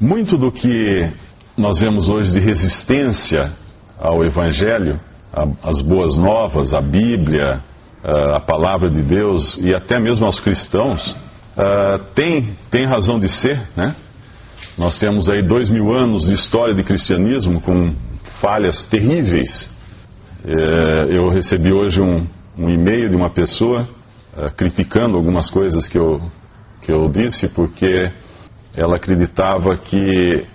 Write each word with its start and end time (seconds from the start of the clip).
Muito 0.00 0.38
do 0.38 0.50
que 0.50 1.12
nós 1.58 1.80
vemos 1.80 2.08
hoje 2.08 2.32
de 2.32 2.40
resistência 2.40 3.52
ao 3.98 4.24
Evangelho, 4.24 4.98
às 5.62 5.82
boas 5.82 6.16
novas, 6.16 6.72
à 6.72 6.80
Bíblia, 6.80 7.62
à 8.02 8.40
palavra 8.40 8.88
de 8.88 9.02
Deus 9.02 9.58
e 9.60 9.74
até 9.74 10.00
mesmo 10.00 10.24
aos 10.24 10.40
cristãos, 10.40 11.14
tem, 12.14 12.56
tem 12.70 12.86
razão 12.86 13.18
de 13.18 13.28
ser, 13.28 13.60
né? 13.76 13.94
Nós 14.78 14.98
temos 14.98 15.28
aí 15.28 15.42
dois 15.42 15.68
mil 15.68 15.92
anos 15.92 16.28
de 16.28 16.32
história 16.32 16.72
de 16.72 16.82
cristianismo 16.82 17.60
com 17.60 17.94
falhas 18.40 18.86
terríveis. 18.86 19.68
É, 20.46 21.08
eu 21.10 21.28
recebi 21.28 21.74
hoje 21.74 22.00
um, 22.00 22.26
um 22.56 22.70
e-mail 22.70 23.10
de 23.10 23.16
uma 23.16 23.28
pessoa 23.28 23.86
uh, 24.34 24.50
criticando 24.56 25.18
algumas 25.18 25.50
coisas 25.50 25.86
que 25.86 25.98
eu, 25.98 26.22
que 26.80 26.90
eu 26.90 27.06
disse, 27.10 27.48
porque 27.48 28.10
ela 28.76 28.96
acreditava 28.96 29.76
que 29.76 30.46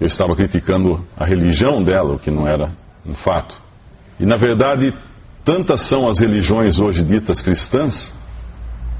eu 0.00 0.06
estava 0.06 0.34
criticando 0.36 1.04
a 1.16 1.24
religião 1.24 1.82
dela, 1.82 2.14
o 2.14 2.18
que 2.18 2.30
não 2.30 2.46
era 2.46 2.70
um 3.04 3.14
fato. 3.14 3.54
E 4.20 4.26
na 4.26 4.36
verdade, 4.36 4.94
tantas 5.44 5.88
são 5.88 6.08
as 6.08 6.18
religiões 6.18 6.78
hoje 6.78 7.02
ditas 7.02 7.40
cristãs, 7.40 8.12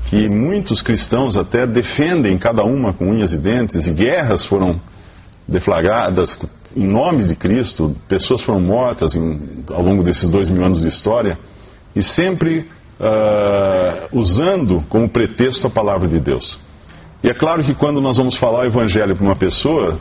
que 0.09 0.29
muitos 0.29 0.81
cristãos 0.81 1.37
até 1.37 1.67
defendem 1.67 2.39
cada 2.39 2.65
uma 2.65 2.93
com 2.93 3.11
unhas 3.11 3.33
e 3.33 3.39
dentes, 3.39 3.87
e 3.87 3.93
guerras 3.93 4.47
foram 4.47 4.81
deflagradas 5.47 6.39
em 6.77 6.87
nome 6.87 7.25
de 7.25 7.35
Cristo, 7.35 7.97
pessoas 8.09 8.43
foram 8.43 8.61
mortas 8.61 9.15
em, 9.15 9.65
ao 9.71 9.83
longo 9.83 10.03
desses 10.03 10.31
dois 10.31 10.49
mil 10.49 10.65
anos 10.65 10.83
de 10.83 10.89
história, 10.89 11.39
e 11.95 12.03
sempre 12.03 12.69
uh, 13.01 14.19
usando 14.19 14.85
como 14.89 15.09
pretexto 15.09 15.67
a 15.67 15.71
palavra 15.71 16.07
de 16.07 16.21
Deus. 16.21 16.59
E 17.23 17.29
é 17.29 17.35
claro 17.35 17.65
que 17.65 17.75
quando 17.75 18.01
nós 18.01 18.17
vamos 18.17 18.37
falar 18.37 18.61
o 18.61 18.67
Evangelho 18.67 19.17
para 19.17 19.25
uma 19.25 19.37
pessoa, 19.37 19.99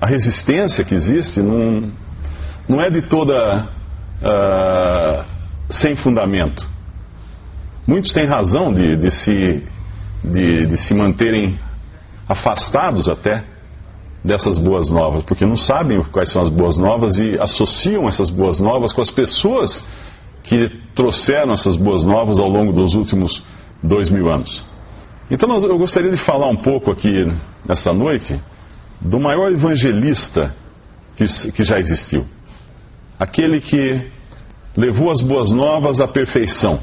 a 0.00 0.06
resistência 0.06 0.84
que 0.84 0.94
existe 0.94 1.40
não, 1.40 1.90
não 2.68 2.80
é 2.80 2.90
de 2.90 3.02
toda 3.02 3.68
uh, 4.20 5.24
sem 5.70 5.96
fundamento. 5.96 6.68
Muitos 7.86 8.12
têm 8.12 8.26
razão 8.26 8.72
de, 8.72 8.96
de, 8.96 9.10
se, 9.10 9.66
de, 10.22 10.66
de 10.66 10.76
se 10.76 10.94
manterem 10.94 11.58
afastados 12.28 13.08
até 13.08 13.44
dessas 14.24 14.58
boas 14.58 14.88
novas, 14.88 15.24
porque 15.24 15.44
não 15.44 15.56
sabem 15.56 16.00
quais 16.04 16.30
são 16.30 16.42
as 16.42 16.48
boas 16.48 16.76
novas 16.76 17.18
e 17.18 17.36
associam 17.40 18.08
essas 18.08 18.30
boas 18.30 18.60
novas 18.60 18.92
com 18.92 19.00
as 19.00 19.10
pessoas 19.10 19.84
que 20.44 20.68
trouxeram 20.94 21.54
essas 21.54 21.76
boas 21.76 22.04
novas 22.04 22.38
ao 22.38 22.48
longo 22.48 22.72
dos 22.72 22.94
últimos 22.94 23.42
dois 23.82 24.10
mil 24.10 24.30
anos. 24.30 24.71
Então 25.32 25.50
eu 25.64 25.78
gostaria 25.78 26.10
de 26.10 26.18
falar 26.18 26.46
um 26.48 26.56
pouco 26.56 26.90
aqui 26.90 27.26
nessa 27.66 27.90
noite 27.90 28.38
do 29.00 29.18
maior 29.18 29.50
evangelista 29.50 30.54
que, 31.16 31.24
que 31.52 31.64
já 31.64 31.78
existiu. 31.78 32.26
Aquele 33.18 33.58
que 33.58 34.10
levou 34.76 35.10
as 35.10 35.22
boas 35.22 35.50
novas 35.50 36.02
à 36.02 36.06
perfeição, 36.06 36.80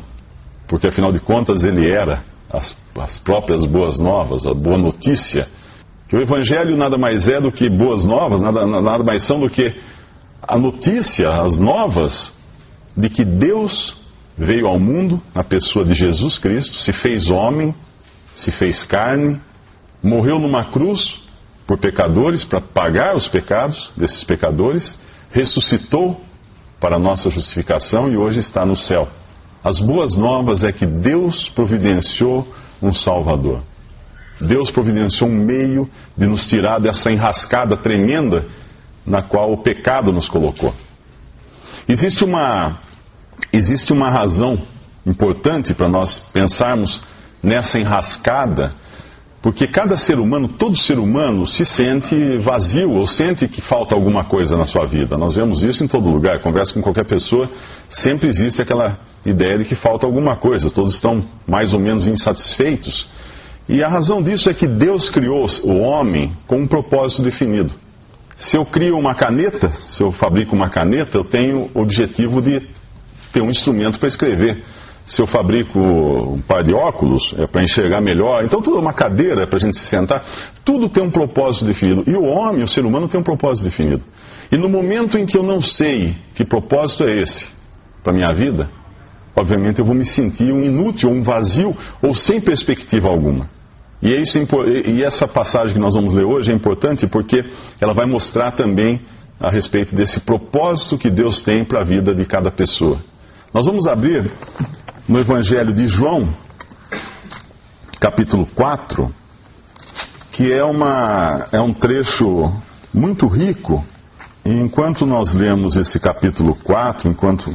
porque 0.67 0.88
afinal 0.88 1.11
de 1.11 1.19
contas 1.19 1.64
ele 1.64 1.91
era 1.91 2.23
as, 2.52 2.75
as 2.97 3.19
próprias 3.19 3.64
boas 3.67 4.00
novas, 4.00 4.47
a 4.47 4.53
boa 4.56 4.80
notícia 4.80 5.47
que 6.08 6.16
o 6.16 6.22
Evangelho 6.22 6.75
nada 6.75 6.97
mais 6.97 7.28
é 7.28 7.39
do 7.39 7.52
que 7.52 7.69
boas 7.69 8.03
novas, 8.03 8.41
nada, 8.41 8.66
nada 8.66 9.03
mais 9.03 9.22
são 9.28 9.39
do 9.39 9.47
que 9.47 9.75
a 10.41 10.58
notícia, 10.58 11.30
as 11.30 11.59
novas, 11.59 12.34
de 12.97 13.11
que 13.11 13.23
Deus 13.23 13.95
veio 14.36 14.66
ao 14.66 14.80
mundo 14.80 15.22
na 15.36 15.44
pessoa 15.44 15.86
de 15.86 15.94
Jesus 15.94 16.39
Cristo, 16.39 16.73
se 16.78 16.91
fez 16.91 17.30
homem, 17.30 17.75
se 18.39 18.51
fez 18.51 18.83
carne, 18.83 19.41
morreu 20.01 20.39
numa 20.39 20.65
cruz 20.65 21.21
por 21.67 21.77
pecadores, 21.77 22.43
para 22.43 22.61
pagar 22.61 23.15
os 23.15 23.27
pecados 23.27 23.91
desses 23.95 24.23
pecadores, 24.23 24.97
ressuscitou 25.29 26.19
para 26.79 26.97
nossa 26.97 27.29
justificação 27.29 28.11
e 28.11 28.17
hoje 28.17 28.39
está 28.39 28.65
no 28.65 28.75
céu. 28.75 29.07
As 29.63 29.79
boas 29.79 30.16
novas 30.16 30.63
é 30.63 30.72
que 30.72 30.85
Deus 30.85 31.49
providenciou 31.49 32.47
um 32.81 32.94
Salvador. 32.94 33.61
Deus 34.39 34.72
providenciou 34.72 35.29
um 35.29 35.35
meio 35.35 35.89
de 36.17 36.25
nos 36.25 36.47
tirar 36.47 36.79
dessa 36.79 37.11
enrascada 37.11 37.75
tremenda 37.75 38.45
na 39.05 39.22
qual 39.22 39.51
o 39.51 39.61
pecado 39.61 40.13
nos 40.13 40.29
colocou. 40.29 40.73
Existe 41.88 42.23
uma, 42.23 42.79
existe 43.51 43.91
uma 43.91 44.09
razão 44.09 44.57
importante 45.05 45.73
para 45.73 45.89
nós 45.89 46.19
pensarmos 46.31 47.01
nessa 47.41 47.79
enrascada, 47.79 48.73
porque 49.41 49.67
cada 49.67 49.95
ser 49.95 50.19
humano, 50.19 50.50
todo 50.50 50.75
ser 50.75 51.00
humano, 51.00 51.45
se 51.45 51.66
sente 51.66 52.38
vazio 52.39 52.91
ou 52.91 53.07
sente 53.07 53.47
que 53.47 53.61
falta 53.61 53.95
alguma 53.95 54.25
coisa 54.25 54.57
na 54.57 54.66
sua 54.66 54.85
vida. 54.85 55.17
Nós 55.17 55.35
vemos 55.35 55.63
isso 55.63 55.83
em 55.83 55.88
todo 55.88 56.09
lugar. 56.09 56.41
Conversa 56.41 56.73
com 56.73 56.81
qualquer 56.81 57.05
pessoa, 57.05 57.49
sempre 57.89 58.28
existe 58.28 58.61
aquela 58.61 58.99
ideia 59.25 59.57
de 59.57 59.66
que 59.66 59.75
falta 59.75 60.05
alguma 60.05 60.35
coisa. 60.35 60.69
Todos 60.69 60.95
estão 60.95 61.23
mais 61.47 61.73
ou 61.73 61.79
menos 61.79 62.05
insatisfeitos 62.05 63.07
e 63.69 63.83
a 63.83 63.88
razão 63.88 64.19
disso 64.19 64.49
é 64.49 64.53
que 64.53 64.67
Deus 64.67 65.11
criou 65.11 65.47
o 65.63 65.78
homem 65.78 66.35
com 66.47 66.57
um 66.57 66.67
propósito 66.67 67.22
definido. 67.22 67.72
Se 68.35 68.57
eu 68.57 68.66
crio 68.66 68.97
uma 68.97 69.13
caneta, 69.13 69.72
se 69.89 70.01
eu 70.01 70.11
fabrico 70.11 70.55
uma 70.55 70.69
caneta, 70.69 71.16
eu 71.16 71.23
tenho 71.23 71.69
o 71.75 71.81
objetivo 71.81 72.41
de 72.41 72.63
ter 73.31 73.41
um 73.41 73.51
instrumento 73.51 73.99
para 73.99 74.07
escrever. 74.07 74.63
Se 75.09 75.24
eu 75.24 75.25
fabrico 75.25 75.80
um 75.80 76.40
par 76.40 76.64
de 76.64 76.72
óculos, 76.72 77.34
é 77.36 77.47
para 77.47 77.64
enxergar 77.64 78.00
melhor. 78.00 78.46
Então, 78.46 78.62
tudo 78.62 78.78
uma 78.78 78.94
cadeira 78.94 79.42
é 79.42 79.46
para 79.47 79.58
a 79.58 79.59
gente 79.59 79.75
se 79.75 79.88
sentar. 79.88 80.24
Tudo 80.64 80.88
tem 80.88 81.03
um 81.03 81.09
propósito 81.09 81.66
definido. 81.66 82.03
E 82.06 82.16
o 82.16 82.24
homem, 82.24 82.64
o 82.64 82.68
ser 82.68 82.86
humano, 82.86 83.08
tem 83.08 83.20
um 83.20 83.24
propósito 83.24 83.66
definido. 83.66 84.03
E 84.52 84.58
no 84.58 84.70
momento 84.70 85.18
em 85.18 85.25
que 85.25 85.36
eu 85.36 85.42
não 85.42 85.62
sei 85.62 86.16
que 86.36 86.46
propósito 86.46 87.03
é 87.03 87.22
esse 87.22 87.47
para 88.03 88.14
minha 88.14 88.31
vida, 88.34 88.70
obviamente 89.36 89.80
eu 89.80 89.86
vou 89.86 89.96
me 89.96 90.06
sentir 90.06 90.53
um 90.53 90.62
inútil, 90.62 91.09
um 91.09 91.24
vazio 91.24 91.76
ou 92.03 92.14
sem 92.14 92.40
perspectiva 92.40 93.09
alguma. 93.09 93.50
E, 94.03 94.14
é 94.14 94.22
isso, 94.22 94.40
e 94.86 95.03
essa 95.03 95.28
passagem 95.28 95.74
que 95.74 95.80
nós 95.80 95.96
vamos 95.96 96.14
ler 96.14 96.24
hoje 96.24 96.52
é 96.52 96.53
importante 96.53 97.08
porque 97.08 97.44
ela 97.81 97.94
vai 97.94 98.06
mostrar 98.06 98.52
também 98.52 99.02
a 99.40 99.50
respeito 99.50 99.96
desse 99.96 100.20
propósito 100.20 101.00
que 101.00 101.09
Deus 101.09 101.41
tem 101.41 101.64
para 101.64 101.81
a 101.81 101.84
vida 101.84 102.14
de 102.14 102.26
cada 102.26 102.52
pessoa. 102.52 103.02
Nós 103.53 103.66
vamos 103.66 103.88
abrir 103.88 104.31
no 105.09 105.20
Evangelho 105.20 105.74
de 105.74 105.88
João, 105.88 106.31
capítulo 108.00 108.46
4, 108.46 109.12
que 110.31 110.53
é, 110.53 110.64
uma, 110.64 111.47
é 111.52 111.59
um 111.59 111.74
trecho 111.74 112.53
muito 112.94 113.25
rico. 113.25 113.84
E 114.46 114.52
enquanto 114.52 115.08
nós 115.08 115.34
lemos 115.34 115.75
esse 115.75 116.00
capítulo 116.00 116.53
4, 116.64 117.09
enquanto 117.09 117.50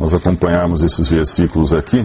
nós 0.00 0.12
acompanharmos 0.12 0.82
esses 0.82 1.08
versículos 1.08 1.72
aqui, 1.72 2.04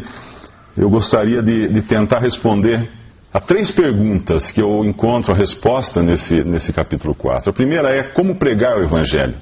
eu 0.77 0.91
gostaria 0.91 1.41
de, 1.41 1.67
de 1.67 1.81
tentar 1.81 2.19
responder 2.19 2.87
Há 3.33 3.39
três 3.39 3.71
perguntas 3.71 4.51
que 4.51 4.61
eu 4.61 4.83
encontro 4.83 5.33
a 5.33 5.37
resposta 5.37 6.03
nesse, 6.03 6.35
nesse 6.43 6.73
capítulo 6.73 7.15
4. 7.15 7.49
A 7.49 7.53
primeira 7.53 7.89
é 7.89 8.03
como 8.03 8.35
pregar 8.35 8.77
o 8.77 8.83
Evangelho. 8.83 9.35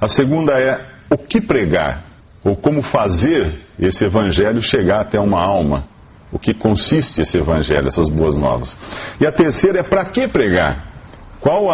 A 0.00 0.08
segunda 0.08 0.60
é 0.60 0.84
o 1.08 1.16
que 1.16 1.40
pregar, 1.40 2.04
ou 2.44 2.56
como 2.56 2.82
fazer 2.82 3.67
esse 3.86 4.04
Evangelho 4.04 4.62
chegar 4.62 5.00
até 5.00 5.20
uma 5.20 5.40
alma. 5.40 5.84
O 6.30 6.38
que 6.38 6.52
consiste 6.52 7.22
esse 7.22 7.38
Evangelho, 7.38 7.88
essas 7.88 8.08
boas 8.08 8.36
novas. 8.36 8.76
E 9.20 9.26
a 9.26 9.32
terceira 9.32 9.80
é 9.80 9.82
para 9.82 10.04
que 10.06 10.28
pregar? 10.28 10.86
Qual 11.40 11.66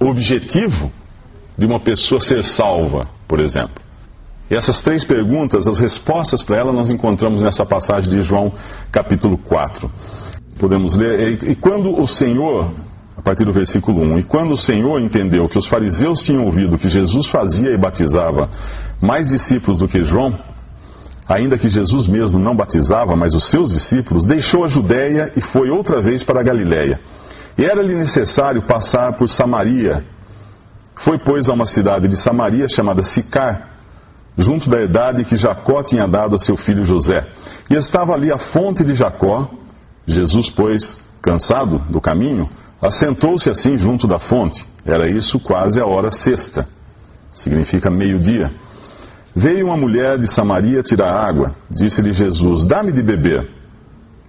o 0.00 0.06
objetivo 0.08 0.90
de 1.56 1.64
uma 1.64 1.80
pessoa 1.80 2.20
ser 2.20 2.42
salva, 2.44 3.08
por 3.26 3.40
exemplo? 3.40 3.82
E 4.50 4.54
essas 4.54 4.80
três 4.82 5.04
perguntas, 5.04 5.66
as 5.66 5.78
respostas 5.78 6.42
para 6.42 6.56
elas 6.56 6.74
nós 6.74 6.90
encontramos 6.90 7.42
nessa 7.42 7.64
passagem 7.64 8.10
de 8.10 8.20
João 8.20 8.52
capítulo 8.90 9.38
4 9.38 9.90
podemos 10.62 10.96
ler. 10.96 11.42
E, 11.42 11.56
quando 11.56 12.00
o 12.00 12.06
Senhor, 12.06 12.70
a 13.16 13.20
partir 13.20 13.44
do 13.44 13.52
versículo 13.52 14.00
1, 14.14 14.20
e 14.20 14.22
quando 14.22 14.52
o 14.52 14.56
Senhor 14.56 15.00
entendeu 15.00 15.48
que 15.48 15.58
os 15.58 15.66
fariseus 15.66 16.22
tinham 16.22 16.44
ouvido 16.44 16.78
que 16.78 16.88
Jesus 16.88 17.26
fazia 17.28 17.70
e 17.70 17.76
batizava 17.76 18.48
mais 19.00 19.28
discípulos 19.28 19.80
do 19.80 19.88
que 19.88 20.04
João, 20.04 20.38
ainda 21.28 21.58
que 21.58 21.68
Jesus 21.68 22.06
mesmo 22.06 22.38
não 22.38 22.54
batizava, 22.54 23.16
mas 23.16 23.34
os 23.34 23.48
seus 23.48 23.70
discípulos, 23.72 24.26
deixou 24.26 24.64
a 24.64 24.68
Judéia 24.68 25.32
e 25.36 25.40
foi 25.40 25.70
outra 25.70 26.00
vez 26.00 26.22
para 26.22 26.40
a 26.40 26.42
Galiléia. 26.42 27.00
Era-lhe 27.56 27.94
necessário 27.94 28.62
passar 28.62 29.12
por 29.14 29.28
Samaria. 29.28 30.04
Foi, 30.96 31.18
pois, 31.18 31.48
a 31.48 31.52
uma 31.52 31.66
cidade 31.66 32.08
de 32.08 32.16
Samaria 32.16 32.68
chamada 32.68 33.02
Sicar, 33.02 33.68
junto 34.38 34.68
da 34.68 34.80
idade 34.80 35.24
que 35.24 35.36
Jacó 35.36 35.82
tinha 35.82 36.06
dado 36.06 36.34
a 36.34 36.38
seu 36.38 36.56
filho 36.56 36.86
José. 36.86 37.26
E 37.70 37.74
estava 37.74 38.14
ali 38.14 38.32
a 38.32 38.38
fonte 38.38 38.84
de 38.84 38.94
Jacó, 38.94 39.50
Jesus, 40.06 40.50
pois, 40.50 40.98
cansado 41.20 41.78
do 41.90 42.00
caminho, 42.00 42.48
assentou-se 42.80 43.48
assim 43.48 43.78
junto 43.78 44.06
da 44.06 44.18
fonte. 44.18 44.66
Era 44.84 45.08
isso 45.08 45.38
quase 45.38 45.80
a 45.80 45.86
hora 45.86 46.10
sexta, 46.10 46.66
significa 47.32 47.90
meio-dia. 47.90 48.50
Veio 49.34 49.66
uma 49.66 49.76
mulher 49.76 50.18
de 50.18 50.28
Samaria 50.28 50.82
tirar 50.82 51.12
água. 51.12 51.54
Disse-lhe 51.70 52.12
Jesus: 52.12 52.66
Dá-me 52.66 52.92
de 52.92 53.02
beber. 53.02 53.48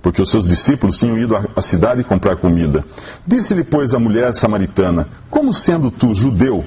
porque 0.03 0.21
os 0.21 0.29
seus 0.29 0.49
discípulos 0.49 0.97
tinham 0.97 1.17
ido 1.17 1.33
à 1.55 1.61
cidade 1.61 2.03
comprar 2.03 2.35
comida. 2.35 2.83
Disse-lhe, 3.25 3.63
pois, 3.63 3.93
a 3.93 3.99
mulher 3.99 4.33
samaritana: 4.33 5.07
Como 5.29 5.53
sendo 5.53 5.89
tu 5.89 6.13
judeu, 6.13 6.63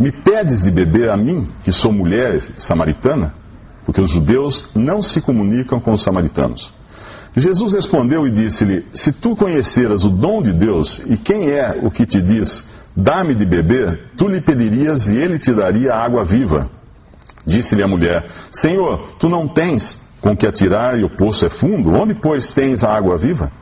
me 0.00 0.10
pedes 0.10 0.62
de 0.62 0.70
beber 0.70 1.10
a 1.10 1.16
mim, 1.16 1.46
que 1.62 1.70
sou 1.70 1.92
mulher 1.92 2.40
samaritana? 2.56 3.34
Porque 3.84 4.00
os 4.00 4.10
judeus 4.10 4.70
não 4.74 5.02
se 5.02 5.20
comunicam 5.20 5.78
com 5.78 5.92
os 5.92 6.02
samaritanos. 6.02 6.72
Jesus 7.36 7.74
respondeu 7.74 8.26
e 8.26 8.30
disse-lhe: 8.30 8.86
Se 8.94 9.12
tu 9.12 9.36
conheceras 9.36 10.02
o 10.04 10.08
dom 10.08 10.40
de 10.40 10.52
Deus 10.54 11.02
e 11.04 11.18
quem 11.18 11.50
é 11.50 11.78
o 11.82 11.90
que 11.90 12.06
te 12.06 12.22
diz, 12.22 12.64
dá-me 12.96 13.34
de 13.34 13.44
beber, 13.44 14.12
tu 14.16 14.26
lhe 14.26 14.40
pedirias 14.40 15.06
e 15.08 15.16
ele 15.16 15.38
te 15.38 15.52
daria 15.52 15.94
água 15.94 16.24
viva. 16.24 16.70
Disse-lhe 17.46 17.82
a 17.82 17.88
mulher: 17.88 18.26
Senhor, 18.50 19.16
tu 19.18 19.28
não 19.28 19.46
tens 19.48 20.00
com 20.20 20.36
que 20.36 20.46
atirar 20.46 20.98
e 20.98 21.04
o 21.04 21.10
poço 21.16 21.44
é 21.44 21.50
fundo? 21.50 21.90
Onde, 21.90 22.14
pois, 22.14 22.52
tens 22.52 22.82
a 22.82 22.94
água 22.94 23.18
viva? 23.18 23.52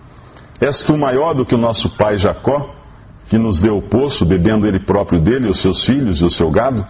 És 0.61 0.82
tu 0.82 0.96
maior 0.96 1.34
do 1.34 1.44
que 1.44 1.55
o 1.55 1.58
nosso 1.58 1.96
pai 1.96 2.17
Jacó, 2.17 2.73
que 3.29 3.37
nos 3.37 3.61
deu 3.61 3.79
o 3.79 3.82
poço, 3.82 4.25
bebendo 4.25 4.67
ele 4.67 4.79
próprio 4.79 5.20
dele, 5.20 5.49
os 5.49 5.61
seus 5.61 5.84
filhos 5.84 6.20
e 6.20 6.25
o 6.25 6.31
seu 6.31 6.50
gado? 6.50 6.87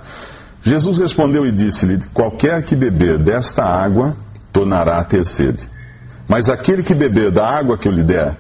Jesus 0.63 0.99
respondeu 0.99 1.47
e 1.47 1.53
disse-lhe: 1.53 1.99
Qualquer 2.13 2.63
que 2.65 2.77
beber 2.77 3.19
desta 3.19 3.65
água 3.65 4.17
tornará 4.53 4.99
a 4.99 5.05
ter 5.05 5.25
sede. 5.25 5.67
Mas 6.29 6.49
aquele 6.49 6.83
que 6.83 6.95
beber 6.95 7.33
da 7.33 7.49
água 7.49 7.79
que 7.79 7.89
eu 7.89 7.93
lhe 7.93 8.03
der, 8.03 8.37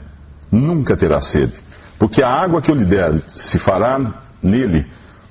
nunca 0.51 0.97
terá 0.97 1.21
sede. 1.21 1.59
Porque 1.99 2.23
a 2.23 2.29
água 2.29 2.61
que 2.61 2.71
eu 2.71 2.75
lhe 2.75 2.85
der 2.85 3.15
se 3.35 3.59
fará 3.59 3.99
nele 4.43 4.87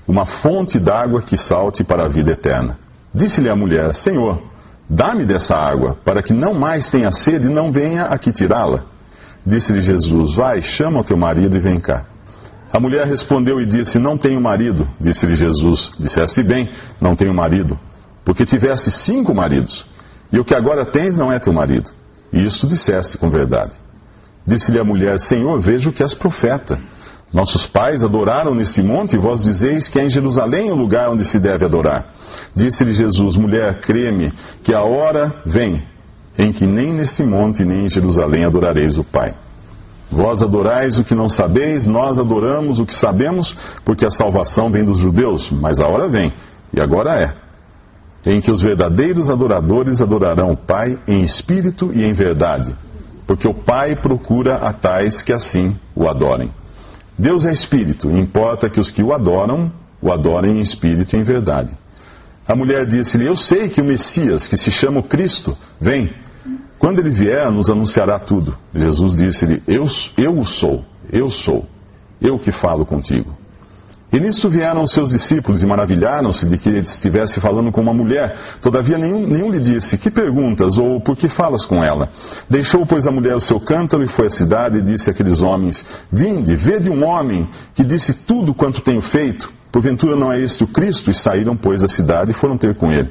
uma 0.07 0.25
fonte 0.25 0.79
d'água 0.79 1.21
que 1.21 1.38
salte 1.38 1.83
para 1.83 2.06
a 2.06 2.07
vida 2.07 2.31
eterna. 2.31 2.77
Disse-lhe 3.13 3.49
a 3.49 3.55
mulher: 3.55 3.93
Senhor, 3.93 4.41
dá-me 4.89 5.25
dessa 5.25 5.55
água, 5.55 5.97
para 6.03 6.23
que 6.23 6.33
não 6.33 6.53
mais 6.53 6.89
tenha 6.89 7.11
sede 7.11 7.47
e 7.47 7.53
não 7.53 7.71
venha 7.71 8.03
aqui 8.05 8.31
tirá-la. 8.31 8.85
Disse-lhe 9.45 9.81
Jesus: 9.81 10.35
Vai, 10.35 10.61
chama 10.61 10.99
o 10.99 11.03
teu 11.03 11.17
marido 11.17 11.55
e 11.55 11.59
vem 11.59 11.79
cá. 11.79 12.05
A 12.71 12.79
mulher 12.79 13.05
respondeu 13.05 13.59
e 13.59 13.65
disse: 13.65 13.99
Não 13.99 14.17
tenho 14.17 14.39
marido. 14.39 14.87
Disse-lhe 14.99 15.35
Jesus: 15.35 15.91
Disseste 15.99 16.41
bem, 16.43 16.69
não 17.01 17.15
tenho 17.15 17.33
marido, 17.33 17.77
porque 18.23 18.45
tiveste 18.45 18.91
cinco 18.91 19.35
maridos, 19.35 19.85
e 20.31 20.39
o 20.39 20.45
que 20.45 20.55
agora 20.55 20.85
tens 20.85 21.17
não 21.17 21.31
é 21.31 21.39
teu 21.39 21.51
marido. 21.51 21.91
E 22.31 22.43
isto 22.45 22.65
disseste 22.65 23.17
com 23.17 23.29
verdade. 23.29 23.73
Disse-lhe 24.47 24.79
a 24.79 24.83
mulher: 24.83 25.19
Senhor, 25.19 25.59
vejo 25.59 25.91
que 25.91 26.01
és 26.01 26.13
profeta. 26.13 26.79
Nossos 27.33 27.65
pais 27.65 28.03
adoraram 28.03 28.53
nesse 28.53 28.81
monte, 28.81 29.15
e 29.15 29.19
vós 29.19 29.43
dizeis 29.43 29.87
que 29.87 29.99
é 29.99 30.05
em 30.05 30.09
Jerusalém 30.09 30.69
o 30.69 30.75
lugar 30.75 31.09
onde 31.09 31.23
se 31.23 31.39
deve 31.39 31.65
adorar. 31.65 32.05
Disse-lhe 32.55 32.93
Jesus: 32.93 33.37
Mulher, 33.37 33.79
creme, 33.79 34.33
que 34.63 34.73
a 34.73 34.81
hora 34.81 35.33
vem 35.45 35.81
em 36.37 36.51
que 36.51 36.65
nem 36.65 36.93
nesse 36.93 37.23
monte 37.23 37.63
nem 37.63 37.85
em 37.85 37.89
Jerusalém 37.89 38.45
adorareis 38.45 38.97
o 38.97 39.03
Pai. 39.03 39.33
Vós 40.11 40.41
adorais 40.41 40.97
o 40.97 41.03
que 41.03 41.15
não 41.15 41.29
sabeis, 41.29 41.87
nós 41.87 42.19
adoramos 42.19 42.79
o 42.79 42.85
que 42.85 42.93
sabemos, 42.93 43.55
porque 43.85 44.05
a 44.05 44.11
salvação 44.11 44.69
vem 44.69 44.83
dos 44.83 44.97
judeus, 44.97 45.49
mas 45.51 45.79
a 45.79 45.87
hora 45.87 46.09
vem, 46.09 46.33
e 46.73 46.81
agora 46.81 47.13
é, 47.13 47.33
em 48.29 48.41
que 48.41 48.51
os 48.51 48.61
verdadeiros 48.61 49.29
adoradores 49.29 50.01
adorarão 50.01 50.51
o 50.51 50.57
Pai 50.57 50.99
em 51.07 51.21
espírito 51.21 51.91
e 51.93 52.03
em 52.03 52.11
verdade, 52.11 52.75
porque 53.25 53.47
o 53.47 53.53
Pai 53.53 53.95
procura 53.95 54.57
a 54.57 54.73
tais 54.73 55.21
que 55.21 55.31
assim 55.31 55.75
o 55.95 56.09
adorem. 56.09 56.51
Deus 57.21 57.45
é 57.45 57.53
espírito, 57.53 58.09
importa 58.09 58.68
que 58.68 58.79
os 58.79 58.89
que 58.89 59.03
o 59.03 59.13
adoram, 59.13 59.71
o 60.01 60.12
adorem 60.12 60.57
em 60.57 60.59
espírito 60.59 61.15
e 61.15 61.19
em 61.19 61.23
verdade. 61.23 61.71
A 62.47 62.56
mulher 62.56 62.88
disse-lhe: 62.88 63.27
Eu 63.27 63.35
sei 63.35 63.69
que 63.69 63.79
o 63.79 63.85
Messias, 63.85 64.47
que 64.47 64.57
se 64.57 64.71
chama 64.71 65.03
Cristo, 65.03 65.56
vem. 65.79 66.12
Quando 66.79 66.97
ele 66.97 67.12
vier, 67.12 67.51
nos 67.51 67.69
anunciará 67.69 68.18
tudo. 68.18 68.57
Jesus 68.73 69.15
disse-lhe: 69.15 69.62
eu, 69.68 69.85
eu 70.18 70.39
o 70.39 70.45
sou, 70.47 70.83
eu 71.12 71.29
sou, 71.29 71.68
eu 72.19 72.39
que 72.39 72.51
falo 72.51 72.88
contigo. 72.88 73.38
E 74.11 74.19
nisto 74.19 74.49
vieram 74.49 74.85
seus 74.85 75.09
discípulos 75.09 75.63
e 75.63 75.65
maravilharam-se 75.65 76.45
de 76.45 76.57
que 76.57 76.67
ele 76.67 76.79
estivesse 76.79 77.39
falando 77.39 77.71
com 77.71 77.79
uma 77.79 77.93
mulher. 77.93 78.35
Todavia 78.61 78.97
nenhum, 78.97 79.25
nenhum 79.25 79.49
lhe 79.49 79.59
disse, 79.59 79.97
que 79.97 80.11
perguntas 80.11 80.77
ou 80.77 80.99
por 80.99 81.15
que 81.15 81.29
falas 81.29 81.65
com 81.65 81.81
ela? 81.81 82.09
Deixou, 82.49 82.85
pois, 82.85 83.07
a 83.07 83.11
mulher 83.11 83.35
o 83.35 83.39
seu 83.39 83.57
cântaro 83.57 84.03
e 84.03 84.07
foi 84.07 84.27
à 84.27 84.29
cidade 84.29 84.79
e 84.79 84.81
disse 84.81 85.09
àqueles 85.09 85.39
homens, 85.39 85.85
Vinde, 86.11 86.57
vede 86.57 86.89
um 86.89 87.05
homem 87.05 87.47
que 87.73 87.85
disse 87.85 88.13
tudo 88.25 88.53
quanto 88.53 88.81
tenho 88.81 89.01
feito. 89.01 89.49
Porventura 89.71 90.17
não 90.17 90.29
é 90.29 90.41
este 90.41 90.65
o 90.65 90.67
Cristo? 90.67 91.09
E 91.09 91.13
saíram, 91.13 91.55
pois, 91.55 91.81
da 91.81 91.87
cidade 91.87 92.31
e 92.31 92.33
foram 92.33 92.57
ter 92.57 92.75
com 92.75 92.91
ele. 92.91 93.09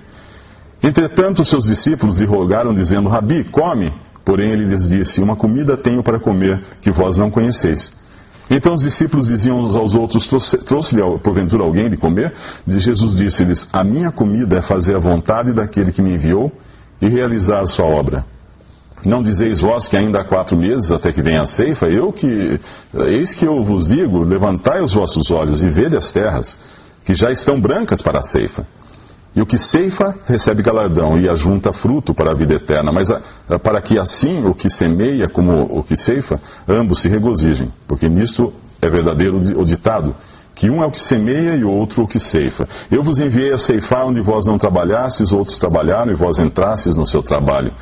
Entretanto, 0.82 1.44
seus 1.46 1.64
discípulos 1.64 2.18
lhe 2.18 2.26
rogaram, 2.26 2.74
dizendo, 2.74 3.08
Rabi, 3.08 3.44
come. 3.44 3.90
Porém 4.22 4.50
ele 4.50 4.66
lhes 4.66 4.86
disse, 4.86 5.22
uma 5.22 5.34
comida 5.34 5.78
tenho 5.78 6.02
para 6.02 6.20
comer 6.20 6.62
que 6.82 6.90
vós 6.90 7.16
não 7.16 7.30
conheceis. 7.30 7.90
Então 8.50 8.74
os 8.74 8.82
discípulos 8.82 9.28
diziam 9.28 9.60
uns 9.60 9.76
aos 9.76 9.94
outros: 9.94 10.26
Trouxe-lhe 10.66 11.00
porventura 11.20 11.62
alguém 11.62 11.88
de 11.88 11.96
comer? 11.96 12.32
E 12.66 12.80
Jesus 12.80 13.16
disse-lhes: 13.16 13.68
A 13.72 13.84
minha 13.84 14.10
comida 14.10 14.58
é 14.58 14.62
fazer 14.62 14.96
a 14.96 14.98
vontade 14.98 15.52
daquele 15.52 15.92
que 15.92 16.02
me 16.02 16.14
enviou 16.14 16.50
e 17.00 17.08
realizar 17.08 17.60
a 17.60 17.66
sua 17.66 17.86
obra. 17.86 18.24
Não 19.04 19.22
dizeis 19.22 19.60
vós 19.60 19.88
que 19.88 19.96
ainda 19.96 20.20
há 20.20 20.24
quatro 20.24 20.56
meses 20.56 20.90
até 20.90 21.12
que 21.12 21.22
venha 21.22 21.42
a 21.42 21.46
ceifa? 21.46 21.86
Eu 21.86 22.12
que. 22.12 22.60
Eis 23.06 23.32
que 23.32 23.46
eu 23.46 23.62
vos 23.62 23.86
digo: 23.86 24.24
levantai 24.24 24.82
os 24.82 24.92
vossos 24.92 25.30
olhos 25.30 25.62
e 25.62 25.68
vede 25.68 25.96
as 25.96 26.10
terras, 26.10 26.58
que 27.04 27.14
já 27.14 27.30
estão 27.30 27.60
brancas 27.60 28.02
para 28.02 28.18
a 28.18 28.22
ceifa. 28.22 28.66
E 29.34 29.40
o 29.40 29.46
que 29.46 29.58
ceifa 29.58 30.16
recebe 30.26 30.62
galardão 30.62 31.16
e 31.16 31.28
ajunta 31.28 31.72
fruto 31.72 32.12
para 32.12 32.32
a 32.32 32.34
vida 32.34 32.54
eterna. 32.54 32.90
Mas 32.92 33.10
a, 33.10 33.58
para 33.58 33.80
que 33.80 33.98
assim 33.98 34.44
o 34.44 34.54
que 34.54 34.68
semeia 34.68 35.28
como 35.28 35.62
o 35.62 35.84
que 35.84 35.96
ceifa, 35.96 36.40
ambos 36.68 37.00
se 37.00 37.08
regozijem. 37.08 37.70
Porque 37.86 38.08
nisto 38.08 38.52
é 38.82 38.88
verdadeiro 38.88 39.38
o 39.38 39.64
ditado, 39.64 40.14
que 40.54 40.68
um 40.68 40.82
é 40.82 40.86
o 40.86 40.90
que 40.90 41.00
semeia 41.00 41.54
e 41.54 41.64
o 41.64 41.70
outro 41.70 42.02
o 42.02 42.08
que 42.08 42.18
ceifa. 42.18 42.68
Eu 42.90 43.02
vos 43.02 43.20
enviei 43.20 43.52
a 43.52 43.58
ceifar 43.58 44.06
onde 44.06 44.20
vós 44.20 44.46
não 44.46 44.58
trabalhasses, 44.58 45.32
outros 45.32 45.58
trabalharam 45.58 46.12
e 46.12 46.16
vós 46.16 46.38
entrastes 46.38 46.96
no 46.96 47.06
seu 47.06 47.22
trabalho. 47.22 47.72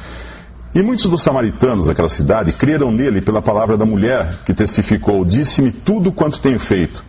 E 0.74 0.82
muitos 0.82 1.08
dos 1.08 1.22
samaritanos 1.22 1.86
daquela 1.86 2.10
cidade 2.10 2.52
creram 2.52 2.90
nele 2.90 3.22
pela 3.22 3.40
palavra 3.40 3.76
da 3.76 3.86
mulher 3.86 4.40
que 4.44 4.52
testificou: 4.52 5.24
Disse-me 5.24 5.72
tudo 5.72 6.12
quanto 6.12 6.40
tenho 6.40 6.60
feito. 6.60 7.02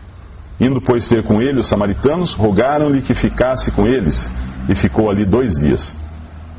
Indo, 0.60 0.82
pois, 0.82 1.08
ter 1.08 1.24
com 1.24 1.42
ele 1.42 1.60
os 1.60 1.70
samaritanos, 1.70 2.34
rogaram-lhe 2.34 3.02
que 3.02 3.16
ficasse 3.16 3.72
com 3.72 3.88
eles, 3.88 4.30
e 4.68 4.76
ficou 4.76 5.10
ali 5.10 5.26
dois 5.26 5.56
dias. 5.56 5.96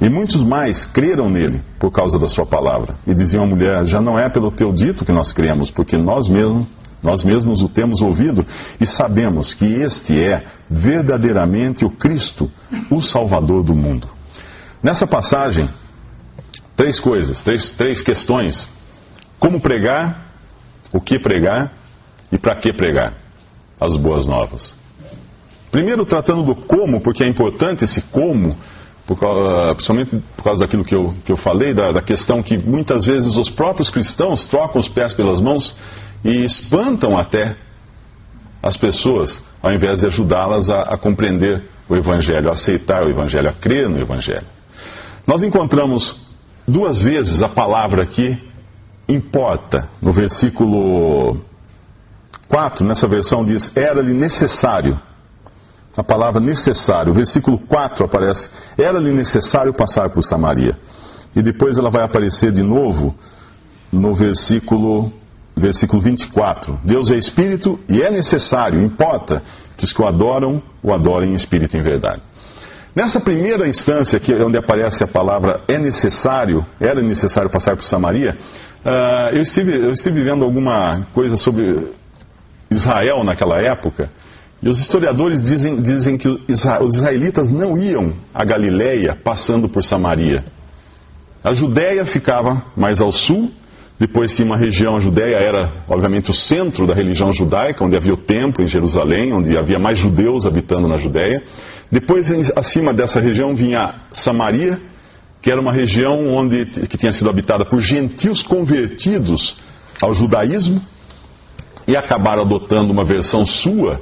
E 0.01 0.09
muitos 0.09 0.43
mais 0.43 0.87
creram 0.87 1.29
nele 1.29 1.63
por 1.79 1.93
causa 1.93 2.19
da 2.19 2.27
sua 2.27 2.47
palavra. 2.47 2.95
E 3.07 3.15
diziam 3.15 3.45
à 3.45 3.47
mulher: 3.47 3.85
Já 3.85 4.01
não 4.01 4.19
é 4.19 4.31
pelo 4.31 4.51
teu 4.51 4.73
dito 4.73 5.05
que 5.05 5.13
nós 5.13 5.33
cremos, 5.33 5.71
porque 5.71 5.99
nós 5.99 6.27
mesmos, 6.29 6.67
nós 7.03 7.23
mesmos 7.23 7.61
o 7.61 7.69
temos 7.69 8.01
ouvido 8.01 8.45
e 8.81 8.87
sabemos 8.87 9.53
que 9.53 9.67
este 9.67 10.19
é 10.19 10.45
verdadeiramente 10.71 11.85
o 11.85 11.91
Cristo, 11.91 12.51
o 12.91 13.03
Salvador 13.03 13.63
do 13.63 13.75
mundo. 13.75 14.09
Nessa 14.83 15.07
passagem, 15.07 15.69
três 16.75 16.99
coisas, 16.99 17.43
três, 17.43 17.71
três 17.73 18.01
questões: 18.01 18.67
como 19.39 19.61
pregar, 19.61 20.29
o 20.91 21.01
que 21.01 21.19
pregar 21.19 21.73
e 22.33 22.39
para 22.39 22.55
que 22.55 22.73
pregar 22.73 23.20
as 23.81 23.97
boas 23.97 24.27
novas. 24.27 24.75
Primeiro, 25.71 26.05
tratando 26.05 26.43
do 26.43 26.55
como, 26.55 27.01
porque 27.01 27.23
é 27.23 27.29
importante 27.29 27.85
esse 27.85 28.03
como, 28.03 28.57
por, 29.07 29.19
principalmente 29.75 30.23
por 30.37 30.45
causa 30.45 30.61
daquilo 30.61 30.85
que 30.85 30.95
eu, 30.95 31.15
que 31.25 31.33
eu 31.33 31.37
falei, 31.37 31.73
da, 31.73 31.93
da 31.93 32.03
questão 32.03 32.43
que 32.43 32.59
muitas 32.59 33.07
vezes 33.07 33.37
os 33.37 33.49
próprios 33.49 33.89
cristãos 33.89 34.47
trocam 34.47 34.81
os 34.81 34.89
pés 34.89 35.15
pelas 35.15 35.41
mãos 35.41 35.75
e 36.25 36.45
espantam 36.45 37.17
até 37.17 37.57
as 38.63 38.77
pessoas, 38.77 39.43
ao 39.63 39.73
invés 39.73 40.01
de 40.01 40.07
ajudá-las 40.07 40.69
a, 40.69 40.83
a, 40.83 40.99
compreender 40.99 41.65
o 41.89 41.97
Evangelho, 41.97 42.49
a 42.49 42.53
aceitar 42.53 43.05
o 43.05 43.11
Evangelho, 43.11 43.49
a 43.49 43.53
crer 43.53 43.89
no 43.89 43.99
Evangelho. 43.99 44.47
Nós 45.27 45.43
encontramos 45.43 46.15
duas 46.67 47.01
vezes 47.01 47.43
a 47.43 47.49
palavra 47.49 48.03
aqui, 48.03 48.39
importa, 49.09 49.89
no 50.03 50.13
versículo 50.13 51.41
4, 52.51 52.85
nessa 52.85 53.07
versão, 53.07 53.45
diz: 53.45 53.75
Era-lhe 53.77 54.13
necessário. 54.13 55.01
A 55.97 56.03
palavra 56.03 56.41
necessário. 56.41 57.13
O 57.13 57.15
versículo 57.15 57.59
4 57.59 58.05
aparece: 58.05 58.51
Era-lhe 58.77 59.13
necessário 59.13 59.73
passar 59.73 60.11
por 60.11 60.23
Samaria. 60.23 60.77
E 61.35 61.41
depois 61.41 61.79
ela 61.79 61.91
vai 61.91 62.03
aparecer 62.03 62.51
de 62.51 62.63
novo 62.63 63.15
no 63.93 64.15
versículo, 64.15 65.13
versículo 65.57 66.03
24. 66.03 66.81
Deus 66.85 67.11
é 67.11 67.17
espírito 67.17 67.79
e 67.89 68.03
é 68.03 68.11
necessário, 68.11 68.83
importa 68.83 69.43
que 69.77 69.85
os 69.85 69.93
que 69.93 70.03
o 70.03 70.07
adoram, 70.07 70.61
o 70.83 70.93
adorem 70.93 71.31
em 71.31 71.35
espírito 71.35 71.77
e 71.77 71.81
em 71.81 71.83
verdade. 71.83 72.21
Nessa 72.95 73.21
primeira 73.21 73.69
instância, 73.69 74.19
que 74.19 74.33
é 74.33 74.45
onde 74.45 74.57
aparece 74.57 75.05
a 75.05 75.07
palavra 75.07 75.61
é 75.69 75.79
necessário, 75.79 76.67
era 76.81 77.01
necessário 77.01 77.49
passar 77.49 77.77
por 77.77 77.85
Samaria, 77.85 78.37
uh, 78.85 79.37
eu, 79.37 79.43
estive, 79.43 79.77
eu 79.77 79.93
estive 79.93 80.25
vendo 80.25 80.45
alguma 80.45 81.07
coisa 81.15 81.37
sobre 81.37 82.00
Israel 82.71 83.25
naquela 83.25 83.61
época, 83.61 84.11
e 84.63 84.69
os 84.69 84.79
historiadores 84.79 85.43
dizem, 85.43 85.81
dizem 85.81 86.19
que 86.19 86.29
os 86.29 86.95
israelitas 86.95 87.51
não 87.51 87.79
iam 87.79 88.13
a 88.35 88.45
Galiléia 88.45 89.17
passando 89.17 89.69
por 89.69 89.83
Samaria. 89.83 90.45
A 91.43 91.55
Judéia 91.55 92.05
ficava 92.05 92.63
mais 92.77 93.01
ao 93.01 93.11
sul 93.11 93.51
Depois 94.01 94.35
tinha 94.35 94.47
uma 94.47 94.57
região, 94.57 94.97
a 94.97 95.01
Judéia 95.01 95.37
era, 95.37 95.85
obviamente, 95.87 96.31
o 96.31 96.35
centro 96.35 96.87
da 96.87 96.95
religião 96.95 97.31
judaica, 97.35 97.85
onde 97.85 97.95
havia 97.95 98.15
o 98.15 98.17
templo 98.17 98.65
em 98.65 98.67
Jerusalém, 98.67 99.31
onde 99.35 99.59
havia 99.59 99.79
mais 99.79 99.99
judeus 99.99 100.47
habitando 100.47 100.89
na 100.89 100.97
Judéia. 100.97 101.43
Depois, 101.93 102.31
acima 102.57 102.95
dessa 102.95 103.21
região, 103.21 103.55
vinha 103.55 103.95
Samaria, 104.11 104.81
que 105.43 105.51
era 105.51 105.61
uma 105.61 105.71
região 105.71 106.35
onde, 106.35 106.65
que 106.65 106.97
tinha 106.97 107.13
sido 107.13 107.29
habitada 107.29 107.63
por 107.67 107.79
gentios 107.81 108.43
convertidos 108.43 109.55
ao 110.01 110.15
judaísmo 110.15 110.81
e 111.87 111.97
acabaram 111.97 112.43
adotando 112.43 112.93
uma 112.93 113.05
versão 113.05 113.45
sua 113.47 114.01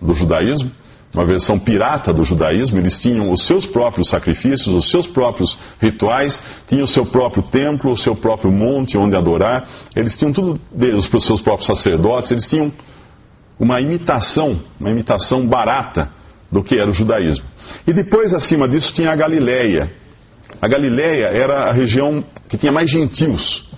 do 0.00 0.12
judaísmo 0.12 0.70
uma 1.12 1.24
versão 1.24 1.58
pirata 1.58 2.12
do 2.12 2.24
judaísmo, 2.24 2.78
eles 2.78 2.98
tinham 3.00 3.30
os 3.30 3.44
seus 3.46 3.66
próprios 3.66 4.08
sacrifícios, 4.08 4.68
os 4.68 4.90
seus 4.90 5.06
próprios 5.08 5.58
rituais, 5.80 6.40
tinham 6.68 6.84
o 6.84 6.88
seu 6.88 7.04
próprio 7.04 7.42
templo, 7.42 7.90
o 7.90 7.96
seu 7.96 8.14
próprio 8.14 8.52
monte 8.52 8.96
onde 8.96 9.16
adorar, 9.16 9.68
eles 9.96 10.16
tinham 10.16 10.32
tudo 10.32 10.60
deles, 10.72 11.12
os 11.12 11.26
seus 11.26 11.42
próprios 11.42 11.66
sacerdotes, 11.66 12.30
eles 12.30 12.48
tinham 12.48 12.72
uma 13.58 13.80
imitação, 13.80 14.60
uma 14.78 14.90
imitação 14.90 15.46
barata 15.46 16.10
do 16.50 16.62
que 16.62 16.78
era 16.78 16.88
o 16.88 16.94
judaísmo. 16.94 17.44
E 17.86 17.92
depois, 17.92 18.32
acima 18.32 18.68
disso, 18.68 18.94
tinha 18.94 19.10
a 19.10 19.16
Galileia. 19.16 19.92
A 20.62 20.68
Galileia 20.68 21.26
era 21.26 21.64
a 21.64 21.72
região 21.72 22.24
que 22.48 22.56
tinha 22.56 22.72
mais 22.72 22.88
gentios. 22.88 23.68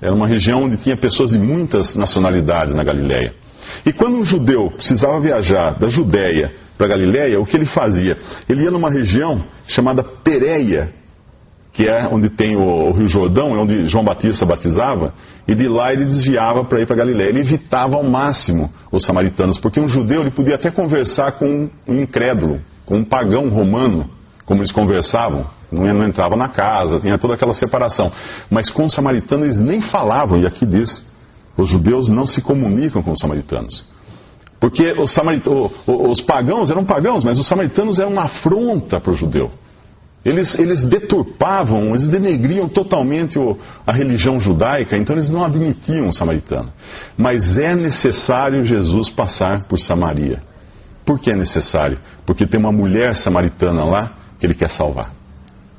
Era 0.00 0.14
uma 0.14 0.26
região 0.26 0.64
onde 0.64 0.76
tinha 0.76 0.96
pessoas 0.96 1.30
de 1.30 1.38
muitas 1.38 1.94
nacionalidades 1.96 2.74
na 2.74 2.84
Galileia. 2.84 3.34
E 3.84 3.92
quando 3.92 4.16
um 4.16 4.24
judeu 4.24 4.70
precisava 4.70 5.20
viajar 5.20 5.78
da 5.78 5.88
Judéia 5.88 6.52
para 6.76 6.86
Galiléia, 6.86 7.40
o 7.40 7.44
que 7.44 7.56
ele 7.56 7.66
fazia? 7.66 8.16
Ele 8.48 8.62
ia 8.62 8.70
numa 8.70 8.90
região 8.90 9.44
chamada 9.66 10.02
Pereia, 10.02 10.90
que 11.72 11.86
é 11.86 12.08
onde 12.10 12.30
tem 12.30 12.56
o, 12.56 12.92
Rio 12.92 13.08
Jordão, 13.08 13.54
é 13.56 13.58
onde 13.58 13.86
João 13.86 14.04
Batista 14.04 14.46
batizava, 14.46 15.12
e 15.46 15.54
de 15.54 15.68
lá 15.68 15.92
ele 15.92 16.04
desviava 16.04 16.64
para 16.64 16.80
ir 16.80 16.86
para 16.86 16.96
Galiléia. 16.96 17.28
Ele 17.28 17.40
evitava 17.40 17.96
ao 17.96 18.04
máximo 18.04 18.72
os 18.90 19.04
samaritanos, 19.04 19.58
porque 19.58 19.80
um 19.80 19.88
judeu 19.88 20.20
ele 20.20 20.30
podia 20.30 20.54
até 20.54 20.70
conversar 20.70 21.32
com 21.32 21.68
um 21.86 21.94
incrédulo, 22.00 22.60
com 22.86 22.98
um 22.98 23.04
pagão 23.04 23.48
romano, 23.48 24.08
como 24.44 24.60
eles 24.60 24.72
conversavam. 24.72 25.57
Não, 25.70 25.82
não 25.94 26.06
entrava 26.06 26.36
na 26.36 26.48
casa, 26.48 27.00
tinha 27.00 27.18
toda 27.18 27.34
aquela 27.34 27.54
separação. 27.54 28.10
Mas 28.50 28.70
com 28.70 28.86
os 28.86 28.94
samaritanos 28.94 29.44
eles 29.46 29.58
nem 29.58 29.82
falavam, 29.82 30.38
e 30.40 30.46
aqui 30.46 30.64
diz: 30.64 31.06
os 31.56 31.68
judeus 31.68 32.08
não 32.08 32.26
se 32.26 32.40
comunicam 32.40 33.02
com 33.02 33.12
os 33.12 33.20
samaritanos. 33.20 33.84
Porque 34.60 34.92
os, 34.92 35.14
os 35.86 36.20
pagãos 36.20 36.70
eram 36.70 36.84
pagãos, 36.84 37.22
mas 37.22 37.38
os 37.38 37.46
samaritanos 37.46 37.98
eram 37.98 38.12
uma 38.12 38.24
afronta 38.24 39.00
para 39.00 39.12
o 39.12 39.16
judeu. 39.16 39.50
Eles, 40.24 40.58
eles 40.58 40.84
deturpavam, 40.84 41.90
eles 41.90 42.08
denegriam 42.08 42.68
totalmente 42.68 43.38
o, 43.38 43.56
a 43.86 43.92
religião 43.92 44.40
judaica, 44.40 44.96
então 44.96 45.14
eles 45.14 45.30
não 45.30 45.44
admitiam 45.44 46.08
o 46.08 46.12
samaritano. 46.12 46.72
Mas 47.16 47.56
é 47.56 47.74
necessário 47.74 48.64
Jesus 48.64 49.08
passar 49.10 49.64
por 49.64 49.78
Samaria. 49.78 50.42
Por 51.04 51.20
que 51.20 51.30
é 51.30 51.36
necessário? 51.36 51.98
Porque 52.26 52.46
tem 52.46 52.58
uma 52.58 52.72
mulher 52.72 53.14
samaritana 53.14 53.84
lá 53.84 54.12
que 54.38 54.44
ele 54.44 54.54
quer 54.54 54.70
salvar. 54.70 55.17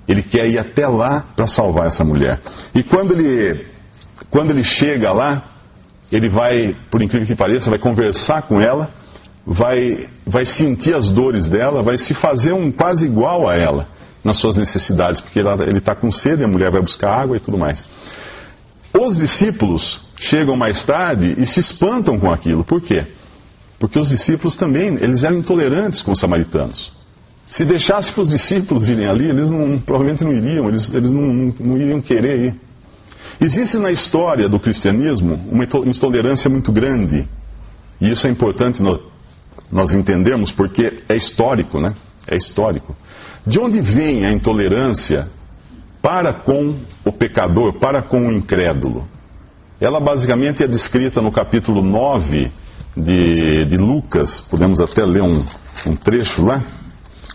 Ele 0.10 0.24
quer 0.24 0.50
ir 0.50 0.58
até 0.58 0.88
lá 0.88 1.24
para 1.36 1.46
salvar 1.46 1.86
essa 1.86 2.04
mulher. 2.04 2.42
E 2.74 2.82
quando 2.82 3.14
ele, 3.14 3.64
quando 4.32 4.50
ele 4.50 4.64
chega 4.64 5.12
lá, 5.12 5.44
ele 6.12 6.28
vai, 6.28 6.76
por 6.90 7.04
incrível 7.04 7.28
que 7.28 7.36
pareça, 7.36 7.70
vai 7.70 7.78
conversar 7.78 8.42
com 8.42 8.60
ela, 8.60 8.90
vai, 9.46 10.10
vai 10.26 10.46
sentir 10.46 10.96
as 10.96 11.12
dores 11.12 11.48
dela, 11.48 11.84
vai 11.84 12.00
se 12.00 12.16
fazer 12.16 12.54
um 12.54 12.72
quase 12.72 13.06
igual 13.06 13.48
a 13.48 13.56
ela 13.56 13.88
nas 14.24 14.38
suas 14.38 14.58
necessidades, 14.58 15.22
porque 15.22 15.40
ela, 15.40 15.64
ele 15.64 15.78
está 15.78 15.94
com 15.94 16.12
sede, 16.12 16.44
a 16.44 16.48
mulher 16.48 16.72
vai 16.72 16.82
buscar 16.82 17.22
água 17.22 17.38
e 17.38 17.40
tudo 17.40 17.58
mais. 17.58 17.86
Os 18.92 19.16
discípulos 19.16 20.02
chegam 20.18 20.58
mais 20.58 20.84
tarde 20.84 21.36
e 21.38 21.46
se 21.46 21.60
espantam 21.60 22.20
com 22.20 22.32
aquilo. 22.32 22.64
Por 22.64 22.82
quê? 22.82 23.06
Porque 23.80 24.00
os 24.00 24.10
discípulos 24.10 24.56
também, 24.56 24.98
eles 25.00 25.24
eram 25.24 25.38
intolerantes 25.38 26.02
com 26.02 26.12
os 26.12 26.20
samaritanos. 26.20 26.92
Se 27.50 27.66
deixasse 27.66 28.12
para 28.12 28.22
os 28.22 28.30
discípulos 28.30 28.88
irem 28.88 29.08
ali, 29.08 29.28
eles 29.28 29.50
não, 29.50 29.80
provavelmente 29.80 30.24
não 30.24 30.32
iriam, 30.32 30.68
eles, 30.68 30.94
eles 30.94 31.12
não, 31.12 31.22
não, 31.22 31.56
não 31.60 31.78
iriam 31.78 32.02
querer 32.02 32.46
ir. 32.46 32.56
Existe 33.42 33.78
na 33.78 33.90
história 33.90 34.48
do 34.48 34.60
cristianismo 34.60 35.34
uma 35.50 35.64
intolerância 35.64 36.50
muito 36.50 36.72
grande. 36.72 37.28
E 38.00 38.12
isso 38.12 38.28
é 38.28 38.30
importante 38.30 38.84
nós 39.72 39.94
entendermos 39.94 40.52
porque 40.52 40.98
é 41.08 41.16
histórico, 41.16 41.80
né? 41.80 41.94
É 42.28 42.36
histórico. 42.36 42.96
De 43.48 43.60
onde 43.60 43.82
vem 43.82 44.26
a 44.26 44.32
intolerância 44.32 45.28
para 46.02 46.34
com 46.34 46.76
o 47.06 47.12
pecador, 47.12 47.80
para 47.80 48.02
com 48.02 48.28
o 48.28 48.32
incrédulo? 48.32 49.08
Ela 49.82 50.00
basicamente 50.00 50.62
é 50.64 50.68
descrita 50.68 51.22
no 51.22 51.32
capítulo 51.32 51.82
9 51.82 52.52
de, 52.96 53.66
de 53.66 53.78
Lucas, 53.78 54.42
podemos 54.52 54.82
até 54.82 55.06
ler 55.06 55.24
um, 55.24 55.44
um 55.88 55.96
trecho 55.96 56.44
lá. 56.44 56.62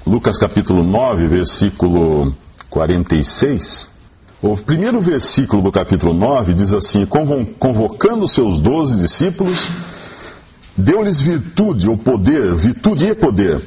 Lucas 0.07 0.37
capítulo 0.37 0.85
9, 0.85 1.27
versículo 1.27 2.35
46. 2.69 3.89
O 4.43 4.55
primeiro 4.55 5.01
versículo 5.01 5.63
do 5.63 5.73
capítulo 5.73 6.13
9 6.13 6.53
diz 6.53 6.75
assim: 6.75 7.07
Convocando 7.07 8.29
seus 8.29 8.61
doze 8.61 8.99
discípulos, 8.99 9.59
deu-lhes 10.77 11.19
virtude 11.23 11.89
ou 11.89 11.97
poder, 11.97 12.55
virtude 12.55 13.07
e 13.07 13.15
poder, 13.15 13.67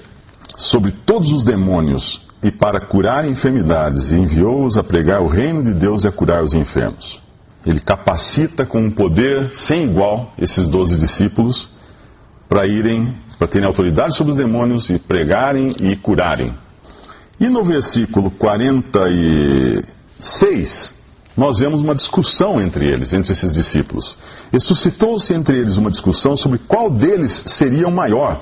sobre 0.57 0.91
todos 0.91 1.31
os 1.31 1.43
demônios, 1.43 2.21
e 2.43 2.51
para 2.51 2.85
curar 2.85 3.27
enfermidades, 3.27 4.11
e 4.11 4.17
enviou-os 4.17 4.77
a 4.77 4.83
pregar 4.83 5.23
o 5.23 5.27
reino 5.27 5.63
de 5.63 5.73
Deus 5.73 6.03
e 6.03 6.07
a 6.07 6.11
curar 6.11 6.43
os 6.43 6.53
enfermos. 6.53 7.19
Ele 7.65 7.79
capacita 7.79 8.63
com 8.63 8.79
um 8.79 8.91
poder 8.91 9.49
sem 9.53 9.85
igual 9.85 10.33
esses 10.37 10.67
doze 10.67 10.99
discípulos 10.99 11.67
para 12.47 12.67
irem, 12.67 13.15
para 13.37 13.47
terem 13.47 13.67
autoridade 13.67 14.15
sobre 14.15 14.33
os 14.33 14.37
demônios 14.37 14.89
e 14.89 14.97
pregarem 14.97 15.75
e 15.79 15.95
curarem. 15.95 16.53
E 17.39 17.47
no 17.47 17.63
versículo 17.63 18.31
40 18.31 19.09
e 19.09 19.83
6, 20.19 20.93
nós 21.37 21.59
vemos 21.59 21.81
uma 21.81 21.93
discussão 21.93 22.59
entre 22.59 22.87
eles, 22.87 23.13
entre 23.13 23.31
esses 23.31 23.53
discípulos. 23.53 24.17
E 24.51 24.59
suscitou-se 24.59 25.31
entre 25.33 25.59
eles 25.59 25.77
uma 25.77 25.91
discussão 25.91 26.35
sobre 26.35 26.57
qual 26.57 26.89
deles 26.89 27.43
seria 27.45 27.87
o 27.87 27.91
maior. 27.91 28.41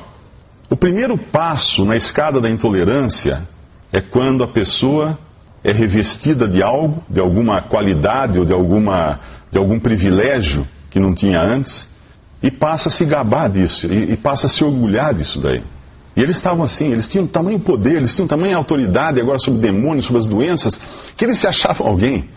O 0.70 0.78
primeiro 0.78 1.18
passo 1.18 1.84
na 1.84 1.98
escada 1.98 2.40
da 2.40 2.50
intolerância 2.50 3.46
é 3.92 4.00
quando 4.00 4.44
a 4.44 4.48
pessoa 4.48 5.18
é 5.62 5.74
revestida 5.74 6.48
de 6.48 6.64
algo, 6.64 7.04
de 7.10 7.20
alguma 7.20 7.62
qualidade 7.62 8.40
ou 8.40 8.46
de, 8.46 8.54
alguma, 8.54 9.20
de 9.52 9.58
algum 9.58 9.80
privilégio 9.80 10.66
que 10.90 11.00
não 11.00 11.14
tinha 11.14 11.42
antes, 11.42 11.88
e 12.42 12.51
passa 12.51 12.89
a 12.89 12.92
se 12.92 13.06
gabar 13.06 13.50
disso, 13.50 13.88
e, 13.88 14.13
e 14.13 14.18
passa 14.18 14.48
a 14.48 14.50
se 14.50 14.63
orgulhar 14.63 15.13
disso 15.13 15.39
daí. 15.39 15.63
E 16.15 16.22
eles 16.22 16.38
estavam 16.38 16.63
assim, 16.63 16.92
eles 16.92 17.08
tinham 17.08 17.27
tamanho 17.27 17.60
poder, 17.60 17.98
eles 17.98 18.15
tinham 18.15 18.27
tamanha 18.27 18.56
autoridade 18.56 19.20
agora 19.20 19.38
sobre 19.38 19.60
demônios, 19.60 20.06
sobre 20.06 20.22
as 20.22 20.27
doenças, 20.27 20.80
que 21.18 21.25
eles 21.25 21.39
se 21.39 21.48
achavam 21.48 21.88
alguém. 21.88 22.30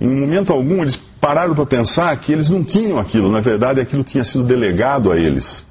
Em 0.00 0.08
momento 0.08 0.52
algum 0.52 0.82
eles 0.82 0.96
pararam 1.20 1.54
para 1.54 1.66
pensar 1.66 2.16
que 2.16 2.32
eles 2.32 2.48
não 2.48 2.62
tinham 2.62 2.98
aquilo, 2.98 3.30
na 3.30 3.40
verdade 3.40 3.80
aquilo 3.80 4.04
tinha 4.04 4.24
sido 4.24 4.44
delegado 4.44 5.10
a 5.10 5.16
eles. 5.16 5.64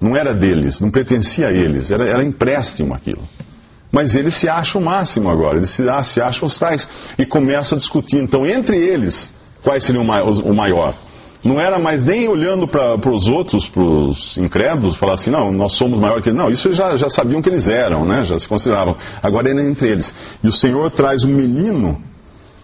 Não 0.00 0.16
era 0.16 0.34
deles, 0.34 0.80
não 0.80 0.90
pertencia 0.90 1.48
a 1.48 1.52
eles, 1.52 1.90
era, 1.90 2.04
era 2.04 2.24
empréstimo 2.24 2.94
aquilo. 2.94 3.22
Mas 3.90 4.14
eles 4.14 4.34
se 4.36 4.48
acham 4.48 4.80
o 4.80 4.84
máximo 4.84 5.28
agora, 5.28 5.58
eles 5.58 5.70
se, 5.70 5.88
ah, 5.88 6.02
se 6.02 6.20
acham 6.20 6.48
os 6.48 6.58
tais 6.58 6.88
e 7.18 7.26
começam 7.26 7.76
a 7.76 7.78
discutir. 7.78 8.16
Então, 8.16 8.46
entre 8.46 8.76
eles, 8.76 9.30
quais 9.62 9.84
seriam 9.84 10.02
o 10.02 10.54
maior? 10.54 10.94
Não 11.44 11.60
era 11.60 11.78
mais 11.78 12.04
nem 12.04 12.28
olhando 12.28 12.68
para 12.68 13.10
os 13.10 13.26
outros, 13.26 13.68
para 13.68 13.82
os 13.82 14.38
incrédulos, 14.38 14.96
falar 14.96 15.14
assim, 15.14 15.30
não, 15.30 15.50
nós 15.50 15.76
somos 15.76 15.98
maior 15.98 16.22
que 16.22 16.28
eles. 16.28 16.38
Não, 16.38 16.48
isso 16.48 16.72
já, 16.72 16.96
já 16.96 17.08
sabiam 17.08 17.42
que 17.42 17.48
eles 17.48 17.66
eram, 17.66 18.04
né? 18.04 18.24
já 18.24 18.38
se 18.38 18.46
consideravam. 18.46 18.96
Agora 19.22 19.50
era 19.50 19.60
entre 19.62 19.88
eles. 19.88 20.14
E 20.42 20.46
o 20.46 20.52
Senhor 20.52 20.90
traz 20.92 21.24
um 21.24 21.32
menino 21.34 22.00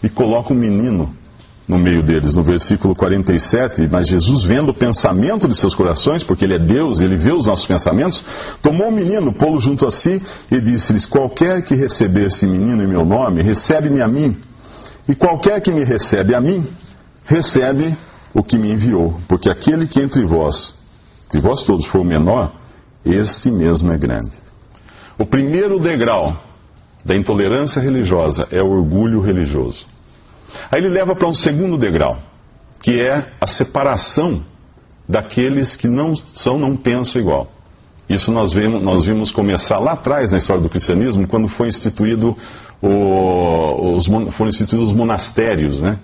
e 0.03 0.09
coloca 0.09 0.53
um 0.53 0.57
menino 0.57 1.13
no 1.67 1.77
meio 1.77 2.03
deles, 2.03 2.35
no 2.35 2.43
versículo 2.43 2.95
47. 2.95 3.89
Mas 3.91 4.07
Jesus, 4.07 4.45
vendo 4.45 4.71
o 4.71 4.75
pensamento 4.75 5.49
de 5.49 5.57
seus 5.57 5.75
corações, 5.75 6.23
porque 6.23 6.45
Ele 6.45 6.55
é 6.55 6.59
Deus, 6.59 7.01
Ele 7.01 7.17
vê 7.17 7.33
os 7.33 7.47
nossos 7.47 7.67
pensamentos, 7.67 8.25
tomou 8.63 8.89
o 8.89 8.93
menino, 8.93 9.33
pô-lo 9.33 9.61
junto 9.61 9.87
a 9.87 9.93
si 9.93 10.23
e 10.51 10.61
disse-lhes: 10.61 11.05
Qualquer 11.05 11.63
que 11.63 11.75
receber 11.75 12.27
esse 12.27 12.47
menino 12.47 12.83
em 12.83 12.87
meu 12.87 13.05
nome, 13.05 13.43
recebe-me 13.43 14.01
a 14.01 14.09
mim. 14.09 14.37
E 15.09 15.15
qualquer 15.15 15.61
que 15.61 15.73
me 15.73 15.85
recebe 15.85 16.35
a 16.35 16.41
mim, 16.41 16.67
recebe 17.25 17.97
o 18.35 18.43
que 18.43 18.59
me 18.59 18.73
enviou, 18.73 19.19
porque 19.29 19.49
aquele 19.49 19.87
que 19.87 20.01
entre 20.01 20.25
vós, 20.25 20.75
de 21.31 21.41
vós 21.41 21.63
todos 21.63 21.87
for 21.87 22.01
o 22.01 22.05
menor, 22.05 22.53
este 23.05 23.51
mesmo 23.51 23.93
é 23.93 23.99
grande. 23.99 24.33
O 25.19 25.27
primeiro 25.27 25.79
degrau 25.79 26.37
da 27.05 27.17
intolerância 27.17 27.81
religiosa 27.81 28.47
é 28.51 28.63
o 28.63 28.69
orgulho 28.69 29.21
religioso. 29.21 29.85
Aí 30.71 30.81
ele 30.81 30.89
leva 30.89 31.15
para 31.15 31.29
um 31.29 31.35
segundo 31.35 31.77
degrau, 31.77 32.19
que 32.81 33.01
é 33.01 33.33
a 33.41 33.47
separação 33.47 34.43
daqueles 35.09 35.75
que 35.75 35.89
não 35.89 36.15
são, 36.15 36.59
não 36.59 36.77
pensam 36.77 37.21
igual. 37.21 37.51
Isso 38.09 38.33
nós 38.33 38.53
vimos, 38.53 38.83
nós 38.83 39.05
vimos 39.05 39.31
começar 39.31 39.79
lá 39.79 39.93
atrás 39.93 40.31
na 40.31 40.39
história 40.39 40.63
do 40.63 40.69
cristianismo, 40.69 41.27
quando 41.29 41.49
foi 41.49 41.69
instituído 41.69 42.37
o, 42.81 43.97
os, 43.97 44.07
foram 44.07 44.49
instituídos 44.49 44.89
os 44.89 44.97
monastérios, 44.97 45.81
né? 45.81 45.99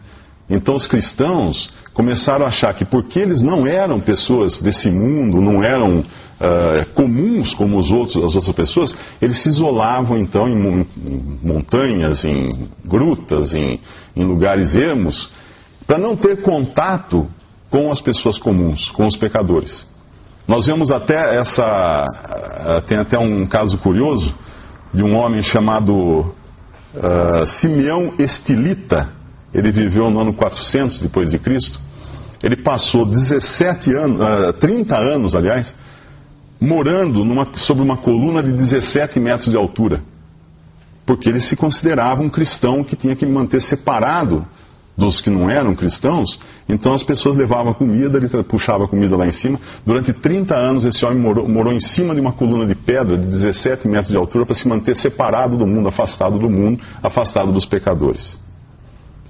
Então 0.48 0.74
os 0.74 0.86
cristãos 0.86 1.72
começaram 1.94 2.44
a 2.44 2.48
achar 2.48 2.74
que 2.74 2.84
porque 2.84 3.20
eles 3.20 3.40
não 3.40 3.66
eram 3.66 4.00
pessoas 4.00 4.60
desse 4.60 4.90
mundo, 4.90 5.40
não 5.40 5.62
eram 5.62 6.00
uh, 6.00 6.92
comuns 6.94 7.54
como 7.54 7.78
os 7.78 7.90
outros, 7.90 8.16
as 8.16 8.34
outras 8.34 8.54
pessoas, 8.54 8.96
eles 9.22 9.40
se 9.42 9.48
isolavam 9.48 10.18
então 10.18 10.48
em, 10.48 10.86
montanhas, 11.42 12.24
em 12.24 12.68
grutas, 12.84 13.54
em, 13.54 13.78
em 14.16 14.24
lugares 14.24 14.74
ermos, 14.74 15.30
para 15.86 15.96
não 15.96 16.16
ter 16.16 16.42
contato 16.42 17.28
com 17.70 17.90
as 17.90 18.00
pessoas 18.00 18.38
comuns, 18.38 18.90
com 18.90 19.06
os 19.06 19.16
pecadores. 19.16 19.86
Nós 20.46 20.66
vemos 20.66 20.90
até 20.90 21.36
essa. 21.36 22.06
Uh, 22.06 22.80
tem 22.82 22.98
até 22.98 23.18
um 23.18 23.46
caso 23.46 23.78
curioso 23.78 24.34
de 24.92 25.02
um 25.02 25.16
homem 25.16 25.42
chamado 25.42 25.94
uh, 25.94 27.46
Simeão 27.46 28.14
Estilita. 28.18 29.23
Ele 29.54 29.70
viveu 29.70 30.10
no 30.10 30.20
ano 30.20 30.34
400 30.34 31.00
depois 31.00 31.30
de 31.30 31.38
Cristo. 31.38 31.78
Ele 32.42 32.56
passou 32.56 33.06
17 33.06 33.94
anos, 33.94 34.20
uh, 34.20 34.52
30 34.54 34.96
anos, 34.96 35.34
aliás, 35.34 35.74
morando 36.60 37.24
numa, 37.24 37.46
sobre 37.56 37.82
uma 37.82 37.96
coluna 37.96 38.42
de 38.42 38.52
17 38.52 39.20
metros 39.20 39.50
de 39.50 39.56
altura. 39.56 40.02
Porque 41.06 41.28
ele 41.28 41.40
se 41.40 41.54
considerava 41.54 42.22
um 42.22 42.30
cristão 42.30 42.82
que 42.82 42.96
tinha 42.96 43.14
que 43.14 43.24
manter 43.24 43.60
separado 43.60 44.44
dos 44.96 45.20
que 45.20 45.28
não 45.28 45.50
eram 45.50 45.74
cristãos, 45.74 46.38
então 46.68 46.94
as 46.94 47.02
pessoas 47.02 47.36
levavam 47.36 47.74
comida, 47.74 48.16
ele 48.16 48.28
puxava 48.44 48.86
comida 48.86 49.16
lá 49.16 49.26
em 49.26 49.32
cima. 49.32 49.58
Durante 49.84 50.12
30 50.12 50.54
anos 50.54 50.84
esse 50.84 51.04
homem 51.04 51.18
morou, 51.18 51.48
morou 51.48 51.72
em 51.72 51.80
cima 51.80 52.14
de 52.14 52.20
uma 52.20 52.32
coluna 52.32 52.66
de 52.66 52.74
pedra 52.74 53.18
de 53.18 53.26
17 53.26 53.88
metros 53.88 54.10
de 54.10 54.16
altura 54.16 54.46
para 54.46 54.54
se 54.54 54.68
manter 54.68 54.94
separado 54.96 55.58
do 55.58 55.66
mundo, 55.66 55.88
afastado 55.88 56.38
do 56.38 56.48
mundo, 56.48 56.80
afastado 57.02 57.52
dos 57.52 57.66
pecadores. 57.66 58.38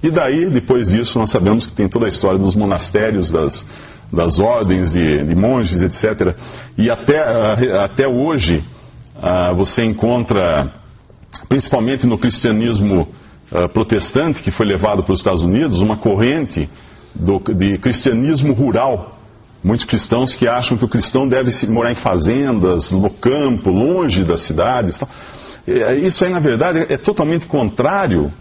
E 0.03 0.11
daí, 0.11 0.49
depois 0.49 0.89
disso, 0.89 1.17
nós 1.17 1.31
sabemos 1.31 1.65
que 1.65 1.73
tem 1.73 1.87
toda 1.87 2.05
a 2.05 2.09
história 2.09 2.37
dos 2.37 2.55
monastérios, 2.55 3.31
das, 3.31 3.65
das 4.11 4.39
ordens 4.39 4.91
de, 4.91 5.23
de 5.23 5.35
monges, 5.35 5.81
etc. 5.81 6.35
E 6.77 6.89
até, 6.89 7.19
ah, 7.19 7.85
até 7.85 8.07
hoje 8.07 8.63
ah, 9.21 9.53
você 9.53 9.83
encontra, 9.83 10.71
principalmente 11.47 12.05
no 12.05 12.17
cristianismo 12.17 13.07
uh, 13.51 13.69
protestante 13.69 14.41
que 14.43 14.51
foi 14.51 14.65
levado 14.65 15.03
para 15.03 15.13
os 15.13 15.19
Estados 15.19 15.41
Unidos, 15.41 15.79
uma 15.79 15.97
corrente 15.97 16.69
do, 17.13 17.39
de 17.39 17.77
cristianismo 17.77 18.53
rural. 18.53 19.17
Muitos 19.63 19.85
cristãos 19.85 20.35
que 20.35 20.47
acham 20.47 20.77
que 20.77 20.85
o 20.85 20.87
cristão 20.87 21.27
deve 21.27 21.49
morar 21.67 21.91
em 21.91 21.95
fazendas, 21.95 22.91
no 22.91 23.09
campo, 23.09 23.71
longe 23.71 24.23
das 24.23 24.41
cidades. 24.41 24.99
Isso 26.03 26.23
aí, 26.23 26.31
na 26.31 26.39
verdade, 26.39 26.85
é 26.87 26.97
totalmente 26.97 27.47
contrário 27.47 28.31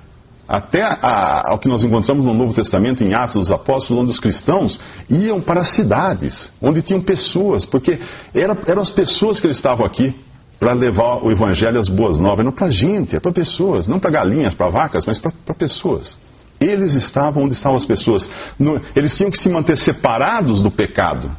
até 0.49 0.83
a, 0.83 1.51
ao 1.51 1.59
que 1.59 1.69
nós 1.69 1.83
encontramos 1.83 2.25
no 2.25 2.35
Novo 2.35 2.53
Testamento, 2.53 3.03
em 3.03 3.15
Atos 3.15 3.37
dos 3.37 3.51
Apóstolos, 3.51 4.03
onde 4.03 4.11
os 4.13 4.21
cristãos 4.21 4.79
iam 5.09 5.41
para 5.41 5.61
as 5.61 5.69
cidades, 5.69 6.51
onde 6.61 6.83
tinham 6.83 7.01
pessoas, 7.01 7.65
porque 7.65 7.99
era, 8.35 8.57
eram 8.67 8.83
as 8.83 8.91
pessoas 8.91 9.41
que 9.41 9.47
eles 9.47 9.57
estavam 9.57 9.87
aqui 9.87 10.15
para 10.59 10.73
levar 10.73 11.25
o 11.25 11.31
evangelho 11.31 11.79
às 11.79 11.89
boas 11.89 12.19
novas. 12.19 12.45
Não 12.45 12.53
para 12.53 12.71
gente, 12.71 13.17
é 13.17 13.21
para 13.21 13.33
pessoas. 13.33 13.87
Não 13.87 13.99
para 13.99 14.11
galinhas, 14.11 14.55
para 14.55 14.69
vacas, 14.69 15.05
mas 15.05 15.19
para 15.19 15.55
pessoas. 15.55 16.17
Eles 16.61 16.95
estavam 16.95 17.45
onde 17.45 17.55
estavam 17.55 17.77
as 17.77 17.85
pessoas. 17.85 18.29
No, 18.59 18.81
eles 18.95 19.15
tinham 19.17 19.31
que 19.31 19.39
se 19.39 19.49
manter 19.49 19.77
separados 19.77 20.63
do 20.63 20.71
pecado, 20.71 21.31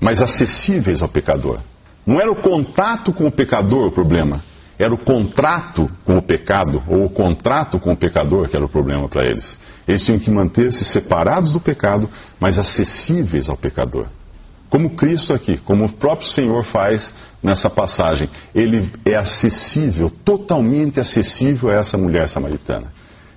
mas 0.00 0.20
acessíveis 0.20 1.02
ao 1.02 1.08
pecador. 1.08 1.60
Não 2.06 2.20
era 2.20 2.30
o 2.30 2.36
contato 2.36 3.12
com 3.12 3.26
o 3.26 3.32
pecador 3.32 3.86
o 3.86 3.92
problema. 3.92 4.42
Era 4.78 4.92
o 4.92 4.98
contrato 4.98 5.88
com 6.04 6.18
o 6.18 6.22
pecado, 6.22 6.82
ou 6.88 7.04
o 7.04 7.10
contrato 7.10 7.78
com 7.78 7.92
o 7.92 7.96
pecador 7.96 8.48
que 8.48 8.56
era 8.56 8.64
o 8.64 8.68
problema 8.68 9.08
para 9.08 9.24
eles. 9.24 9.58
Eles 9.86 10.04
tinham 10.04 10.18
que 10.18 10.30
manter-se 10.30 10.84
separados 10.84 11.52
do 11.52 11.60
pecado, 11.60 12.08
mas 12.40 12.58
acessíveis 12.58 13.48
ao 13.48 13.56
pecador. 13.56 14.06
Como 14.68 14.96
Cristo 14.96 15.32
aqui, 15.32 15.56
como 15.58 15.84
o 15.84 15.92
próprio 15.92 16.26
Senhor 16.28 16.64
faz 16.64 17.14
nessa 17.44 17.68
passagem. 17.68 18.28
Ele 18.54 18.90
é 19.04 19.14
acessível, 19.14 20.10
totalmente 20.24 20.98
acessível 20.98 21.68
a 21.68 21.74
essa 21.74 21.98
mulher 21.98 22.28
samaritana. 22.28 22.86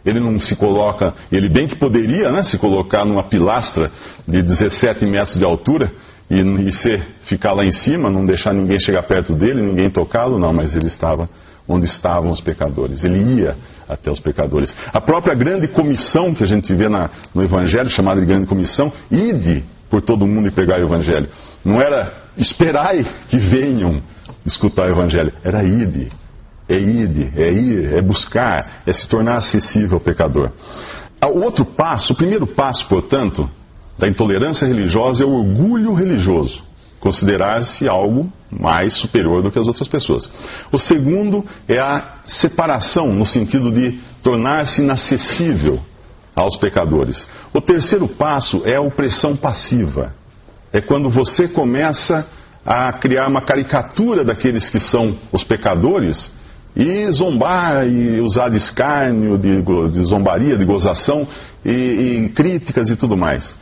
Ele 0.05 0.21
não 0.21 0.39
se 0.39 0.55
coloca, 0.55 1.13
ele 1.29 1.49
bem 1.49 1.67
que 1.67 1.75
poderia 1.75 2.31
né, 2.31 2.41
se 2.41 2.57
colocar 2.57 3.03
numa 3.03 3.23
pilastra 3.23 3.91
de 4.25 4.41
17 4.41 5.05
metros 5.05 5.37
de 5.37 5.43
altura 5.43 5.91
e, 6.29 6.41
e 6.41 6.71
ser, 6.71 7.01
ficar 7.23 7.53
lá 7.53 7.63
em 7.63 7.71
cima, 7.71 8.09
não 8.09 8.25
deixar 8.25 8.53
ninguém 8.53 8.79
chegar 8.79 9.03
perto 9.03 9.33
dele, 9.33 9.61
ninguém 9.61 9.89
tocá-lo, 9.89 10.37
não, 10.37 10.53
mas 10.53 10.75
ele 10.75 10.87
estava 10.87 11.29
onde 11.67 11.85
estavam 11.85 12.31
os 12.31 12.41
pecadores. 12.41 13.03
Ele 13.03 13.41
ia 13.41 13.55
até 13.87 14.09
os 14.09 14.19
pecadores. 14.19 14.75
A 14.93 15.01
própria 15.01 15.35
grande 15.35 15.67
comissão 15.67 16.33
que 16.33 16.43
a 16.43 16.47
gente 16.47 16.73
vê 16.73 16.87
na, 16.87 17.09
no 17.33 17.43
Evangelho, 17.43 17.89
chamada 17.89 18.19
de 18.19 18.25
grande 18.25 18.47
comissão, 18.47 18.91
ide 19.11 19.63
por 19.89 20.01
todo 20.01 20.25
mundo 20.25 20.47
e 20.47 20.51
pregar 20.51 20.79
o 20.79 20.83
Evangelho. 20.83 21.29
Não 21.63 21.81
era 21.81 22.13
esperai 22.37 23.05
que 23.29 23.37
venham 23.37 24.01
escutar 24.45 24.87
o 24.87 24.91
Evangelho, 24.91 25.33
era 25.43 25.63
ide. 25.63 26.09
É 26.69 26.77
ide, 26.77 27.31
é 27.37 27.49
ir, 27.49 27.93
é 27.93 28.01
buscar, 28.01 28.81
é 28.85 28.91
se 28.91 29.07
tornar 29.07 29.37
acessível 29.37 29.95
ao 29.95 29.99
pecador. 30.01 30.51
Ah, 31.19 31.29
o 31.29 31.41
outro 31.41 31.63
passo, 31.63 32.11
o 32.11 32.15
primeiro 32.15 32.45
passo, 32.45 32.85
portanto, 32.89 33.49
da 33.97 34.07
intolerância 34.07 34.67
religiosa 34.67 35.23
é 35.23 35.25
o 35.25 35.33
orgulho 35.33 35.93
religioso. 35.93 36.61
Considerar-se 36.99 37.87
algo 37.87 38.31
mais 38.51 38.93
superior 38.93 39.43
do 39.43 39.51
que 39.51 39.59
as 39.59 39.67
outras 39.67 39.87
pessoas. 39.87 40.31
O 40.71 40.77
segundo 40.77 41.45
é 41.67 41.79
a 41.79 42.15
separação, 42.25 43.13
no 43.13 43.25
sentido 43.25 43.71
de 43.71 43.99
tornar-se 44.23 44.81
inacessível 44.81 45.79
aos 46.35 46.57
pecadores. 46.57 47.27
O 47.53 47.61
terceiro 47.61 48.07
passo 48.07 48.61
é 48.65 48.75
a 48.75 48.81
opressão 48.81 49.35
passiva. 49.35 50.13
É 50.71 50.81
quando 50.81 51.09
você 51.09 51.47
começa 51.47 52.27
a 52.65 52.91
criar 52.91 53.27
uma 53.27 53.41
caricatura 53.41 54.23
daqueles 54.23 54.69
que 54.69 54.79
são 54.79 55.17
os 55.31 55.43
pecadores 55.43 56.31
e 56.75 57.09
zombar 57.11 57.87
e 57.87 58.19
usar 58.21 58.49
de 58.49 58.57
escárnio, 58.57 59.37
de, 59.37 59.63
de 59.91 60.03
zombaria, 60.03 60.57
de 60.57 60.65
gozação 60.65 61.27
e, 61.65 61.71
e, 61.71 62.29
críticas 62.35 62.89
e 62.89 62.95
tudo 62.95 63.17
mais. 63.17 63.55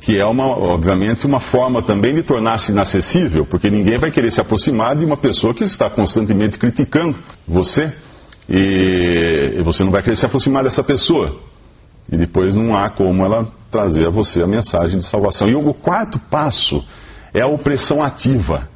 Que 0.00 0.18
é, 0.18 0.24
uma, 0.24 0.46
obviamente, 0.46 1.26
uma 1.26 1.40
forma 1.40 1.82
também 1.82 2.14
de 2.14 2.22
tornar-se 2.22 2.70
inacessível, 2.70 3.46
porque 3.46 3.70
ninguém 3.70 3.98
vai 3.98 4.10
querer 4.10 4.30
se 4.30 4.40
aproximar 4.40 4.96
de 4.96 5.04
uma 5.04 5.16
pessoa 5.16 5.54
que 5.54 5.64
está 5.64 5.88
constantemente 5.90 6.58
criticando 6.58 7.18
você 7.46 7.92
e 8.48 9.60
você 9.64 9.82
não 9.82 9.90
vai 9.90 10.02
querer 10.02 10.16
se 10.16 10.24
aproximar 10.24 10.62
dessa 10.62 10.82
pessoa. 10.82 11.36
E 12.10 12.16
depois 12.16 12.54
não 12.54 12.76
há 12.76 12.88
como 12.88 13.24
ela 13.24 13.48
trazer 13.70 14.06
a 14.06 14.10
você 14.10 14.42
a 14.42 14.46
mensagem 14.46 14.98
de 14.98 15.06
salvação. 15.06 15.48
E 15.48 15.54
o 15.54 15.74
quarto 15.74 16.18
passo 16.30 16.84
é 17.34 17.42
a 17.42 17.46
opressão 17.48 18.00
ativa. 18.00 18.68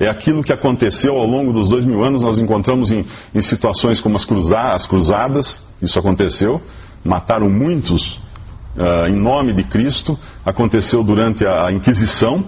É 0.00 0.08
aquilo 0.08 0.42
que 0.42 0.52
aconteceu 0.52 1.16
ao 1.16 1.26
longo 1.26 1.52
dos 1.52 1.68
dois 1.68 1.84
mil 1.84 2.02
anos. 2.02 2.22
Nós 2.22 2.38
encontramos 2.38 2.90
em, 2.90 3.04
em 3.34 3.40
situações 3.42 4.00
como 4.00 4.16
as, 4.16 4.26
as, 4.52 4.86
cruzadas, 4.86 5.62
isso 5.82 5.98
aconteceu. 5.98 6.62
Mataram 7.04 7.50
muitos 7.50 8.18
uh, 8.76 9.08
em 9.08 9.16
nome 9.16 9.52
de 9.52 9.64
Cristo. 9.64 10.18
Aconteceu 10.44 11.02
durante 11.02 11.46
a 11.46 11.70
Inquisição. 11.72 12.44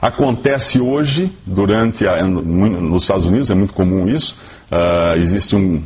Acontece 0.00 0.80
hoje, 0.80 1.30
durante 1.46 2.06
a, 2.06 2.22
nos 2.24 3.02
Estados 3.02 3.26
Unidos, 3.26 3.50
é 3.50 3.54
muito 3.54 3.72
comum 3.72 4.08
isso. 4.08 4.34
Uh, 4.70 5.18
existe 5.18 5.54
um, 5.54 5.82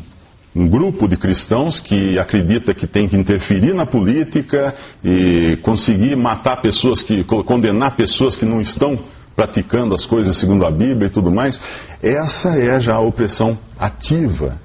um 0.55 0.67
grupo 0.67 1.07
de 1.07 1.19
cristãos 1.19 1.81
que 1.81 2.19
acredita 2.19 2.73
que 2.73 2.87
tem 2.87 3.07
que 3.07 3.17
interferir 3.17 3.75
na 3.75 3.85
política 3.85 4.75
e 5.05 5.59
conseguir 5.63 6.17
matar 6.17 6.63
pessoas 6.63 7.03
que 7.03 7.25
condenar 7.25 7.95
pessoas 7.95 8.37
que 8.37 8.47
não 8.47 8.61
estão 8.63 8.99
praticando 9.37 9.95
as 9.95 10.07
coisas 10.07 10.41
segundo 10.41 10.65
a 10.65 10.71
Bíblia 10.71 11.09
e 11.09 11.11
tudo 11.11 11.31
mais. 11.31 11.61
Essa 12.03 12.59
é 12.59 12.81
já 12.81 12.95
a 12.95 13.01
opressão 13.01 13.59
ativa. 13.79 14.59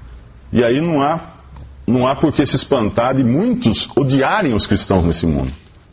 E 0.50 0.64
aí 0.64 0.80
não 0.80 1.02
há 1.02 1.31
não 1.86 2.06
há 2.06 2.14
por 2.14 2.32
que 2.32 2.44
se 2.46 2.56
espantar 2.56 3.14
de 3.14 3.24
muitos 3.24 3.88
odiarem 3.96 4.54
os 4.54 4.66
cristãos 4.66 5.04
nesse 5.04 5.26
mundo. 5.26 5.52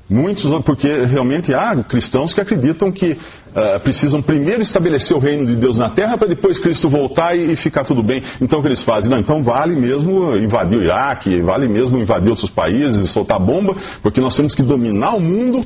Muitos, 0.09 0.43
porque 0.63 0.87
realmente 1.05 1.53
há 1.53 1.83
cristãos 1.83 2.33
que 2.33 2.41
acreditam 2.41 2.91
que 2.91 3.11
uh, 3.11 3.79
precisam 3.81 4.23
primeiro 4.23 4.63
estabelecer 4.63 5.15
o 5.15 5.19
reino 5.19 5.45
de 5.45 5.55
Deus 5.55 5.77
na 5.77 5.91
terra 5.91 6.17
para 6.17 6.27
depois 6.27 6.57
Cristo 6.57 6.89
voltar 6.89 7.37
e, 7.37 7.53
e, 7.53 7.55
ficar 7.55 7.83
tudo 7.83 8.01
bem. 8.01 8.23
Então 8.41 8.57
o 8.57 8.61
que 8.63 8.69
eles 8.69 8.81
fazem? 8.81 9.11
Não, 9.11 9.19
então 9.19 9.43
vale 9.43 9.75
mesmo 9.75 10.35
invadir 10.35 10.79
o 10.79 10.83
Iraque, 10.83 11.39
vale 11.41 11.67
mesmo 11.67 11.95
invadir 11.95 12.31
outros 12.31 12.49
países, 12.49 13.11
soltar 13.11 13.39
bomba, 13.39 13.75
porque 14.01 14.19
nós 14.19 14.35
temos 14.35 14.55
que 14.55 14.63
dominar 14.63 15.13
o 15.15 15.19
mundo. 15.19 15.63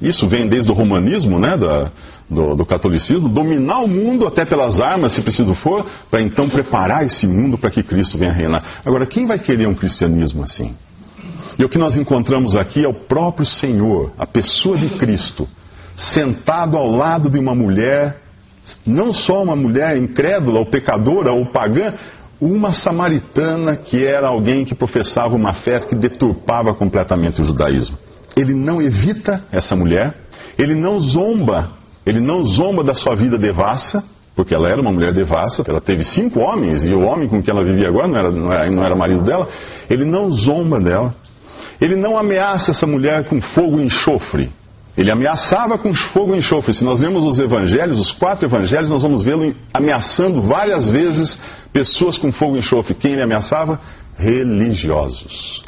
Isso 0.00 0.26
vem 0.28 0.48
desde 0.48 0.70
o 0.70 0.74
romanismo, 0.74 1.38
né, 1.38 1.56
da, 1.56 1.90
do, 2.28 2.54
do 2.54 2.64
catolicismo, 2.64 3.28
dominar 3.28 3.80
o 3.80 3.88
mundo 3.88 4.26
até 4.26 4.44
pelas 4.44 4.80
armas, 4.80 5.12
se 5.12 5.20
preciso 5.20 5.52
for, 5.54 5.84
para 6.10 6.22
então 6.22 6.48
preparar 6.48 7.04
esse 7.04 7.26
mundo 7.26 7.58
para 7.58 7.70
que 7.70 7.82
Cristo 7.82 8.16
venha 8.16 8.32
reinar. 8.32 8.80
Agora, 8.84 9.04
quem 9.04 9.26
vai 9.26 9.38
querer 9.38 9.68
um 9.68 9.74
cristianismo 9.74 10.42
assim? 10.42 10.74
E 11.58 11.64
o 11.64 11.68
que 11.68 11.76
nós 11.76 11.96
encontramos 11.96 12.56
aqui 12.56 12.84
é 12.84 12.88
o 12.88 12.94
próprio 12.94 13.44
Senhor, 13.44 14.12
a 14.18 14.26
pessoa 14.26 14.78
de 14.78 14.88
Cristo, 14.90 15.46
sentado 15.96 16.78
ao 16.78 16.90
lado 16.90 17.28
de 17.28 17.38
uma 17.38 17.54
mulher, 17.54 18.22
não 18.86 19.12
só 19.12 19.42
uma 19.42 19.56
mulher 19.56 19.98
incrédula 19.98 20.60
ou 20.60 20.66
pecadora 20.66 21.32
ou 21.32 21.44
pagã, 21.46 21.92
uma 22.40 22.72
samaritana 22.72 23.76
que 23.76 24.02
era 24.06 24.28
alguém 24.28 24.64
que 24.64 24.74
professava 24.74 25.36
uma 25.36 25.52
fé 25.52 25.80
que 25.80 25.94
deturpava 25.94 26.72
completamente 26.72 27.42
o 27.42 27.44
judaísmo. 27.44 27.98
Ele 28.36 28.54
não 28.54 28.80
evita 28.80 29.44
essa 29.50 29.74
mulher, 29.74 30.14
ele 30.58 30.74
não 30.74 30.98
zomba, 30.98 31.70
ele 32.06 32.20
não 32.20 32.42
zomba 32.42 32.84
da 32.84 32.94
sua 32.94 33.14
vida 33.14 33.36
devassa, 33.36 34.04
porque 34.34 34.54
ela 34.54 34.68
era 34.68 34.80
uma 34.80 34.92
mulher 34.92 35.12
devassa, 35.12 35.62
ela 35.66 35.80
teve 35.80 36.04
cinco 36.04 36.40
homens, 36.40 36.84
e 36.84 36.94
o 36.94 37.00
homem 37.00 37.28
com 37.28 37.42
quem 37.42 37.52
ela 37.52 37.64
vivia 37.64 37.88
agora 37.88 38.08
não 38.08 38.18
era, 38.18 38.30
não 38.30 38.52
era, 38.52 38.70
não 38.70 38.84
era 38.84 38.94
marido 38.94 39.22
dela, 39.22 39.48
ele 39.88 40.04
não 40.04 40.30
zomba 40.30 40.78
dela. 40.78 41.14
Ele 41.80 41.96
não 41.96 42.18
ameaça 42.18 42.72
essa 42.72 42.86
mulher 42.86 43.24
com 43.24 43.40
fogo 43.40 43.80
e 43.80 43.84
enxofre. 43.84 44.52
Ele 44.96 45.10
ameaçava 45.10 45.78
com 45.78 45.94
fogo 45.94 46.34
e 46.34 46.38
enxofre. 46.38 46.74
Se 46.74 46.84
nós 46.84 47.00
lemos 47.00 47.24
os 47.24 47.38
evangelhos, 47.38 47.98
os 47.98 48.12
quatro 48.12 48.46
evangelhos, 48.46 48.90
nós 48.90 49.02
vamos 49.02 49.22
vê-lo 49.22 49.54
ameaçando 49.72 50.42
várias 50.42 50.88
vezes 50.88 51.40
pessoas 51.72 52.18
com 52.18 52.30
fogo 52.32 52.56
e 52.56 52.58
enxofre. 52.58 52.94
Quem 52.94 53.12
ele 53.12 53.22
ameaçava? 53.22 53.80
Religiosos. 54.18 55.62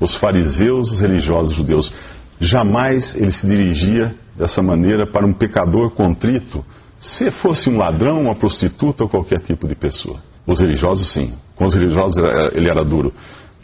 Os 0.00 0.14
fariseus, 0.16 0.92
os 0.92 1.00
religiosos 1.00 1.54
judeus. 1.54 1.92
Jamais 2.38 3.14
ele 3.14 3.32
se 3.32 3.46
dirigia 3.46 4.14
dessa 4.36 4.62
maneira 4.62 5.06
para 5.06 5.26
um 5.26 5.32
pecador 5.32 5.90
contrito, 5.90 6.64
se 7.00 7.30
fosse 7.30 7.70
um 7.70 7.78
ladrão, 7.78 8.22
uma 8.22 8.34
prostituta 8.34 9.04
ou 9.04 9.08
qualquer 9.08 9.40
tipo 9.40 9.66
de 9.66 9.74
pessoa. 9.74 10.18
Os 10.46 10.60
religiosos, 10.60 11.12
sim. 11.12 11.32
Com 11.56 11.64
os 11.64 11.74
religiosos 11.74 12.16
ele 12.52 12.70
era 12.70 12.84
duro. 12.84 13.12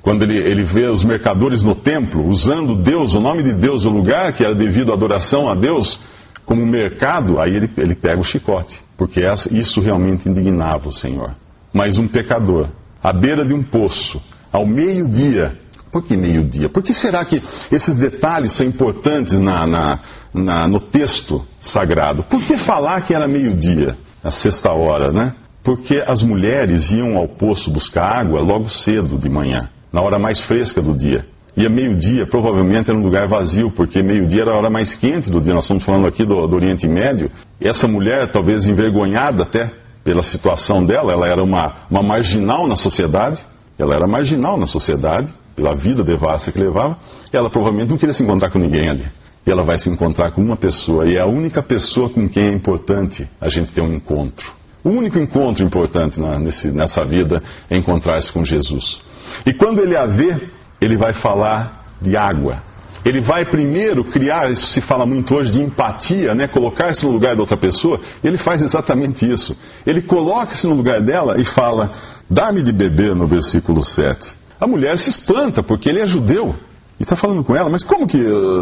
Quando 0.02 0.24
ele, 0.24 0.36
ele 0.36 0.64
vê 0.64 0.86
os 0.86 1.04
mercadores 1.04 1.62
no 1.62 1.76
templo 1.76 2.26
usando 2.28 2.74
Deus, 2.74 3.14
o 3.14 3.20
nome 3.20 3.42
de 3.42 3.52
Deus, 3.52 3.84
o 3.84 3.90
lugar 3.90 4.32
que 4.32 4.44
era 4.44 4.54
devido 4.54 4.90
à 4.90 4.94
adoração 4.94 5.48
a 5.48 5.54
Deus, 5.54 6.00
como 6.44 6.66
mercado, 6.66 7.40
aí 7.40 7.54
ele, 7.54 7.70
ele 7.76 7.94
pega 7.94 8.20
o 8.20 8.24
chicote, 8.24 8.80
porque 8.96 9.22
isso 9.52 9.80
realmente 9.80 10.28
indignava 10.28 10.88
o 10.88 10.92
Senhor. 10.92 11.30
Mas 11.72 11.98
um 11.98 12.08
pecador, 12.08 12.68
à 13.02 13.12
beira 13.12 13.44
de 13.44 13.54
um 13.54 13.62
poço, 13.62 14.20
ao 14.52 14.66
meio-dia, 14.66 15.56
por 15.92 16.02
que 16.02 16.16
meio-dia? 16.16 16.70
Por 16.70 16.82
que 16.82 16.94
será 16.94 17.22
que 17.22 17.42
esses 17.70 17.98
detalhes 17.98 18.56
são 18.56 18.64
importantes 18.64 19.38
na, 19.38 19.66
na, 19.66 20.00
na, 20.32 20.66
no 20.66 20.80
texto 20.80 21.44
sagrado? 21.60 22.22
Por 22.24 22.42
que 22.44 22.56
falar 22.58 23.02
que 23.02 23.14
era 23.14 23.28
meio-dia, 23.28 23.94
a 24.24 24.30
sexta 24.30 24.72
hora, 24.72 25.12
né? 25.12 25.34
Porque 25.62 26.02
as 26.04 26.22
mulheres 26.22 26.90
iam 26.90 27.18
ao 27.18 27.28
poço 27.28 27.70
buscar 27.70 28.04
água 28.04 28.40
logo 28.40 28.70
cedo 28.70 29.18
de 29.18 29.28
manhã 29.28 29.68
na 29.92 30.00
hora 30.00 30.18
mais 30.18 30.40
fresca 30.40 30.80
do 30.80 30.96
dia. 30.96 31.26
E 31.54 31.66
a 31.66 31.68
meio-dia, 31.68 32.26
provavelmente 32.26 32.88
era 32.88 32.98
um 32.98 33.02
lugar 33.02 33.28
vazio, 33.28 33.70
porque 33.70 34.02
meio-dia 34.02 34.40
era 34.42 34.52
a 34.52 34.56
hora 34.56 34.70
mais 34.70 34.94
quente 34.94 35.30
do 35.30 35.38
dia. 35.38 35.52
Nós 35.52 35.64
estamos 35.64 35.84
falando 35.84 36.06
aqui 36.06 36.24
do, 36.24 36.46
do 36.46 36.56
Oriente 36.56 36.88
Médio. 36.88 37.30
Essa 37.60 37.86
mulher, 37.86 38.32
talvez 38.32 38.66
envergonhada 38.66 39.42
até 39.42 39.70
pela 40.02 40.22
situação 40.22 40.84
dela, 40.84 41.12
ela 41.12 41.28
era 41.28 41.44
uma, 41.44 41.86
uma 41.90 42.02
marginal 42.02 42.66
na 42.66 42.76
sociedade. 42.76 43.38
Ela 43.78 43.94
era 43.94 44.06
marginal 44.06 44.56
na 44.56 44.66
sociedade, 44.66 45.32
pela 45.54 45.74
vida 45.76 46.02
devassa 46.02 46.50
que 46.50 46.58
levava. 46.58 46.96
Ela 47.32 47.50
provavelmente 47.50 47.90
não 47.90 47.98
queria 47.98 48.14
se 48.14 48.22
encontrar 48.22 48.50
com 48.50 48.58
ninguém 48.58 48.88
ali. 48.88 49.06
E 49.46 49.50
ela 49.50 49.62
vai 49.62 49.78
se 49.78 49.88
encontrar 49.88 50.30
com 50.32 50.40
uma 50.40 50.56
pessoa. 50.56 51.08
E 51.08 51.16
é 51.16 51.20
a 51.20 51.26
única 51.26 51.62
pessoa 51.62 52.08
com 52.08 52.28
quem 52.28 52.44
é 52.44 52.52
importante 52.52 53.28
a 53.40 53.48
gente 53.48 53.72
ter 53.72 53.82
um 53.82 53.92
encontro. 53.92 54.50
O 54.84 54.90
único 54.90 55.18
encontro 55.18 55.64
importante 55.64 56.20
na, 56.20 56.38
nesse, 56.38 56.68
nessa 56.68 57.04
vida 57.04 57.42
é 57.70 57.76
encontrar-se 57.76 58.32
com 58.32 58.44
Jesus. 58.44 59.00
E 59.46 59.52
quando 59.52 59.80
ele 59.80 59.96
a 59.96 60.06
vê, 60.06 60.36
ele 60.80 60.96
vai 60.96 61.12
falar 61.12 61.96
de 62.00 62.16
água. 62.16 62.62
Ele 63.04 63.20
vai 63.20 63.44
primeiro 63.44 64.04
criar, 64.04 64.50
isso 64.50 64.66
se 64.66 64.80
fala 64.80 65.04
muito 65.04 65.34
hoje 65.34 65.50
de 65.50 65.62
empatia, 65.62 66.34
né? 66.34 66.46
colocar-se 66.46 67.04
no 67.04 67.10
lugar 67.10 67.34
da 67.34 67.40
outra 67.40 67.56
pessoa. 67.56 68.00
Ele 68.22 68.38
faz 68.38 68.62
exatamente 68.62 69.28
isso. 69.28 69.56
Ele 69.84 70.02
coloca-se 70.02 70.66
no 70.66 70.74
lugar 70.74 71.00
dela 71.00 71.40
e 71.40 71.44
fala: 71.44 71.90
Dá-me 72.30 72.62
de 72.62 72.72
beber, 72.72 73.14
no 73.14 73.26
versículo 73.26 73.82
7. 73.82 74.41
A 74.62 74.66
mulher 74.68 74.96
se 74.96 75.10
espanta, 75.10 75.60
porque 75.60 75.88
ele 75.88 75.98
é 75.98 76.06
judeu. 76.06 76.54
E 77.00 77.02
está 77.02 77.16
falando 77.16 77.42
com 77.42 77.56
ela: 77.56 77.68
Mas 77.68 77.82
como 77.82 78.06
que, 78.06 78.16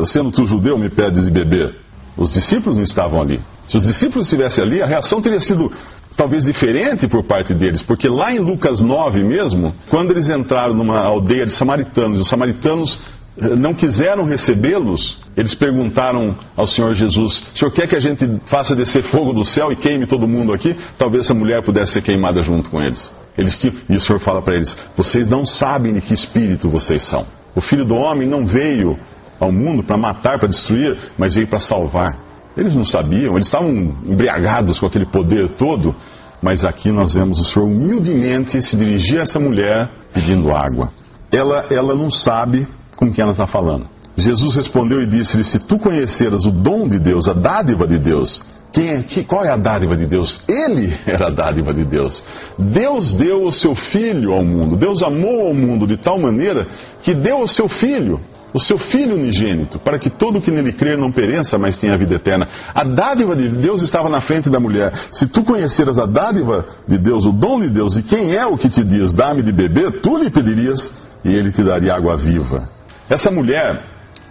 sendo 0.07 0.31
tu 0.31 0.47
judeu, 0.47 0.79
me 0.79 0.89
pedes 0.89 1.27
de 1.27 1.31
beber? 1.31 1.77
Os 2.17 2.33
discípulos 2.33 2.79
não 2.79 2.85
estavam 2.85 3.21
ali. 3.21 3.39
Se 3.69 3.77
os 3.77 3.85
discípulos 3.85 4.27
estivessem 4.27 4.65
ali, 4.65 4.81
a 4.81 4.87
reação 4.87 5.21
teria 5.21 5.41
sido 5.41 5.71
talvez 6.17 6.45
diferente 6.45 7.07
por 7.07 7.25
parte 7.25 7.53
deles, 7.53 7.83
porque 7.83 8.09
lá 8.09 8.33
em 8.33 8.39
Lucas 8.39 8.81
9 8.81 9.23
mesmo, 9.23 9.75
quando 9.91 10.13
eles 10.13 10.31
entraram 10.31 10.73
numa 10.73 11.01
aldeia 11.01 11.45
de 11.45 11.53
samaritanos, 11.53 12.19
e 12.19 12.23
os 12.23 12.29
samaritanos 12.29 12.99
eh, 13.39 13.55
não 13.55 13.75
quiseram 13.75 14.25
recebê-los, 14.25 15.19
eles 15.37 15.55
perguntaram 15.55 16.35
ao 16.57 16.67
Senhor 16.67 16.95
Jesus: 16.95 17.43
O 17.55 17.59
Senhor 17.59 17.71
quer 17.73 17.87
que 17.87 17.97
a 17.97 18.01
gente 18.01 18.27
faça 18.47 18.75
descer 18.75 19.03
fogo 19.03 19.35
do 19.35 19.45
céu 19.45 19.71
e 19.71 19.77
queime 19.77 20.07
todo 20.07 20.27
mundo 20.27 20.55
aqui? 20.55 20.75
Talvez 20.97 21.25
essa 21.25 21.35
mulher 21.35 21.63
pudesse 21.63 21.93
ser 21.93 22.01
queimada 22.01 22.43
junto 22.43 22.71
com 22.71 22.81
eles. 22.81 23.20
Eles 23.41 23.59
e 23.89 23.97
o 23.97 24.01
Senhor 24.01 24.21
fala 24.21 24.43
para 24.43 24.55
eles: 24.55 24.77
Vocês 24.97 25.29
não 25.29 25.45
sabem 25.45 25.95
de 25.95 26.01
que 26.01 26.13
espírito 26.13 26.69
vocês 26.69 27.03
são. 27.03 27.27
O 27.55 27.61
filho 27.61 27.85
do 27.85 27.95
homem 27.95 28.29
não 28.29 28.47
veio 28.47 28.99
ao 29.41 29.51
mundo 29.51 29.83
para 29.83 29.97
matar, 29.97 30.39
para 30.39 30.49
destruir, 30.49 30.97
mas 31.17 31.35
veio 31.35 31.47
para 31.47 31.59
salvar. 31.59 32.17
Eles 32.57 32.75
não 32.75 32.85
sabiam, 32.85 33.35
eles 33.35 33.47
estavam 33.47 33.71
embriagados 33.71 34.79
com 34.79 34.87
aquele 34.87 35.07
poder 35.07 35.51
todo, 35.51 35.95
mas 36.43 36.65
aqui 36.65 36.93
nós 36.93 37.15
vemos 37.15 37.41
o 37.41 37.45
Senhor 37.45 37.67
humildemente 37.67 38.61
se 38.61 38.77
dirigir 38.77 39.19
a 39.19 39.23
essa 39.23 39.41
mulher 39.41 39.89
pedindo 40.13 40.55
água. 40.55 40.91
Ela, 41.33 41.67
ela 41.71 41.95
não 41.95 42.11
sabe 42.11 42.69
com 42.97 43.11
quem 43.11 43.23
ela 43.23 43.33
está 43.33 43.47
falando. 43.47 43.89
Jesus 44.17 44.57
respondeu 44.57 45.01
e 45.01 45.07
disse-lhe: 45.07 45.45
Se 45.45 45.59
tu 45.61 45.79
conheceras 45.79 46.45
o 46.45 46.51
dom 46.51 46.87
de 46.87 46.99
Deus, 46.99 47.27
a 47.27 47.33
dádiva 47.33 47.87
de 47.87 47.99
Deus, 47.99 48.43
quem 48.73 48.89
é, 48.89 49.03
que, 49.03 49.25
qual 49.25 49.45
é 49.45 49.51
a 49.51 49.57
dádiva 49.57 49.97
de 49.97 50.07
Deus? 50.07 50.41
Ele 50.49 50.97
era 51.07 51.27
a 51.29 51.31
dádiva 51.31 51.73
de 51.73 51.85
Deus. 51.85 52.23
Deus 52.59 53.13
deu 53.15 53.43
o 53.43 53.53
seu 53.53 53.75
filho 53.75 54.33
ao 54.33 54.45
mundo. 54.45 54.77
Deus 54.77 55.03
amou 55.03 55.47
ao 55.47 55.55
mundo 55.55 55.87
de 55.87 55.97
tal 55.97 56.19
maneira 56.19 56.67
que 57.03 57.15
deu 57.15 57.41
o 57.41 57.49
seu 57.49 57.69
filho 57.69 58.21
o 58.53 58.59
seu 58.59 58.79
Filho 58.79 59.17
unigênito, 59.17 59.79
para 59.79 59.99
que 59.99 60.11
todo 60.11 60.41
que 60.41 60.51
nele 60.51 60.73
crer 60.73 60.99
não 60.99 61.13
pereça, 61.13 61.59
mas 61.59 61.79
tenha 61.79 61.97
vida 61.97 62.15
eterna. 62.15 62.49
A 62.75 62.83
dádiva 62.83 63.37
de 63.37 63.49
Deus 63.49 63.83
estava 63.83 64.09
na 64.09 64.21
frente 64.21 64.51
da 64.51 64.59
mulher. 64.59 64.93
Se 65.13 65.27
tu 65.27 65.45
conheceras 65.45 65.99
a 65.99 66.07
dádiva 66.07 66.67
de 66.87 66.99
Deus, 66.99 67.25
o 67.27 67.33
dom 67.33 67.61
de 67.61 67.69
Deus, 67.69 67.97
e 67.97 68.03
quem 68.03 68.35
é 68.35 68.45
o 68.45 68.57
que 68.57 68.69
te 68.69 68.83
diz, 68.83 69.15
dá-me 69.15 69.43
de 69.43 69.53
beber, 69.53 70.01
tu 70.01 70.17
lhe 70.19 70.31
pedirias, 70.31 70.93
e 71.25 71.33
ele 71.33 71.53
te 71.53 71.63
daria 71.63 71.95
água 71.95 72.17
viva. 72.17 72.69
Essa 73.09 73.31
mulher 73.31 73.83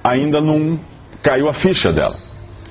ainda 0.03 0.41
não 0.41 0.79
caiu 1.21 1.47
a 1.47 1.53
ficha 1.53 1.91
dela. 1.91 2.28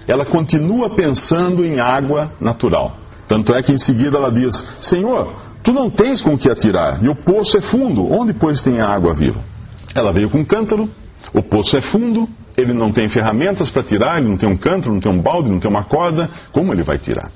Ela 0.08 0.24
continua 0.24 0.90
pensando 0.90 1.64
em 1.64 1.78
água 1.78 2.32
natural. 2.40 2.96
Tanto 3.28 3.54
é 3.54 3.62
que 3.62 3.72
em 3.72 3.78
seguida 3.78 4.16
ela 4.16 4.32
diz: 4.32 4.54
Senhor, 4.80 5.34
tu 5.62 5.70
não 5.72 5.90
tens 5.90 6.22
com 6.22 6.36
que 6.36 6.50
atirar, 6.50 7.04
e 7.04 7.08
o 7.08 7.14
poço 7.14 7.58
é 7.58 7.60
fundo, 7.60 8.10
onde 8.10 8.32
pois 8.32 8.62
tem 8.62 8.80
água 8.80 9.12
viva? 9.14 9.40
Ela 9.94 10.12
veio 10.12 10.30
com 10.30 10.38
um 10.38 10.44
cântaro, 10.44 10.88
o 11.34 11.42
poço 11.42 11.76
é 11.76 11.82
fundo, 11.82 12.26
ele 12.56 12.72
não 12.72 12.90
tem 12.90 13.08
ferramentas 13.08 13.70
para 13.70 13.82
tirar, 13.82 14.18
ele 14.18 14.28
não 14.28 14.36
tem 14.36 14.48
um 14.48 14.56
cântaro, 14.56 14.94
não 14.94 15.00
tem 15.00 15.12
um 15.12 15.20
balde, 15.20 15.50
não 15.50 15.60
tem 15.60 15.70
uma 15.70 15.84
corda. 15.84 16.28
Como 16.52 16.72
ele 16.72 16.82
vai 16.82 16.98
tirar? 16.98 17.30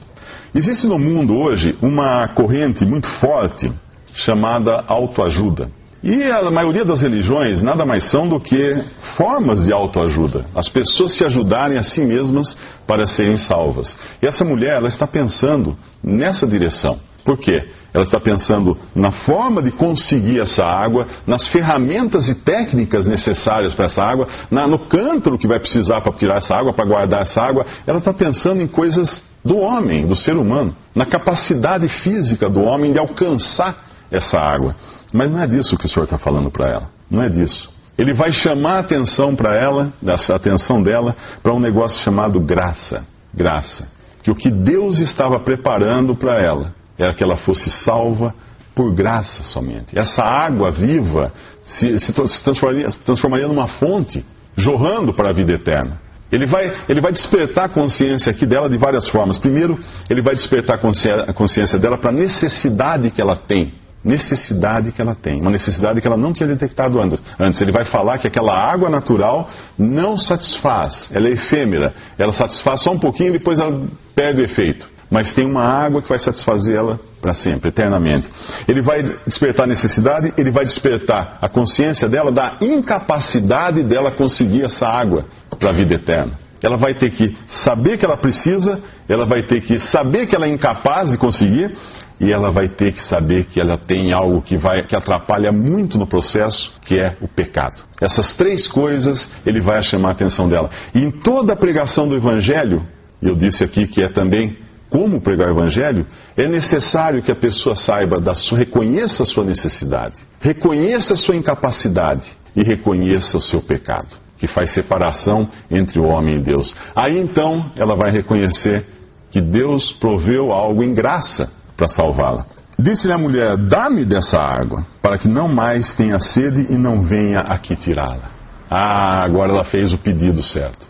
Existe 0.55 0.87
no 0.87 0.99
mundo 0.99 1.35
hoje 1.35 1.77
uma 1.81 2.27
corrente 2.29 2.85
muito 2.85 3.07
forte 3.21 3.71
chamada 4.15 4.83
autoajuda. 4.87 5.71
E 6.03 6.25
a 6.25 6.51
maioria 6.51 6.85
das 6.85 7.01
religiões 7.01 7.62
nada 7.62 7.87
mais 7.87 8.11
são 8.11 8.29
do 8.29 8.41
que 8.41 8.83
formas 9.17 9.65
de 9.65 9.73
autoajuda. 9.73 10.47
As 10.53 10.69
pessoas 10.69 11.17
se 11.17 11.25
ajudarem 11.25 11.79
a 11.79 11.85
si 11.85 12.01
mesmas 12.01 12.57
para 12.87 13.07
serem 13.07 13.37
salvas. 13.37 13.97
E 14.21 14.27
essa 14.27 14.45
mulher, 14.45 14.79
ela 14.79 14.88
está 14.88 15.07
pensando 15.07 15.77
nessa 16.03 16.45
direção. 16.45 16.99
Por 17.25 17.38
quê? 17.38 17.69
Ela 17.95 18.03
está 18.03 18.19
pensando 18.19 18.77
na 18.97 19.12
forma 19.12 19.62
de 19.62 19.71
conseguir 19.71 20.41
essa 20.41 20.65
água, 20.65 21.07
nas 21.25 21.47
ferramentas 21.47 22.29
e 22.29 22.35
técnicas 22.35 23.07
necessárias 23.07 23.73
para 23.73 23.85
essa 23.85 24.03
água, 24.03 24.27
na, 24.51 24.67
no 24.67 24.81
cântaro 24.81 25.38
que 25.38 25.47
vai 25.47 25.61
precisar 25.61 26.01
para 26.01 26.12
tirar 26.12 26.38
essa 26.38 26.57
água, 26.57 26.73
para 26.73 26.85
guardar 26.85 27.23
essa 27.23 27.41
água. 27.41 27.65
Ela 27.87 27.99
está 27.99 28.12
pensando 28.12 28.61
em 28.61 28.67
coisas 28.67 29.23
do 29.45 29.59
homem, 29.59 30.05
do 30.05 30.17
ser 30.17 30.37
humano, 30.37 30.75
na 30.95 31.07
capacidade 31.07 31.88
física 31.88 32.49
do 32.49 32.62
homem 32.62 32.93
de 32.93 32.99
alcançar 32.99 33.77
essa 34.11 34.38
água. 34.38 34.75
Mas 35.12 35.31
não 35.31 35.40
é 35.40 35.46
disso 35.46 35.77
que 35.77 35.87
o 35.87 35.88
Senhor 35.88 36.05
está 36.05 36.18
falando 36.18 36.51
para 36.51 36.70
ela. 36.70 36.90
Não 37.11 37.22
é 37.22 37.29
disso. 37.29 37.70
Ele 37.98 38.14
vai 38.14 38.33
chamar 38.33 38.77
a 38.77 38.79
atenção 38.81 39.37
para 39.37 39.55
ela, 39.55 39.92
a 40.07 40.35
atenção 40.35 40.83
dela, 40.83 41.14
para 41.42 41.53
um 41.53 41.61
negócio 41.61 42.03
chamado 42.03 42.40
graça. 42.40 43.05
Graça. 43.35 43.88
Que 44.22 44.31
o 44.31 44.35
que 44.35 44.51
Deus 44.51 44.98
estava 44.98 45.38
preparando 45.38 46.14
para 46.14 46.40
ela 46.40 46.75
era 46.98 47.12
que 47.12 47.22
ela 47.22 47.37
fosse 47.37 47.70
salva 47.70 48.35
por 48.75 48.94
graça 48.94 49.42
somente. 49.42 49.98
Essa 49.98 50.22
água 50.22 50.70
viva 50.70 51.33
se, 51.64 51.98
se, 51.98 52.12
transformaria, 52.12 52.90
se 52.90 52.98
transformaria 53.01 53.48
numa 53.48 53.68
fonte, 53.68 54.25
jorrando 54.57 55.12
para 55.12 55.31
a 55.31 55.33
vida 55.33 55.53
eterna. 55.53 56.01
Ele 56.31 56.46
vai, 56.46 56.72
ele 56.88 57.01
vai 57.03 57.12
despertar 57.12 57.66
a 57.66 57.68
consciência 57.68 58.31
aqui 58.31 58.46
dela 58.46 58.70
de 58.70 58.79
várias 58.79 59.07
formas. 59.09 59.37
Primeiro, 59.37 59.79
ele 60.09 60.22
vai 60.22 60.35
despertar 60.35 60.81
a 61.29 61.33
consciência 61.33 61.79
dela 61.79 61.98
para 61.98 62.11
a 62.11 62.14
necessidade 62.14 63.11
que 63.11 63.20
ela 63.20 63.37
tem. 63.37 63.75
Necessidade 64.05 64.91
que 64.91 65.01
ela 65.01 65.15
tem. 65.15 65.41
Uma 65.41 65.51
necessidade 65.51 66.01
que 66.01 66.07
ela 66.07 66.17
não 66.17 66.33
tinha 66.33 66.49
detectado 66.49 67.01
antes. 67.01 67.61
Ele 67.61 67.71
vai 67.71 67.85
falar 67.85 68.19
que 68.19 68.27
aquela 68.27 68.53
água 68.53 68.88
natural 68.91 69.49
não 69.79 70.19
satisfaz. 70.19 71.11
Ela 71.15 71.29
é 71.29 71.33
efêmera. 71.33 71.95
Ela 72.19 72.33
satisfaz 72.33 72.83
só 72.83 72.91
um 72.91 72.99
pouquinho 72.99 73.31
e 73.31 73.33
depois 73.38 73.61
ela 73.61 73.87
perde 74.15 74.41
o 74.41 74.45
efeito. 74.45 74.88
mas 75.12 75.35
tem 75.35 75.45
uma 75.45 75.62
água 75.62 76.01
que 76.01 76.09
vai 76.09 76.19
satisfazê-la 76.19 76.99
para 77.21 77.35
sempre, 77.35 77.69
eternamente. 77.69 78.31
Ele 78.67 78.81
vai 78.81 79.03
despertar 79.27 79.65
a 79.65 79.67
necessidade, 79.67 80.33
ele 80.38 80.51
vai 80.51 80.65
despertar 80.65 81.37
a 81.38 81.51
consciência 81.51 82.09
dela 82.09 82.33
da 82.33 82.57
incapacidade 82.62 83.83
dela 83.83 84.11
conseguir 84.11 84.62
essa 84.62 84.88
água 84.88 85.27
para 85.61 85.69
a 85.69 85.73
vida 85.73 85.97
eterna. 85.97 86.33
Ela 86.62 86.79
vai 86.79 86.95
ter 86.95 87.11
que 87.11 87.37
saber 87.47 87.99
que 87.99 88.07
ela 88.07 88.17
precisa, 88.17 88.81
ela 89.07 89.27
vai 89.27 89.43
ter 89.43 89.61
que 89.61 89.79
saber 89.79 90.27
que 90.27 90.35
ela 90.35 90.47
é 90.47 90.49
incapaz 90.49 91.11
de 91.11 91.19
conseguir, 91.19 91.77
e 92.23 92.31
ela 92.31 92.53
vai 92.53 92.69
ter 92.69 92.93
que 92.93 93.03
saber 93.03 93.47
que 93.47 93.61
ela 93.61 93.77
tem 93.77 94.13
algo 94.13 94.41
que, 94.41 94.57
vai, 94.57 94.85
que 94.85 94.95
atrapalha 94.95 95.51
muito 95.51 95.99
no 95.99 96.07
processo, 96.07 96.73
que 96.83 96.97
é 96.97 97.17
o 97.21 97.27
pecado. 97.27 97.83
Essas 98.01 98.33
três 98.33 98.69
coisas 98.69 99.29
ele 99.45 99.61
vai 99.61 99.83
chamar 99.83 100.11
a 100.11 100.13
atenção 100.13 100.49
dela. 100.49 100.71
E 100.95 101.01
em 101.01 101.11
toda 101.11 101.53
a 101.53 101.57
pregação 101.57 102.07
do 102.07 102.15
Evangelho, 102.15 102.87
eu 103.21 103.35
disse 103.35 103.65
aqui 103.65 103.89
que 103.89 104.01
é 104.01 104.09
também 104.09 104.57
como 104.89 105.21
pregar 105.21 105.49
o 105.49 105.53
Evangelho, 105.53 106.07
é 106.37 106.47
necessário 106.47 107.23
que 107.23 107.33
a 107.33 107.37
pessoa 107.37 107.75
saiba, 107.75 108.21
da 108.21 108.35
sua, 108.35 108.59
reconheça 108.59 109.25
a 109.25 109.27
sua 109.27 109.43
necessidade, 109.43 110.15
reconheça 110.39 111.15
a 111.15 111.17
sua 111.17 111.35
incapacidade 111.35 112.31
e 112.55 112.63
reconheça 112.63 113.37
o 113.37 113.41
seu 113.41 113.63
pecado, 113.63 114.15
que 114.39 114.47
faz 114.47 114.71
separação 114.71 115.49
entre 115.71 115.99
o 115.99 116.05
homem 116.05 116.37
e 116.37 116.43
Deus. 116.43 116.77
Aí 116.95 117.19
então 117.19 117.73
ela 117.75 117.97
vai 117.97 118.13
reconhecer 118.13 118.85
que 119.31 119.41
Deus 119.41 119.91
proveu 119.93 120.53
algo 120.53 120.85
em 120.85 120.93
graça 120.93 121.62
para 121.83 121.88
salvá-la. 121.88 122.47
Disse-lhe 122.79 123.12
a 123.12 123.18
mulher: 123.18 123.57
Dá-me 123.57 124.05
dessa 124.05 124.38
água, 124.38 124.87
para 125.01 125.18
que 125.18 125.27
não 125.27 125.49
mais 125.49 125.95
tenha 125.95 126.21
sede 126.21 126.73
e 126.73 126.79
não 126.79 127.03
venha 127.03 127.40
aqui 127.40 127.75
tirá-la. 127.75 128.31
Ah, 128.71 129.23
agora 129.23 129.51
ela 129.51 129.64
fez 129.64 129.92
o 129.92 129.99
pedido 129.99 130.42
certo. 130.45 130.87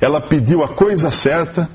Ela 0.00 0.20
pediu 0.20 0.64
a 0.64 0.68
coisa 0.68 1.10
certa 1.10 1.68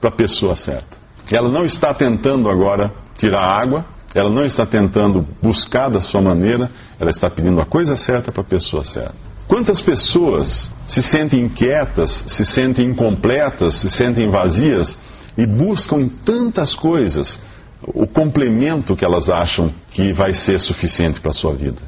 para 0.00 0.10
a 0.10 0.12
pessoa 0.12 0.56
certa. 0.56 0.98
Ela 1.30 1.48
não 1.48 1.64
está 1.64 1.94
tentando 1.94 2.50
agora 2.50 2.92
tirar 3.16 3.40
a 3.40 3.60
água, 3.60 3.84
ela 4.14 4.30
não 4.30 4.44
está 4.44 4.66
tentando 4.66 5.26
buscar 5.40 5.88
da 5.88 6.00
sua 6.00 6.20
maneira, 6.20 6.70
ela 6.98 7.10
está 7.10 7.30
pedindo 7.30 7.60
a 7.60 7.66
coisa 7.66 7.96
certa 7.96 8.32
para 8.32 8.42
a 8.42 8.46
pessoa 8.46 8.84
certa. 8.84 9.14
Quantas 9.46 9.80
pessoas 9.80 10.70
se 10.88 11.02
sentem 11.02 11.40
inquietas, 11.40 12.24
se 12.26 12.44
sentem 12.44 12.86
incompletas, 12.86 13.76
se 13.76 13.88
sentem 13.88 14.28
vazias 14.28 14.98
e 15.38 15.46
buscam 15.46 16.08
tantas 16.24 16.74
coisas 16.74 17.38
o 17.82 18.06
complemento 18.06 18.96
que 18.96 19.04
elas 19.04 19.28
acham 19.28 19.72
que 19.90 20.12
vai 20.12 20.32
ser 20.34 20.58
suficiente 20.58 21.20
para 21.20 21.30
a 21.30 21.34
sua 21.34 21.54
vida. 21.54 21.80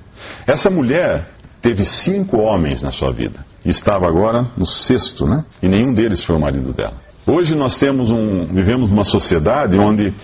Essa 0.46 0.70
mulher 0.70 1.28
teve 1.60 1.84
cinco 1.84 2.38
homens 2.38 2.82
na 2.82 2.90
sua 2.90 3.10
vida 3.10 3.44
e 3.64 3.70
estava 3.70 4.06
agora 4.06 4.50
no 4.56 4.66
sexto, 4.66 5.26
né? 5.26 5.44
E 5.62 5.68
nenhum 5.68 5.92
deles 5.92 6.24
foi 6.24 6.36
o 6.36 6.40
marido 6.40 6.72
dela. 6.72 6.94
Hoje 7.26 7.54
nós 7.54 7.76
temos 7.76 8.10
um, 8.10 8.46
vivemos 8.46 8.88
numa 8.90 9.04
sociedade 9.04 9.78
onde 9.78 10.14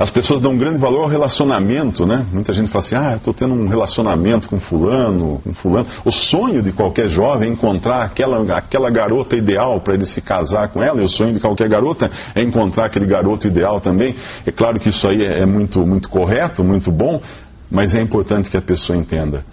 as 0.00 0.10
pessoas 0.10 0.40
dão 0.40 0.52
um 0.52 0.56
grande 0.56 0.78
valor 0.78 1.02
ao 1.02 1.08
relacionamento, 1.08 2.06
né? 2.06 2.24
Muita 2.32 2.54
gente 2.54 2.70
fala 2.70 2.82
assim, 2.82 2.96
ah, 2.96 3.16
estou 3.16 3.34
tendo 3.34 3.52
um 3.52 3.68
relacionamento 3.68 4.48
com 4.48 4.58
fulano, 4.58 5.42
com 5.44 5.52
fulano. 5.52 5.86
O 6.06 6.10
sonho 6.10 6.62
de 6.62 6.72
qualquer 6.72 7.10
jovem 7.10 7.50
é 7.50 7.52
encontrar 7.52 8.04
aquela, 8.04 8.40
aquela 8.56 8.88
garota 8.88 9.36
ideal 9.36 9.78
para 9.82 9.92
ele 9.92 10.06
se 10.06 10.22
casar 10.22 10.68
com 10.68 10.82
ela, 10.82 11.02
e 11.02 11.04
o 11.04 11.08
sonho 11.08 11.34
de 11.34 11.38
qualquer 11.38 11.68
garota 11.68 12.10
é 12.34 12.40
encontrar 12.42 12.86
aquele 12.86 13.04
garoto 13.04 13.46
ideal 13.46 13.78
também. 13.78 14.14
É 14.46 14.50
claro 14.50 14.80
que 14.80 14.88
isso 14.88 15.06
aí 15.06 15.22
é, 15.22 15.40
é 15.40 15.44
muito, 15.44 15.86
muito 15.86 16.08
correto, 16.08 16.64
muito 16.64 16.90
bom, 16.90 17.20
mas 17.70 17.94
é 17.94 18.00
importante 18.00 18.48
que 18.48 18.56
a 18.56 18.62
pessoa 18.62 18.96
entenda. 18.96 19.44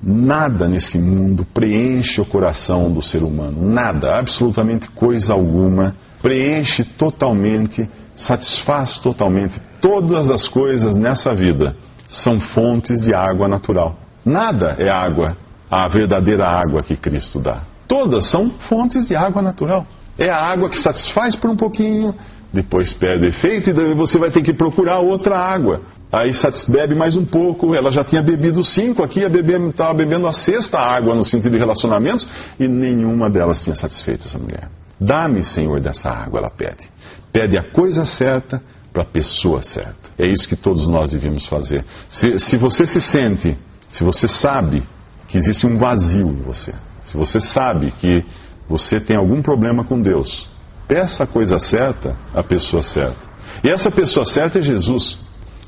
Nada 0.00 0.68
nesse 0.68 0.96
mundo 0.96 1.44
preenche 1.52 2.20
o 2.20 2.24
coração 2.24 2.88
do 2.88 3.02
ser 3.02 3.24
humano. 3.24 3.68
Nada, 3.68 4.16
absolutamente 4.16 4.88
coisa 4.90 5.32
alguma, 5.32 5.96
preenche 6.22 6.84
totalmente, 6.84 7.90
satisfaz 8.14 9.00
totalmente 9.00 9.60
Todas 9.80 10.30
as 10.30 10.48
coisas 10.48 10.94
nessa 10.94 11.34
vida 11.34 11.76
são 12.08 12.40
fontes 12.40 13.00
de 13.00 13.14
água 13.14 13.46
natural. 13.46 13.96
Nada 14.24 14.76
é 14.78 14.88
água, 14.88 15.36
a 15.70 15.86
verdadeira 15.88 16.46
água 16.46 16.82
que 16.82 16.96
Cristo 16.96 17.40
dá. 17.40 17.62
Todas 17.86 18.30
são 18.30 18.50
fontes 18.68 19.06
de 19.06 19.14
água 19.14 19.40
natural. 19.40 19.86
É 20.18 20.28
a 20.28 20.36
água 20.36 20.68
que 20.68 20.78
satisfaz 20.78 21.36
por 21.36 21.48
um 21.48 21.56
pouquinho, 21.56 22.14
depois 22.52 22.92
perde 22.94 23.26
efeito 23.26 23.70
e 23.70 23.94
você 23.94 24.18
vai 24.18 24.30
ter 24.30 24.42
que 24.42 24.52
procurar 24.52 24.98
outra 24.98 25.38
água. 25.38 25.82
Aí 26.10 26.32
bebe 26.68 26.94
mais 26.94 27.16
um 27.16 27.24
pouco, 27.24 27.74
ela 27.74 27.90
já 27.90 28.02
tinha 28.02 28.22
bebido 28.22 28.64
cinco 28.64 29.02
aqui, 29.02 29.20
estava 29.20 29.92
bebendo 29.92 30.26
a 30.26 30.32
sexta 30.32 30.78
água 30.78 31.14
no 31.14 31.22
sentido 31.22 31.52
de 31.52 31.58
relacionamentos 31.58 32.26
e 32.58 32.66
nenhuma 32.66 33.28
delas 33.28 33.62
tinha 33.62 33.76
satisfeito 33.76 34.26
essa 34.26 34.38
mulher. 34.38 34.70
Dá-me, 34.98 35.44
Senhor, 35.44 35.78
dessa 35.80 36.08
água, 36.08 36.40
ela 36.40 36.50
pede. 36.50 36.90
Pede 37.30 37.58
a 37.58 37.62
coisa 37.62 38.06
certa, 38.06 38.60
para 38.98 39.02
a 39.02 39.06
pessoa 39.06 39.62
certa. 39.62 39.94
É 40.18 40.26
isso 40.26 40.48
que 40.48 40.56
todos 40.56 40.88
nós 40.88 41.10
devemos 41.10 41.46
fazer. 41.46 41.84
Se, 42.10 42.36
se 42.40 42.56
você 42.56 42.84
se 42.84 43.00
sente, 43.00 43.56
se 43.90 44.02
você 44.02 44.26
sabe 44.26 44.82
que 45.28 45.38
existe 45.38 45.66
um 45.66 45.78
vazio 45.78 46.26
em 46.26 46.42
você, 46.42 46.74
se 47.06 47.16
você 47.16 47.40
sabe 47.40 47.92
que 47.92 48.24
você 48.68 48.98
tem 48.98 49.16
algum 49.16 49.40
problema 49.40 49.84
com 49.84 50.00
Deus, 50.00 50.48
peça 50.88 51.22
a 51.22 51.26
coisa 51.26 51.60
certa 51.60 52.16
à 52.34 52.42
pessoa 52.42 52.82
certa. 52.82 53.28
E 53.62 53.70
essa 53.70 53.88
pessoa 53.88 54.26
certa 54.26 54.58
é 54.58 54.62
Jesus, 54.62 55.16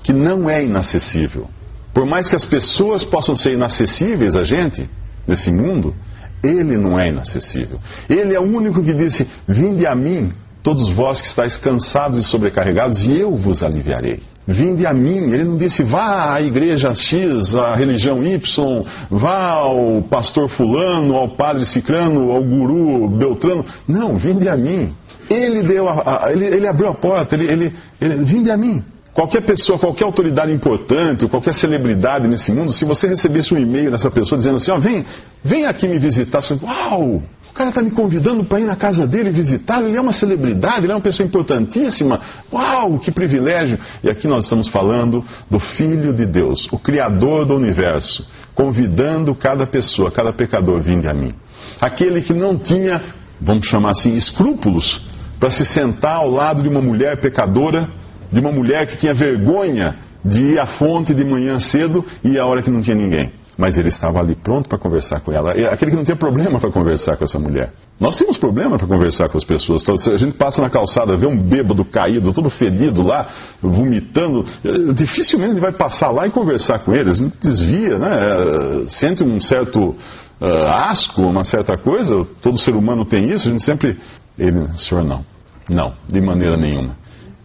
que 0.03 0.13
não 0.13 0.51
é 0.51 0.65
inacessível. 0.65 1.49
Por 1.95 2.05
mais 2.05 2.29
que 2.29 2.35
as 2.35 2.45
pessoas 2.45 3.05
possam 3.05 3.37
ser 3.37 3.53
inacessíveis 3.53 4.35
a 4.35 4.43
gente, 4.43 4.91
nesse 5.27 5.53
mundo, 5.53 5.95
ele 6.43 6.77
não 6.77 6.99
é 6.99 7.09
inacessível. 7.09 7.79
Ele 8.09 8.35
é 8.35 8.41
o 8.41 8.45
único 8.45 8.83
que 8.83 8.93
disse: 8.93 9.29
Vinde 9.47 9.87
a 9.87 9.95
mim, 9.95 10.33
todos 10.63 10.91
vós 10.91 11.21
que 11.21 11.27
estáis 11.27 11.57
cansados 11.57 12.25
e 12.25 12.29
sobrecarregados, 12.29 13.05
e 13.07 13.19
eu 13.19 13.35
vos 13.37 13.63
aliviarei. 13.63 14.21
Vinde 14.47 14.85
a 14.87 14.93
mim. 14.93 15.33
Ele 15.33 15.45
não 15.45 15.57
disse, 15.57 15.83
vá 15.83 16.35
à 16.35 16.43
igreja 16.43 16.95
X, 16.95 17.55
à 17.55 17.75
religião 17.75 18.23
Y, 18.23 18.85
vá 19.11 19.51
ao 19.53 20.03
pastor 20.03 20.49
Fulano, 20.49 21.15
ao 21.15 21.29
padre 21.29 21.65
Cicrano, 21.65 22.33
ao 22.33 22.43
guru 22.43 23.09
Beltrano. 23.17 23.65
Não, 23.87 24.17
vinde 24.17 24.49
a 24.49 24.57
mim. 24.57 24.93
Ele, 25.29 25.63
deu 25.63 25.89
a, 25.89 26.27
a, 26.27 26.33
ele, 26.33 26.47
ele 26.47 26.67
abriu 26.67 26.89
a 26.89 26.95
porta, 26.95 27.37
ele, 27.37 27.47
ele, 27.47 27.73
ele, 28.01 28.25
vinde 28.25 28.51
a 28.51 28.57
mim. 28.57 28.83
Qualquer 29.15 29.43
pessoa, 29.43 29.79
qualquer 29.79 30.05
autoridade 30.05 30.53
importante, 30.53 31.27
qualquer 31.29 31.55
celebridade 31.55 32.27
nesse 32.27 32.51
mundo, 32.53 32.73
se 32.73 32.85
você 32.85 33.07
recebesse 33.07 33.53
um 33.53 33.59
e-mail 33.59 33.91
dessa 33.91 34.11
pessoa 34.11 34.39
dizendo 34.39 34.57
assim, 34.57 34.71
ó, 34.71 34.79
vem, 34.79 35.05
vem 35.45 35.67
aqui 35.67 35.87
me 35.87 35.99
visitar, 35.99 36.41
você 36.43 36.59
uau, 36.63 37.23
o 37.51 37.53
cara 37.53 37.71
está 37.71 37.83
me 37.83 37.91
convidando 37.91 38.45
para 38.45 38.61
ir 38.61 38.65
na 38.65 38.77
casa 38.77 39.07
dele 39.07 39.31
visitá-lo. 39.31 39.89
Ele 39.89 39.97
é 39.97 40.01
uma 40.01 40.13
celebridade, 40.13 40.85
ele 40.85 40.93
é 40.93 40.95
uma 40.95 41.01
pessoa 41.01 41.27
importantíssima. 41.27 42.21
Uau, 42.53 42.99
que 43.01 43.11
privilégio! 43.11 43.77
E 44.05 44.09
aqui 44.09 44.29
nós 44.29 44.45
estamos 44.45 44.69
falando 44.69 45.25
do 45.51 45.59
Filho 45.59 46.13
de 46.13 46.27
Deus, 46.27 46.69
o 46.71 46.79
Criador 46.79 47.45
do 47.45 47.57
universo, 47.57 48.25
convidando 48.55 49.35
cada 49.35 49.67
pessoa, 49.67 50.13
cada 50.13 50.33
pecador, 50.33 50.81
vinde 50.81 51.09
a 51.09 51.13
mim. 51.13 51.35
Aquele 51.81 52.23
que 52.23 52.33
não 52.33 52.57
tinha, 52.57 53.03
vamos 53.41 53.67
chamar 53.67 53.91
assim, 53.91 54.15
escrúpulos 54.15 55.03
para 55.41 55.51
se 55.51 55.65
sentar 55.65 56.17
ao 56.17 56.31
lado 56.31 56.63
de 56.63 56.69
uma 56.69 56.81
mulher 56.81 57.17
pecadora, 57.17 57.89
de 58.31 58.39
uma 58.39 58.53
mulher 58.53 58.87
que 58.87 58.97
tinha 58.97 59.13
vergonha 59.13 59.97
de 60.25 60.53
ir 60.53 60.61
à 60.61 60.67
fonte 60.67 61.13
de 61.13 61.25
manhã 61.25 61.59
cedo 61.59 62.05
e 62.23 62.39
a 62.39 62.47
hora 62.47 62.63
que 62.63 62.71
não 62.71 62.81
tinha 62.81 62.95
ninguém 62.95 63.40
mas 63.57 63.77
ele 63.77 63.89
estava 63.89 64.21
ali 64.21 64.35
pronto 64.35 64.69
para 64.69 64.79
conversar 64.79 65.21
com 65.21 65.33
ela. 65.33 65.51
Aquele 65.73 65.91
que 65.91 65.97
não 65.97 66.05
tinha 66.05 66.17
problema 66.17 66.59
para 66.59 66.71
conversar 66.71 67.17
com 67.17 67.25
essa 67.25 67.39
mulher. 67.39 67.73
Nós 67.99 68.17
temos 68.17 68.39
problema 68.39 68.79
para 68.79 68.87
conversar 68.87 69.29
com 69.29 69.37
as 69.37 69.45
pessoas. 69.45 69.83
Então, 69.83 69.97
se 69.97 70.11
a 70.11 70.17
gente 70.17 70.37
passa 70.37 70.63
na 70.63 70.71
calçada, 70.71 71.17
vê 71.17 71.27
um 71.27 71.37
bêbado 71.37 71.85
caído, 71.85 72.33
todo 72.33 72.49
fedido 72.49 73.07
lá, 73.07 73.29
vomitando, 73.61 74.47
eh, 74.65 74.93
dificilmente 74.95 75.53
ele 75.53 75.61
vai 75.61 75.73
passar 75.73 76.11
lá 76.11 76.27
e 76.27 76.31
conversar 76.31 76.79
com 76.79 76.95
ele. 76.95 77.11
A 77.11 77.15
gente 77.15 77.35
desvia, 77.43 77.99
né? 77.99 78.19
Eh, 78.19 78.85
sente 78.89 79.23
um 79.23 79.41
certo 79.41 79.81
uh, 79.81 80.67
asco, 80.67 81.23
uma 81.23 81.45
certa 81.45 81.77
coisa. 81.77 82.27
Todo 82.41 82.57
ser 82.59 82.75
humano 82.75 83.05
tem 83.05 83.31
isso. 83.31 83.49
A 83.49 83.53
gente 83.53 83.63
sempre. 83.63 83.99
Ele, 84.39 84.67
senhor, 84.79 85.05
não. 85.05 85.25
Não, 85.69 85.93
de 86.09 86.21
maneira 86.21 86.57
nenhuma. 86.57 86.97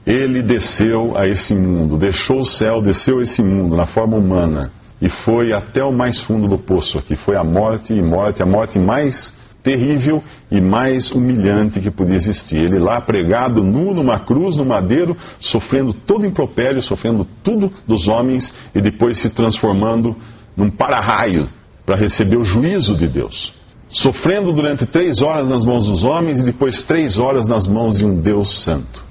Ele 0.07 0.41
desceu 0.41 1.17
a 1.17 1.27
esse 1.27 1.53
mundo, 1.53 1.97
deixou 1.97 2.41
o 2.41 2.45
céu, 2.45 2.81
desceu 2.81 3.19
a 3.19 3.23
esse 3.23 3.41
mundo 3.41 3.75
na 3.75 3.87
forma 3.87 4.15
humana 4.15 4.71
e 5.01 5.09
foi 5.09 5.53
até 5.53 5.83
o 5.83 5.91
mais 5.91 6.21
fundo 6.21 6.47
do 6.47 6.57
poço 6.57 6.97
aqui. 6.97 7.15
Foi 7.15 7.35
a 7.35 7.43
morte 7.43 7.93
e 7.93 8.01
morte, 8.01 8.41
a 8.41 8.45
morte 8.45 8.79
mais 8.79 9.33
terrível 9.61 10.23
e 10.51 10.61
mais 10.61 11.09
humilhante 11.11 11.81
que 11.81 11.89
podia 11.89 12.15
existir. 12.15 12.57
Ele 12.57 12.77
lá 12.77 13.01
pregado 13.01 13.63
nu 13.63 13.93
numa 13.95 14.19
cruz, 14.19 14.55
no 14.55 14.63
madeiro, 14.63 15.17
sofrendo 15.39 15.91
todo 15.91 16.25
impropério, 16.25 16.81
sofrendo 16.81 17.25
tudo 17.43 17.71
dos 17.87 18.07
homens 18.07 18.53
e 18.75 18.79
depois 18.79 19.17
se 19.19 19.31
transformando 19.31 20.15
num 20.55 20.69
para-raio 20.69 21.49
para 21.85 21.97
receber 21.97 22.37
o 22.37 22.43
juízo 22.43 22.95
de 22.95 23.07
Deus. 23.07 23.53
Sofrendo 23.89 24.53
durante 24.53 24.85
três 24.85 25.21
horas 25.21 25.49
nas 25.49 25.65
mãos 25.65 25.87
dos 25.87 26.03
homens 26.03 26.39
e 26.39 26.43
depois 26.43 26.83
três 26.83 27.17
horas 27.17 27.47
nas 27.47 27.67
mãos 27.67 27.97
de 27.97 28.05
um 28.05 28.21
Deus 28.21 28.63
santo 28.63 29.03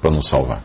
para 0.00 0.10
nos 0.10 0.28
salvar. 0.28 0.62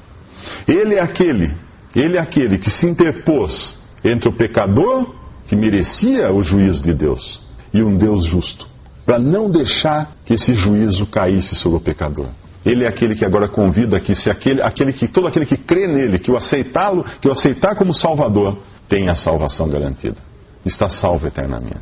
Ele 0.67 0.95
é 0.95 1.01
aquele, 1.01 1.53
ele 1.95 2.17
é 2.17 2.21
aquele 2.21 2.57
que 2.57 2.69
se 2.69 2.85
interpôs 2.85 3.77
entre 4.07 4.29
o 4.29 4.33
pecador, 4.33 5.13
que 5.47 5.55
merecia 5.55 6.31
o 6.31 6.41
juízo 6.41 6.83
de 6.83 6.93
Deus, 6.93 7.41
e 7.73 7.81
um 7.81 7.97
Deus 7.97 8.25
justo, 8.25 8.67
para 9.05 9.19
não 9.19 9.49
deixar 9.49 10.11
que 10.25 10.33
esse 10.33 10.55
juízo 10.55 11.05
caísse 11.07 11.55
sobre 11.55 11.77
o 11.77 11.81
pecador. 11.81 12.27
Ele 12.65 12.83
é 12.83 12.87
aquele 12.87 13.15
que 13.15 13.25
agora 13.25 13.47
convida 13.47 13.99
que 13.99 14.13
se 14.13 14.29
aquele, 14.29 14.61
aquele 14.61 14.91
que 14.91 15.07
todo 15.07 15.27
aquele 15.27 15.45
que 15.45 15.55
crê 15.55 15.87
nele, 15.87 16.19
que 16.19 16.29
o 16.29 16.35
aceitá-lo, 16.35 17.05
que 17.21 17.27
o 17.27 17.31
aceitar 17.31 17.75
como 17.75 17.93
Salvador, 17.93 18.57
tem 18.89 19.07
a 19.07 19.15
salvação 19.15 19.69
garantida. 19.69 20.17
Está 20.65 20.89
salvo 20.89 21.27
eternamente. 21.27 21.79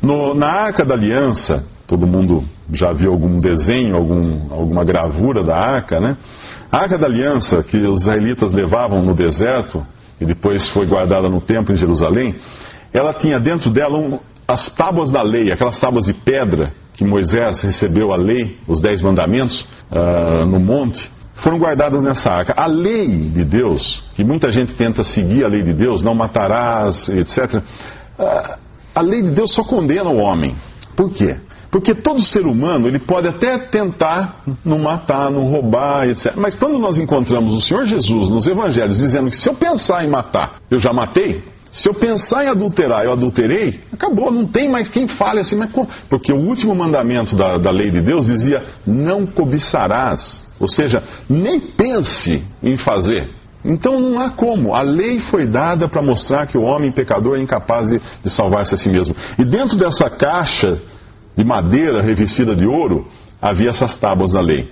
No, 0.00 0.34
na 0.34 0.48
Arca 0.48 0.86
da 0.86 0.94
Aliança, 0.94 1.64
todo 1.86 2.06
mundo 2.06 2.42
já 2.72 2.92
viu 2.92 3.12
algum 3.12 3.38
desenho, 3.38 3.94
algum, 3.94 4.52
alguma 4.52 4.84
gravura 4.84 5.44
da 5.44 5.56
Arca, 5.56 6.00
né? 6.00 6.16
A 6.72 6.78
Arca 6.78 6.96
da 6.96 7.06
Aliança 7.06 7.62
que 7.62 7.76
os 7.76 8.02
israelitas 8.02 8.52
levavam 8.52 9.02
no 9.02 9.14
deserto 9.14 9.86
e 10.20 10.24
depois 10.24 10.68
foi 10.70 10.86
guardada 10.86 11.28
no 11.28 11.40
templo 11.40 11.74
em 11.74 11.76
Jerusalém, 11.76 12.34
ela 12.92 13.12
tinha 13.12 13.38
dentro 13.38 13.70
dela 13.70 13.98
um, 13.98 14.18
as 14.48 14.68
tábuas 14.74 15.10
da 15.10 15.22
lei, 15.22 15.52
aquelas 15.52 15.78
tábuas 15.78 16.06
de 16.06 16.14
pedra 16.14 16.72
que 16.94 17.04
Moisés 17.04 17.60
recebeu 17.62 18.12
a 18.12 18.16
lei, 18.16 18.58
os 18.66 18.80
dez 18.80 19.02
mandamentos, 19.02 19.66
uh, 19.90 20.46
no 20.46 20.58
monte, 20.58 21.10
foram 21.36 21.58
guardadas 21.58 22.02
nessa 22.02 22.30
arca. 22.30 22.54
A 22.56 22.66
lei 22.66 23.06
de 23.28 23.44
Deus, 23.44 24.02
que 24.14 24.24
muita 24.24 24.50
gente 24.50 24.74
tenta 24.74 25.04
seguir 25.04 25.44
a 25.44 25.48
lei 25.48 25.62
de 25.62 25.74
Deus, 25.74 26.02
não 26.02 26.14
matarás, 26.14 27.08
etc. 27.10 27.56
Uh, 27.56 27.62
ah, 28.18 28.58
a 28.94 29.00
lei 29.02 29.22
de 29.22 29.30
Deus 29.32 29.52
só 29.52 29.62
condena 29.62 30.08
o 30.08 30.16
homem. 30.16 30.56
Por 30.96 31.12
quê? 31.12 31.36
Porque 31.76 31.94
todo 31.94 32.22
ser 32.22 32.46
humano, 32.46 32.88
ele 32.88 32.98
pode 32.98 33.28
até 33.28 33.58
tentar 33.58 34.40
não 34.64 34.78
matar, 34.78 35.30
não 35.30 35.42
roubar, 35.42 36.08
etc. 36.08 36.32
Mas 36.34 36.54
quando 36.54 36.78
nós 36.78 36.96
encontramos 36.96 37.54
o 37.54 37.60
Senhor 37.60 37.84
Jesus 37.84 38.30
nos 38.30 38.46
evangelhos 38.46 38.96
dizendo 38.96 39.30
que 39.30 39.36
se 39.36 39.46
eu 39.46 39.52
pensar 39.52 40.02
em 40.02 40.08
matar, 40.08 40.54
eu 40.70 40.78
já 40.78 40.90
matei, 40.90 41.44
se 41.70 41.86
eu 41.86 41.92
pensar 41.92 42.46
em 42.46 42.48
adulterar, 42.48 43.04
eu 43.04 43.12
adulterei, 43.12 43.78
acabou, 43.92 44.30
não 44.30 44.46
tem 44.46 44.70
mais 44.70 44.88
quem 44.88 45.06
fale 45.06 45.40
assim, 45.40 45.54
mas 45.54 45.70
como? 45.70 45.86
Porque 46.08 46.32
o 46.32 46.38
último 46.38 46.74
mandamento 46.74 47.36
da, 47.36 47.58
da 47.58 47.70
lei 47.70 47.90
de 47.90 48.00
Deus 48.00 48.24
dizia: 48.24 48.64
não 48.86 49.26
cobiçarás. 49.26 50.46
Ou 50.58 50.66
seja, 50.66 51.02
nem 51.28 51.60
pense 51.60 52.42
em 52.62 52.78
fazer. 52.78 53.28
Então 53.62 54.00
não 54.00 54.18
há 54.18 54.30
como. 54.30 54.74
A 54.74 54.80
lei 54.80 55.20
foi 55.20 55.46
dada 55.46 55.88
para 55.88 56.00
mostrar 56.00 56.46
que 56.46 56.56
o 56.56 56.62
homem 56.62 56.90
pecador 56.90 57.36
é 57.36 57.42
incapaz 57.42 57.90
de, 57.90 58.00
de 58.24 58.30
salvar-se 58.30 58.72
a 58.72 58.78
si 58.78 58.88
mesmo. 58.88 59.14
E 59.38 59.44
dentro 59.44 59.76
dessa 59.76 60.08
caixa 60.08 60.80
de 61.36 61.44
madeira 61.44 62.02
revestida 62.02 62.54
de 62.54 62.66
ouro, 62.66 63.06
havia 63.40 63.70
essas 63.70 63.96
tábuas 63.98 64.32
da 64.32 64.40
lei. 64.40 64.70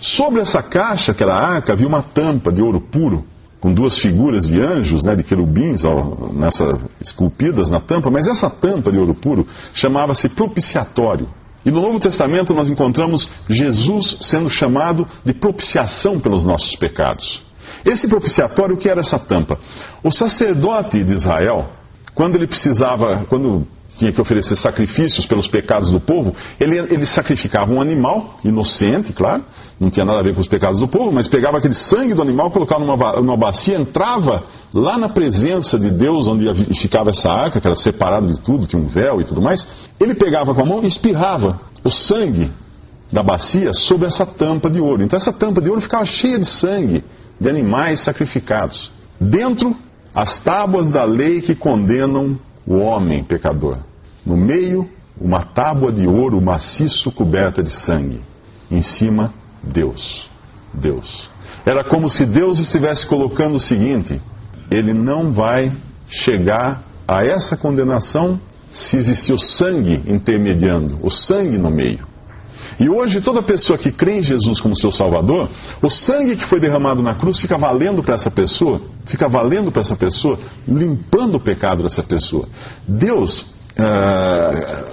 Sobre 0.00 0.40
essa 0.40 0.62
caixa, 0.62 1.14
que 1.14 1.22
era 1.22 1.34
a 1.34 1.48
arca, 1.54 1.72
havia 1.72 1.86
uma 1.86 2.02
tampa 2.02 2.50
de 2.52 2.62
ouro 2.62 2.80
puro 2.80 3.24
com 3.60 3.72
duas 3.72 3.98
figuras 3.98 4.46
de 4.46 4.60
anjos, 4.60 5.02
né, 5.02 5.16
de 5.16 5.22
querubins, 5.24 5.84
ó, 5.84 6.30
nessa, 6.32 6.78
esculpidas 7.00 7.70
na 7.70 7.80
tampa, 7.80 8.10
mas 8.10 8.28
essa 8.28 8.48
tampa 8.48 8.92
de 8.92 8.98
ouro 8.98 9.14
puro 9.14 9.46
chamava-se 9.74 10.28
propiciatório. 10.28 11.28
E 11.64 11.70
no 11.70 11.80
Novo 11.82 11.98
Testamento 11.98 12.54
nós 12.54 12.70
encontramos 12.70 13.28
Jesus 13.48 14.16
sendo 14.20 14.48
chamado 14.48 15.06
de 15.24 15.34
propiciação 15.34 16.20
pelos 16.20 16.44
nossos 16.44 16.76
pecados. 16.76 17.42
Esse 17.84 18.08
propiciatório, 18.08 18.76
o 18.76 18.78
que 18.78 18.88
era 18.88 19.00
essa 19.00 19.18
tampa? 19.18 19.58
O 20.02 20.10
sacerdote 20.10 21.02
de 21.02 21.12
Israel, 21.12 21.68
quando 22.14 22.36
ele 22.36 22.46
precisava, 22.46 23.26
quando 23.28 23.66
tinha 23.98 24.12
que 24.12 24.20
oferecer 24.20 24.56
sacrifícios 24.56 25.26
pelos 25.26 25.48
pecados 25.48 25.90
do 25.90 26.00
povo, 26.00 26.34
ele, 26.58 26.78
ele 26.78 27.04
sacrificava 27.04 27.72
um 27.72 27.80
animal, 27.80 28.38
inocente, 28.44 29.12
claro, 29.12 29.44
não 29.78 29.90
tinha 29.90 30.06
nada 30.06 30.20
a 30.20 30.22
ver 30.22 30.34
com 30.34 30.40
os 30.40 30.46
pecados 30.46 30.78
do 30.78 30.86
povo, 30.86 31.12
mas 31.12 31.28
pegava 31.28 31.58
aquele 31.58 31.74
sangue 31.74 32.14
do 32.14 32.22
animal, 32.22 32.50
colocava 32.50 32.84
numa, 32.84 33.12
numa 33.20 33.36
bacia, 33.36 33.76
entrava 33.76 34.44
lá 34.72 34.96
na 34.96 35.08
presença 35.08 35.78
de 35.78 35.90
Deus, 35.90 36.26
onde 36.26 36.46
ficava 36.80 37.10
essa 37.10 37.30
arca, 37.30 37.60
que 37.60 37.66
era 37.66 37.76
separada 37.76 38.26
de 38.26 38.40
tudo, 38.40 38.66
tinha 38.66 38.80
um 38.80 38.86
véu 38.86 39.20
e 39.20 39.24
tudo 39.24 39.42
mais. 39.42 39.66
Ele 39.98 40.14
pegava 40.14 40.54
com 40.54 40.62
a 40.62 40.64
mão 40.64 40.82
e 40.82 40.86
espirrava 40.86 41.60
o 41.82 41.90
sangue 41.90 42.50
da 43.10 43.22
bacia 43.22 43.72
sobre 43.72 44.06
essa 44.06 44.24
tampa 44.24 44.70
de 44.70 44.80
ouro. 44.80 45.02
Então 45.02 45.16
essa 45.16 45.32
tampa 45.32 45.60
de 45.60 45.68
ouro 45.68 45.80
ficava 45.80 46.04
cheia 46.04 46.38
de 46.38 46.46
sangue 46.46 47.02
de 47.40 47.48
animais 47.48 48.00
sacrificados. 48.04 48.90
Dentro, 49.20 49.74
as 50.14 50.38
tábuas 50.40 50.90
da 50.90 51.04
lei 51.04 51.40
que 51.40 51.54
condenam 51.54 52.38
o 52.68 52.76
homem 52.76 53.24
pecador. 53.24 53.78
No 54.26 54.36
meio, 54.36 54.86
uma 55.18 55.42
tábua 55.42 55.90
de 55.90 56.06
ouro 56.06 56.38
maciço 56.40 57.10
coberta 57.10 57.62
de 57.62 57.70
sangue. 57.70 58.20
Em 58.70 58.82
cima, 58.82 59.32
Deus. 59.62 60.28
Deus. 60.74 61.30
Era 61.64 61.82
como 61.82 62.10
se 62.10 62.26
Deus 62.26 62.58
estivesse 62.58 63.06
colocando 63.06 63.56
o 63.56 63.60
seguinte: 63.60 64.20
ele 64.70 64.92
não 64.92 65.32
vai 65.32 65.72
chegar 66.10 66.82
a 67.06 67.24
essa 67.24 67.56
condenação 67.56 68.38
se 68.70 68.98
existir 68.98 69.32
o 69.32 69.38
sangue 69.38 70.02
intermediando, 70.06 70.98
o 71.02 71.10
sangue 71.10 71.56
no 71.56 71.70
meio. 71.70 72.06
E 72.80 72.88
hoje, 72.88 73.20
toda 73.20 73.42
pessoa 73.42 73.78
que 73.78 73.90
crê 73.90 74.18
em 74.18 74.22
Jesus 74.22 74.60
como 74.60 74.76
seu 74.76 74.92
Salvador, 74.92 75.48
o 75.82 75.90
sangue 75.90 76.36
que 76.36 76.46
foi 76.46 76.60
derramado 76.60 77.02
na 77.02 77.14
cruz 77.14 77.40
fica 77.40 77.58
valendo 77.58 78.02
para 78.02 78.14
essa 78.14 78.30
pessoa, 78.30 78.80
fica 79.06 79.28
valendo 79.28 79.72
para 79.72 79.82
essa 79.82 79.96
pessoa, 79.96 80.38
limpando 80.66 81.36
o 81.36 81.40
pecado 81.40 81.82
dessa 81.82 82.02
pessoa. 82.02 82.48
Deus 82.86 83.46
ah, 83.78 84.84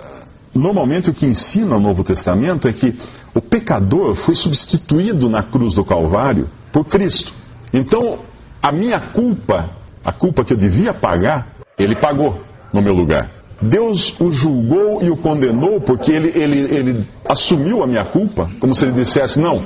normalmente 0.53 1.09
o 1.09 1.13
que 1.13 1.25
ensina 1.25 1.75
o 1.75 1.79
Novo 1.79 2.03
Testamento 2.03 2.67
é 2.67 2.73
que 2.73 2.95
o 3.33 3.41
pecador 3.41 4.15
foi 4.15 4.35
substituído 4.35 5.29
na 5.29 5.43
cruz 5.43 5.75
do 5.75 5.83
Calvário 5.83 6.49
por 6.71 6.85
Cristo. 6.85 7.33
Então, 7.73 8.19
a 8.61 8.71
minha 8.71 8.99
culpa, 8.99 9.69
a 10.03 10.13
culpa 10.13 10.45
que 10.45 10.53
eu 10.53 10.57
devia 10.57 10.93
pagar, 10.93 11.47
ele 11.77 11.95
pagou 11.95 12.39
no 12.71 12.81
meu 12.81 12.93
lugar. 12.93 13.29
Deus 13.61 14.13
o 14.19 14.31
julgou 14.31 15.01
e 15.01 15.09
o 15.09 15.17
condenou 15.17 15.79
porque 15.79 16.11
ele, 16.11 16.31
ele, 16.35 16.75
ele 16.75 17.07
assumiu 17.27 17.81
a 17.81 17.87
minha 17.87 18.03
culpa, 18.03 18.49
como 18.59 18.75
se 18.75 18.85
ele 18.85 18.93
dissesse: 18.93 19.39
Não, 19.39 19.61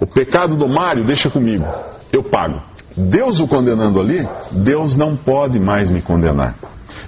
o 0.00 0.06
pecado 0.06 0.56
do 0.56 0.68
Mário 0.68 1.04
deixa 1.04 1.30
comigo, 1.30 1.64
eu 2.12 2.24
pago. 2.24 2.60
Deus 2.96 3.38
o 3.38 3.46
condenando 3.46 4.00
ali, 4.00 4.28
Deus 4.50 4.96
não 4.96 5.16
pode 5.16 5.60
mais 5.60 5.88
me 5.88 6.02
condenar. 6.02 6.56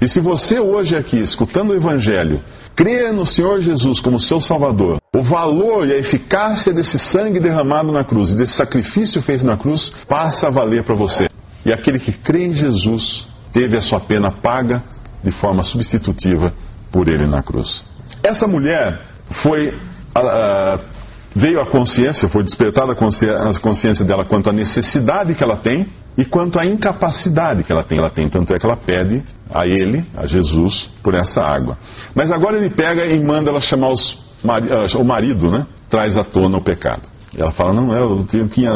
E 0.00 0.08
se 0.08 0.20
você 0.20 0.60
hoje 0.60 0.96
aqui, 0.96 1.18
escutando 1.18 1.70
o 1.70 1.74
Evangelho, 1.74 2.40
crê 2.74 3.10
no 3.10 3.26
Senhor 3.26 3.60
Jesus 3.60 4.00
como 4.00 4.20
seu 4.20 4.40
Salvador, 4.40 4.98
o 5.14 5.22
valor 5.22 5.86
e 5.86 5.92
a 5.92 5.98
eficácia 5.98 6.72
desse 6.72 6.98
sangue 6.98 7.40
derramado 7.40 7.92
na 7.92 8.04
cruz 8.04 8.30
e 8.30 8.36
desse 8.36 8.54
sacrifício 8.54 9.20
feito 9.22 9.44
na 9.44 9.56
cruz 9.56 9.92
passa 10.08 10.46
a 10.46 10.50
valer 10.50 10.84
para 10.84 10.94
você. 10.94 11.28
E 11.66 11.72
aquele 11.72 11.98
que 11.98 12.12
crê 12.12 12.46
em 12.46 12.52
Jesus 12.52 13.26
teve 13.52 13.76
a 13.76 13.80
sua 13.80 14.00
pena 14.00 14.30
paga 14.30 14.82
de 15.22 15.30
forma 15.32 15.62
substitutiva 15.62 16.52
por 16.90 17.08
ele 17.08 17.26
na 17.26 17.42
cruz. 17.42 17.84
Essa 18.22 18.46
mulher 18.46 19.00
foi. 19.42 19.68
Uh, 19.68 20.92
veio 21.34 21.60
a 21.60 21.66
consciência, 21.66 22.28
foi 22.28 22.42
despertada 22.42 22.92
a 22.92 23.60
consciência, 23.60 24.04
dela 24.04 24.24
quanto 24.24 24.50
à 24.50 24.52
necessidade 24.52 25.34
que 25.34 25.42
ela 25.42 25.56
tem 25.56 25.86
e 26.16 26.24
quanto 26.24 26.58
à 26.58 26.66
incapacidade 26.66 27.64
que 27.64 27.72
ela 27.72 27.82
tem. 27.82 27.98
Ela 27.98 28.10
tem, 28.10 28.28
tanto 28.28 28.54
é 28.54 28.58
que 28.58 28.66
ela 28.66 28.76
pede 28.76 29.22
a 29.50 29.66
ele, 29.66 30.04
a 30.16 30.26
Jesus, 30.26 30.90
por 31.02 31.14
essa 31.14 31.42
água. 31.42 31.78
Mas 32.14 32.30
agora 32.30 32.56
ele 32.58 32.70
pega 32.70 33.06
e 33.06 33.22
manda 33.24 33.50
ela 33.50 33.60
chamar 33.60 33.88
os, 33.88 34.18
ah, 34.44 34.98
o 34.98 35.04
marido, 35.04 35.50
né? 35.50 35.66
Traz 35.88 36.16
à 36.16 36.24
tona 36.24 36.58
o 36.58 36.62
pecado. 36.62 37.08
Ela 37.36 37.50
fala, 37.50 37.72
não, 37.72 37.92
eu 37.92 38.26
tinha 38.26 38.72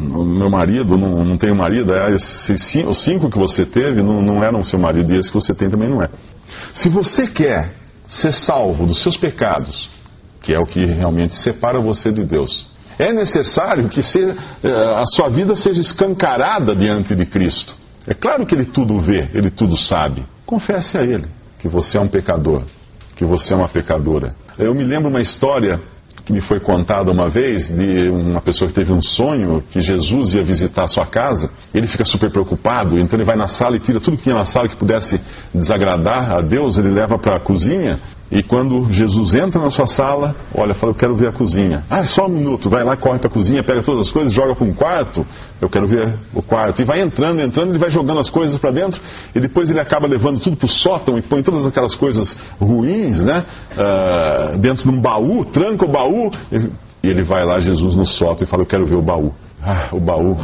meu 0.00 0.50
marido, 0.50 0.96
não, 0.96 1.24
não 1.24 1.36
tenho 1.36 1.54
marido, 1.54 1.92
é, 1.94 2.14
os 2.14 3.04
cinco 3.04 3.30
que 3.30 3.38
você 3.38 3.66
teve 3.66 4.02
não, 4.02 4.22
não 4.22 4.42
eram 4.42 4.64
seu 4.64 4.78
marido 4.78 5.12
e 5.12 5.18
esse 5.18 5.30
que 5.30 5.34
você 5.34 5.54
tem 5.54 5.68
também 5.68 5.88
não 5.88 6.02
é. 6.02 6.08
Se 6.74 6.88
você 6.88 7.26
quer 7.26 7.74
ser 8.08 8.32
salvo 8.32 8.86
dos 8.86 9.02
seus 9.02 9.16
pecados, 9.16 9.88
que 10.42 10.54
é 10.54 10.58
o 10.58 10.64
que 10.64 10.84
realmente 10.84 11.36
separa 11.36 11.78
você 11.78 12.10
de 12.10 12.24
Deus, 12.24 12.68
é 12.98 13.12
necessário 13.12 13.88
que 13.88 14.02
seja, 14.02 14.36
eh, 14.62 14.94
a 14.96 15.06
sua 15.06 15.28
vida 15.28 15.54
seja 15.56 15.80
escancarada 15.80 16.74
diante 16.74 17.14
de 17.14 17.24
Cristo. 17.24 17.74
É 18.06 18.14
claro 18.14 18.44
que 18.44 18.54
Ele 18.54 18.66
tudo 18.66 19.00
vê, 19.00 19.30
Ele 19.32 19.50
tudo 19.50 19.76
sabe. 19.76 20.24
Confesse 20.44 20.98
a 20.98 21.02
Ele 21.02 21.28
que 21.58 21.68
você 21.68 21.98
é 21.98 22.00
um 22.00 22.08
pecador, 22.08 22.62
que 23.14 23.24
você 23.24 23.52
é 23.52 23.56
uma 23.56 23.68
pecadora. 23.68 24.34
Eu 24.58 24.74
me 24.74 24.82
lembro 24.82 25.08
uma 25.08 25.20
história 25.20 25.80
que 26.24 26.32
me 26.32 26.40
foi 26.40 26.60
contada 26.60 27.10
uma 27.10 27.28
vez 27.28 27.68
de 27.68 28.08
uma 28.08 28.40
pessoa 28.40 28.68
que 28.68 28.74
teve 28.74 28.92
um 28.92 29.02
sonho 29.02 29.62
que 29.70 29.80
Jesus 29.80 30.34
ia 30.34 30.44
visitar 30.44 30.84
a 30.84 30.88
sua 30.88 31.06
casa. 31.06 31.50
Ele 31.74 31.86
fica 31.86 32.04
super 32.04 32.30
preocupado, 32.30 32.98
então 32.98 33.16
ele 33.18 33.24
vai 33.24 33.36
na 33.36 33.48
sala 33.48 33.76
e 33.76 33.80
tira 33.80 34.00
tudo 34.00 34.16
que 34.16 34.24
tinha 34.24 34.34
na 34.34 34.46
sala 34.46 34.68
que 34.68 34.76
pudesse 34.76 35.20
desagradar 35.54 36.32
a 36.32 36.40
Deus, 36.40 36.78
ele 36.78 36.90
leva 36.90 37.18
para 37.18 37.36
a 37.36 37.40
cozinha 37.40 38.00
e 38.30 38.44
quando 38.44 38.92
Jesus 38.92 39.34
entra 39.34 39.60
na 39.60 39.72
sua 39.72 39.88
sala, 39.88 40.36
olha, 40.54 40.72
fala, 40.72 40.92
eu 40.92 40.96
quero 40.96 41.16
ver 41.16 41.26
a 41.26 41.32
cozinha. 41.32 41.84
Ah, 41.90 42.04
só 42.06 42.26
um 42.26 42.28
minuto, 42.28 42.70
vai 42.70 42.84
lá, 42.84 42.96
corre 42.96 43.18
para 43.18 43.28
a 43.28 43.32
cozinha, 43.32 43.60
pega 43.64 43.82
todas 43.82 44.06
as 44.06 44.12
coisas, 44.12 44.32
joga 44.32 44.54
para 44.54 44.64
um 44.64 44.72
quarto, 44.72 45.26
eu 45.60 45.68
quero 45.68 45.88
ver 45.88 46.16
o 46.32 46.40
quarto. 46.40 46.80
E 46.80 46.84
vai 46.84 47.00
entrando, 47.00 47.40
entrando, 47.40 47.70
ele 47.70 47.78
vai 47.78 47.90
jogando 47.90 48.20
as 48.20 48.30
coisas 48.30 48.56
para 48.58 48.70
dentro, 48.70 49.00
e 49.34 49.40
depois 49.40 49.68
ele 49.68 49.80
acaba 49.80 50.06
levando 50.06 50.38
tudo 50.38 50.56
para 50.56 50.66
o 50.66 50.68
sótão 50.68 51.18
e 51.18 51.22
põe 51.22 51.42
todas 51.42 51.66
aquelas 51.66 51.94
coisas 51.96 52.36
ruins, 52.60 53.24
né, 53.24 53.44
uh, 53.72 54.58
dentro 54.58 54.88
de 54.88 54.96
um 54.96 55.00
baú, 55.00 55.44
tranca 55.46 55.84
o 55.84 55.90
baú, 55.90 56.30
e 57.02 57.08
ele 57.08 57.24
vai 57.24 57.44
lá, 57.44 57.58
Jesus, 57.58 57.96
no 57.96 58.06
sótão, 58.06 58.44
e 58.44 58.46
fala, 58.46 58.62
eu 58.62 58.66
quero 58.66 58.86
ver 58.86 58.96
o 58.96 59.02
baú. 59.02 59.32
Ah, 59.60 59.88
o 59.90 59.98
baú, 59.98 60.36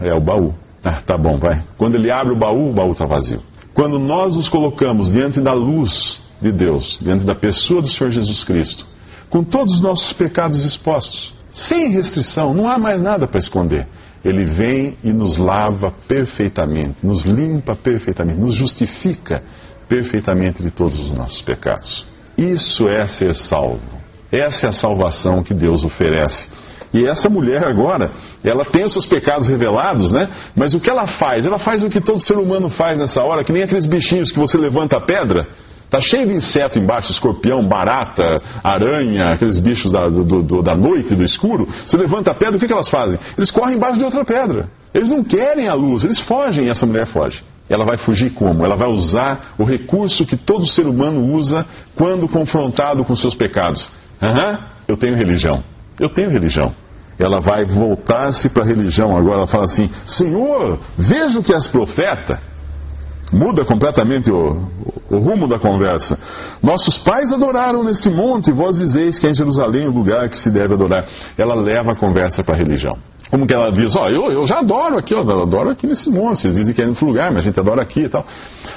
é 0.00 0.12
o 0.12 0.20
baú. 0.20 0.54
Ah, 0.84 1.00
tá 1.06 1.16
bom, 1.16 1.38
vai. 1.38 1.62
Quando 1.76 1.94
ele 1.94 2.10
abre 2.10 2.32
o 2.32 2.36
baú, 2.36 2.70
o 2.70 2.72
baú 2.72 2.90
está 2.90 3.04
vazio. 3.04 3.40
Quando 3.74 3.96
nós 3.98 4.34
nos 4.34 4.48
colocamos 4.48 5.12
diante 5.12 5.40
da 5.40 5.52
luz 5.52 6.18
de 6.40 6.52
Deus, 6.52 6.98
diante 7.02 7.24
da 7.24 7.34
pessoa 7.34 7.82
do 7.82 7.88
Senhor 7.88 8.10
Jesus 8.10 8.44
Cristo, 8.44 8.86
com 9.28 9.42
todos 9.42 9.74
os 9.74 9.80
nossos 9.80 10.12
pecados 10.12 10.64
expostos. 10.64 11.34
sem 11.50 11.90
restrição, 11.90 12.54
não 12.54 12.68
há 12.68 12.78
mais 12.78 13.00
nada 13.02 13.26
para 13.26 13.40
esconder. 13.40 13.86
Ele 14.24 14.44
vem 14.44 14.96
e 15.02 15.12
nos 15.12 15.38
lava 15.38 15.92
perfeitamente, 16.06 17.04
nos 17.04 17.24
limpa 17.24 17.74
perfeitamente, 17.74 18.38
nos 18.38 18.54
justifica 18.54 19.42
perfeitamente 19.88 20.62
de 20.62 20.70
todos 20.70 20.98
os 20.98 21.12
nossos 21.12 21.40
pecados. 21.42 22.06
Isso 22.36 22.88
é 22.88 23.06
ser 23.08 23.34
salvo. 23.34 23.98
Essa 24.30 24.66
é 24.66 24.68
a 24.68 24.72
salvação 24.72 25.42
que 25.42 25.54
Deus 25.54 25.84
oferece. 25.84 26.48
E 26.92 27.04
essa 27.04 27.28
mulher 27.28 27.64
agora, 27.64 28.10
ela 28.42 28.64
tem 28.64 28.84
os 28.84 28.92
seus 28.92 29.06
pecados 29.06 29.48
revelados, 29.48 30.12
né? 30.12 30.28
Mas 30.54 30.74
o 30.74 30.80
que 30.80 30.88
ela 30.88 31.06
faz? 31.06 31.44
Ela 31.44 31.58
faz 31.58 31.82
o 31.82 31.90
que 31.90 32.00
todo 32.00 32.20
ser 32.20 32.36
humano 32.38 32.70
faz 32.70 32.98
nessa 32.98 33.22
hora, 33.22 33.44
que 33.44 33.52
nem 33.52 33.62
aqueles 33.62 33.86
bichinhos 33.86 34.30
que 34.30 34.38
você 34.38 34.56
levanta 34.56 34.96
a 34.96 35.00
pedra. 35.00 35.46
Tá 35.90 36.00
cheio 36.00 36.26
de 36.26 36.34
inseto 36.34 36.78
embaixo, 36.78 37.10
escorpião, 37.10 37.66
barata, 37.66 38.40
aranha, 38.62 39.32
aqueles 39.32 39.58
bichos 39.58 39.90
da, 39.90 40.08
do, 40.08 40.42
do, 40.42 40.62
da 40.62 40.74
noite, 40.74 41.14
do 41.14 41.24
escuro. 41.24 41.66
Você 41.86 41.96
levanta 41.96 42.30
a 42.30 42.34
pedra, 42.34 42.56
o 42.56 42.60
que, 42.60 42.66
que 42.66 42.72
elas 42.72 42.90
fazem? 42.90 43.18
Eles 43.36 43.50
correm 43.50 43.76
embaixo 43.76 43.98
de 43.98 44.04
outra 44.04 44.24
pedra. 44.24 44.68
Eles 44.92 45.08
não 45.08 45.24
querem 45.24 45.66
a 45.66 45.74
luz, 45.74 46.04
eles 46.04 46.20
fogem 46.20 46.64
e 46.64 46.68
essa 46.68 46.84
mulher 46.84 47.06
foge. 47.06 47.42
Ela 47.70 47.84
vai 47.84 47.98
fugir 47.98 48.30
como? 48.30 48.64
Ela 48.64 48.76
vai 48.76 48.88
usar 48.88 49.54
o 49.58 49.64
recurso 49.64 50.24
que 50.26 50.36
todo 50.36 50.66
ser 50.66 50.86
humano 50.86 51.34
usa 51.34 51.66
quando 51.94 52.28
confrontado 52.28 53.04
com 53.04 53.14
seus 53.16 53.34
pecados. 53.34 53.90
Uhum, 54.20 54.58
eu 54.86 54.96
tenho 54.96 55.14
religião. 55.14 55.62
Eu 55.98 56.08
tenho 56.08 56.30
religião. 56.30 56.74
Ela 57.18 57.40
vai 57.40 57.64
voltar-se 57.64 58.48
para 58.48 58.62
a 58.62 58.66
religião 58.66 59.16
agora. 59.16 59.38
Ela 59.38 59.46
fala 59.46 59.64
assim: 59.64 59.90
Senhor, 60.06 60.78
vejo 60.96 61.42
que 61.42 61.52
és 61.52 61.66
profeta. 61.66 62.40
Muda 63.32 63.64
completamente 63.64 64.30
o, 64.30 64.68
o, 65.10 65.18
rumo 65.18 65.46
da 65.46 65.58
conversa. 65.58 66.18
Nossos 66.62 66.98
pais 66.98 67.32
adoraram 67.32 67.84
nesse 67.84 68.08
monte, 68.08 68.50
vós 68.50 68.78
dizeis 68.78 69.18
que 69.18 69.26
é 69.26 69.30
em 69.30 69.34
Jerusalém 69.34 69.86
o 69.86 69.90
lugar 69.90 70.28
que 70.28 70.38
se 70.38 70.50
deve 70.50 70.74
adorar. 70.74 71.06
Ela 71.36 71.54
leva 71.54 71.92
a 71.92 71.94
conversa 71.94 72.42
para 72.42 72.54
a 72.54 72.58
religião. 72.58 72.96
Como 73.30 73.46
que 73.46 73.52
ela 73.52 73.70
diz, 73.70 73.94
ó, 73.94 74.04
oh, 74.04 74.08
eu, 74.08 74.32
eu 74.32 74.46
já 74.46 74.60
adoro 74.60 74.96
aqui, 74.96 75.14
ó, 75.14 75.22
eu 75.22 75.42
adoro 75.42 75.68
aqui 75.68 75.86
nesse 75.86 76.08
monte, 76.08 76.40
vocês 76.40 76.54
dizem 76.54 76.74
que 76.74 76.80
é 76.80 76.86
em 76.86 76.88
outro 76.88 77.06
lugar, 77.06 77.30
mas 77.30 77.40
a 77.40 77.42
gente 77.42 77.60
adora 77.60 77.82
aqui 77.82 78.04
e 78.04 78.08
tal. 78.08 78.24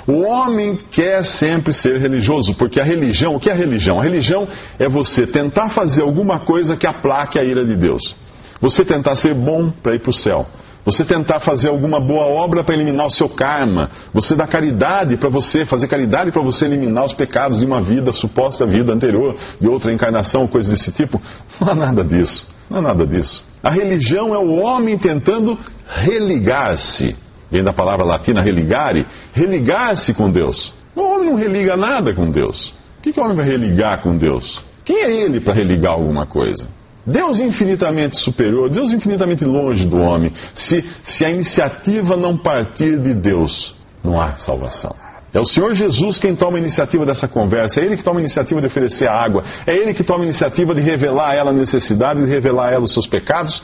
O 0.05 0.23
homem 0.23 0.77
quer 0.91 1.23
sempre 1.23 1.71
ser 1.71 1.97
religioso, 1.97 2.53
porque 2.55 2.81
a 2.81 2.83
religião, 2.83 3.35
o 3.35 3.39
que 3.39 3.49
é 3.49 3.53
a 3.53 3.55
religião? 3.55 3.99
A 3.99 4.03
religião 4.03 4.45
é 4.77 4.89
você 4.89 5.25
tentar 5.25 5.69
fazer 5.69 6.01
alguma 6.01 6.39
coisa 6.39 6.75
que 6.75 6.85
aplaque 6.85 7.39
a 7.39 7.43
ira 7.43 7.63
de 7.63 7.77
Deus. 7.77 8.13
Você 8.59 8.83
tentar 8.83 9.15
ser 9.15 9.33
bom 9.33 9.71
para 9.71 9.95
ir 9.95 9.99
para 9.99 10.09
o 10.09 10.13
céu. 10.13 10.45
Você 10.83 11.05
tentar 11.05 11.39
fazer 11.41 11.69
alguma 11.69 11.99
boa 11.99 12.25
obra 12.25 12.63
para 12.63 12.73
eliminar 12.73 13.05
o 13.05 13.11
seu 13.11 13.29
karma. 13.29 13.89
Você 14.13 14.35
dar 14.35 14.47
caridade 14.47 15.15
para 15.17 15.29
você, 15.29 15.65
fazer 15.65 15.87
caridade 15.87 16.31
para 16.31 16.41
você 16.41 16.65
eliminar 16.65 17.05
os 17.05 17.13
pecados 17.13 17.59
de 17.59 17.65
uma 17.65 17.81
vida, 17.81 18.11
suposta 18.11 18.65
vida 18.65 18.91
anterior, 18.91 19.35
de 19.59 19.67
outra 19.67 19.93
encarnação, 19.93 20.47
coisa 20.47 20.71
desse 20.71 20.91
tipo. 20.91 21.21
Não 21.59 21.69
há 21.69 21.75
nada 21.75 22.03
disso. 22.03 22.47
Não 22.69 22.79
há 22.79 22.81
nada 22.81 23.05
disso. 23.05 23.43
A 23.63 23.69
religião 23.69 24.33
é 24.33 24.39
o 24.39 24.59
homem 24.59 24.97
tentando 24.97 25.57
religar-se. 25.87 27.15
Vem 27.51 27.63
da 27.63 27.73
palavra 27.73 28.05
latina 28.05 28.41
religare, 28.41 29.05
religar-se 29.33 30.13
com 30.13 30.31
Deus. 30.31 30.73
O 30.95 31.01
homem 31.01 31.29
não 31.29 31.35
religa 31.35 31.77
nada 31.77 32.13
com 32.13 32.29
Deus. 32.31 32.73
O 32.97 33.01
que, 33.03 33.13
que 33.13 33.19
o 33.19 33.23
homem 33.23 33.35
vai 33.35 33.45
religar 33.45 34.01
com 34.01 34.17
Deus? 34.17 34.61
Quem 34.83 34.97
é 34.97 35.11
ele 35.11 35.39
para 35.39 35.53
religar 35.53 35.93
alguma 35.93 36.25
coisa? 36.25 36.67
Deus 37.05 37.39
infinitamente 37.39 38.17
superior, 38.17 38.69
Deus 38.69 38.93
infinitamente 38.93 39.43
longe 39.43 39.85
do 39.85 39.97
homem. 39.97 40.31
Se, 40.53 40.83
se 41.03 41.25
a 41.25 41.29
iniciativa 41.29 42.15
não 42.15 42.37
partir 42.37 42.99
de 42.99 43.13
Deus, 43.13 43.75
não 44.03 44.19
há 44.19 44.33
salvação. 44.33 44.95
É 45.33 45.39
o 45.39 45.45
Senhor 45.45 45.73
Jesus 45.73 46.19
quem 46.19 46.35
toma 46.35 46.57
a 46.57 46.59
iniciativa 46.59 47.05
dessa 47.05 47.27
conversa, 47.27 47.79
é 47.79 47.85
Ele 47.85 47.95
que 47.95 48.03
toma 48.03 48.19
a 48.19 48.21
iniciativa 48.21 48.59
de 48.59 48.67
oferecer 48.67 49.07
a 49.07 49.13
água, 49.13 49.43
é 49.65 49.73
Ele 49.73 49.93
que 49.93 50.03
toma 50.03 50.23
a 50.23 50.25
iniciativa 50.25 50.75
de 50.75 50.81
revelar 50.81 51.31
a 51.31 51.35
ela 51.35 51.51
a 51.51 51.53
necessidade, 51.53 52.23
de 52.23 52.29
revelar 52.29 52.69
a 52.69 52.71
ela 52.73 52.83
os 52.83 52.93
seus 52.93 53.07
pecados, 53.07 53.63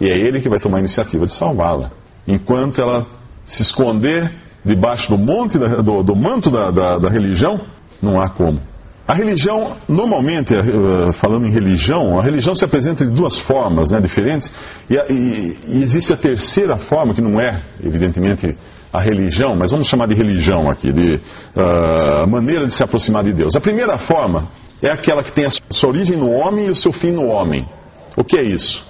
e 0.00 0.08
é 0.08 0.16
Ele 0.16 0.40
que 0.40 0.48
vai 0.48 0.60
tomar 0.60 0.76
a 0.76 0.80
iniciativa 0.80 1.26
de 1.26 1.34
salvá-la. 1.34 1.90
Enquanto 2.26 2.80
ela 2.80 3.06
se 3.46 3.62
esconder 3.62 4.32
debaixo 4.64 5.10
do 5.10 5.18
monte, 5.18 5.58
do, 5.58 6.02
do 6.02 6.14
manto 6.14 6.50
da, 6.50 6.70
da, 6.70 6.98
da 6.98 7.08
religião, 7.08 7.60
não 8.00 8.20
há 8.20 8.28
como. 8.28 8.60
A 9.08 9.14
religião, 9.14 9.78
normalmente, 9.88 10.54
eh, 10.54 11.12
falando 11.18 11.46
em 11.46 11.50
religião, 11.50 12.20
a 12.20 12.22
religião 12.22 12.54
se 12.54 12.62
apresenta 12.62 13.06
de 13.06 13.10
duas 13.10 13.38
formas 13.38 13.90
né, 13.90 14.02
diferentes, 14.02 14.52
e, 14.90 14.94
e, 14.94 15.56
e, 15.66 15.82
existe 15.82 16.12
a 16.12 16.16
terceira 16.16 16.76
forma, 16.76 17.14
que 17.14 17.22
não 17.22 17.40
é, 17.40 17.58
evidentemente, 17.82 18.54
a 18.92 19.00
religião, 19.00 19.56
mas 19.56 19.70
vamos 19.70 19.86
chamar 19.86 20.08
de 20.08 20.14
religião 20.14 20.70
aqui, 20.70 20.92
de 20.92 21.14
uh, 21.14 22.28
maneira 22.28 22.66
de 22.66 22.74
se 22.74 22.82
aproximar 22.82 23.24
de 23.24 23.32
Deus. 23.32 23.56
A 23.56 23.60
primeira 23.62 23.96
forma 23.96 24.48
é 24.82 24.90
aquela 24.90 25.22
que 25.22 25.32
tem 25.32 25.46
a 25.46 25.50
sua 25.70 25.88
origem 25.88 26.18
no 26.18 26.30
homem 26.30 26.66
e 26.66 26.70
o 26.70 26.76
seu 26.76 26.92
fim 26.92 27.10
no 27.10 27.28
homem. 27.28 27.66
O 28.14 28.22
que 28.22 28.36
é 28.36 28.42
isso? 28.42 28.86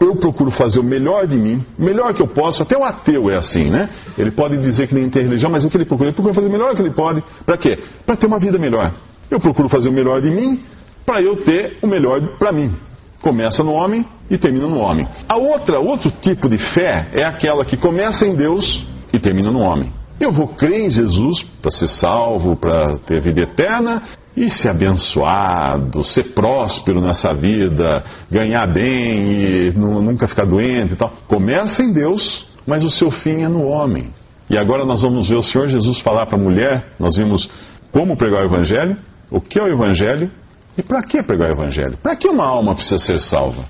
eu 0.00 0.16
procuro 0.16 0.50
fazer 0.50 0.80
o 0.80 0.82
melhor 0.82 1.26
de 1.26 1.36
mim, 1.36 1.64
o 1.78 1.82
melhor 1.82 2.12
que 2.12 2.20
eu 2.20 2.26
posso, 2.26 2.62
até 2.62 2.76
o 2.76 2.84
ateu 2.84 3.30
é 3.30 3.36
assim, 3.36 3.70
né? 3.70 3.88
Ele 4.18 4.30
pode 4.32 4.58
dizer 4.58 4.86
que 4.86 4.94
nem 4.94 5.08
tem 5.08 5.22
religião, 5.22 5.50
mas 5.50 5.64
o 5.64 5.70
que 5.70 5.76
ele 5.76 5.84
procura? 5.84 6.08
Ele 6.08 6.14
procura 6.14 6.34
fazer 6.34 6.48
o 6.48 6.50
melhor 6.50 6.74
que 6.74 6.82
ele 6.82 6.90
pode. 6.90 7.22
Para 7.46 7.56
quê? 7.56 7.78
Para 8.04 8.16
ter 8.16 8.26
uma 8.26 8.38
vida 8.38 8.58
melhor. 8.58 8.92
Eu 9.30 9.40
procuro 9.40 9.68
fazer 9.68 9.88
o 9.88 9.92
melhor 9.92 10.20
de 10.20 10.30
mim 10.30 10.60
para 11.04 11.20
eu 11.20 11.36
ter 11.44 11.78
o 11.82 11.86
melhor 11.86 12.20
para 12.38 12.52
mim. 12.52 12.74
Começa 13.20 13.62
no 13.62 13.72
homem 13.72 14.06
e 14.30 14.36
termina 14.36 14.66
no 14.66 14.78
homem. 14.78 15.06
A 15.28 15.36
outra, 15.36 15.78
outro 15.78 16.10
tipo 16.20 16.48
de 16.48 16.58
fé 16.58 17.08
é 17.12 17.24
aquela 17.24 17.64
que 17.64 17.76
começa 17.76 18.26
em 18.26 18.34
Deus 18.34 18.86
e 19.12 19.18
termina 19.18 19.50
no 19.50 19.60
homem. 19.60 19.92
Eu 20.20 20.30
vou 20.30 20.48
crer 20.48 20.86
em 20.86 20.90
Jesus 20.90 21.42
para 21.60 21.70
ser 21.70 21.88
salvo, 21.88 22.56
para 22.56 22.98
ter 22.98 23.20
vida 23.20 23.42
eterna 23.42 24.02
e 24.36 24.50
ser 24.50 24.68
abençoado, 24.68 26.04
ser 26.04 26.34
próspero 26.34 27.00
nessa 27.00 27.32
vida, 27.34 28.04
ganhar 28.30 28.66
bem 28.66 29.68
e 29.68 29.72
nunca 29.76 30.28
ficar 30.28 30.44
doente 30.44 30.92
e 30.92 30.96
tal. 30.96 31.12
Começa 31.26 31.82
em 31.82 31.92
Deus, 31.92 32.46
mas 32.66 32.82
o 32.82 32.90
seu 32.90 33.10
fim 33.10 33.42
é 33.42 33.48
no 33.48 33.64
homem. 33.64 34.10
E 34.48 34.58
agora 34.58 34.84
nós 34.84 35.02
vamos 35.02 35.28
ver 35.28 35.36
o 35.36 35.42
Senhor 35.42 35.68
Jesus 35.68 36.00
falar 36.00 36.26
para 36.26 36.36
a 36.36 36.42
mulher, 36.42 36.92
nós 36.98 37.16
vimos 37.16 37.48
como 37.90 38.16
pregar 38.16 38.42
o 38.42 38.46
Evangelho, 38.46 38.96
o 39.34 39.40
que 39.40 39.58
é 39.58 39.62
o 39.62 39.68
Evangelho 39.68 40.30
e 40.78 40.82
para 40.82 41.02
que 41.02 41.20
pregar 41.22 41.50
o 41.50 41.54
Evangelho? 41.54 41.98
Para 42.00 42.14
que 42.14 42.28
uma 42.28 42.46
alma 42.46 42.74
precisa 42.74 42.98
ser 42.98 43.18
salva? 43.18 43.64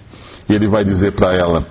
E 0.47 0.53
ele 0.53 0.69
vai 0.69 0.85
dizer 0.85 1.13
para 1.13 1.35
ela, 1.35 1.67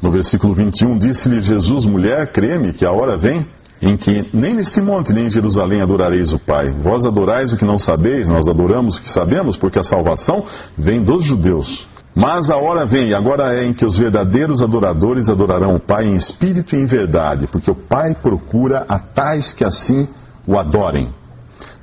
no 0.00 0.10
versículo 0.10 0.54
21, 0.54 0.98
disse-lhe 0.98 1.40
Jesus, 1.40 1.84
mulher, 1.84 2.30
creme 2.32 2.72
que 2.72 2.86
a 2.86 2.92
hora 2.92 3.16
vem 3.16 3.44
em 3.82 3.96
que 3.96 4.30
nem 4.32 4.54
nesse 4.54 4.80
monte 4.80 5.12
nem 5.12 5.26
em 5.26 5.30
Jerusalém 5.30 5.82
adorareis 5.82 6.32
o 6.32 6.38
Pai. 6.38 6.68
Vós 6.70 7.04
adorais 7.04 7.52
o 7.52 7.56
que 7.56 7.64
não 7.64 7.78
sabeis, 7.78 8.28
nós 8.28 8.46
adoramos 8.48 8.96
o 8.96 9.02
que 9.02 9.10
sabemos, 9.10 9.56
porque 9.56 9.80
a 9.80 9.84
salvação 9.84 10.46
vem 10.78 11.02
dos 11.02 11.24
judeus. 11.24 11.88
Mas 12.14 12.48
a 12.48 12.56
hora 12.56 12.86
vem, 12.86 13.08
e 13.08 13.14
agora 13.14 13.52
é 13.52 13.66
em 13.66 13.74
que 13.74 13.84
os 13.84 13.98
verdadeiros 13.98 14.62
adoradores 14.62 15.28
adorarão 15.28 15.74
o 15.74 15.80
Pai 15.80 16.06
em 16.06 16.14
espírito 16.14 16.76
e 16.76 16.80
em 16.80 16.86
verdade, 16.86 17.48
porque 17.48 17.70
o 17.70 17.74
Pai 17.74 18.14
procura 18.14 18.86
a 18.88 18.96
tais 19.00 19.52
que 19.52 19.64
assim 19.64 20.06
o 20.46 20.56
adorem. 20.56 21.08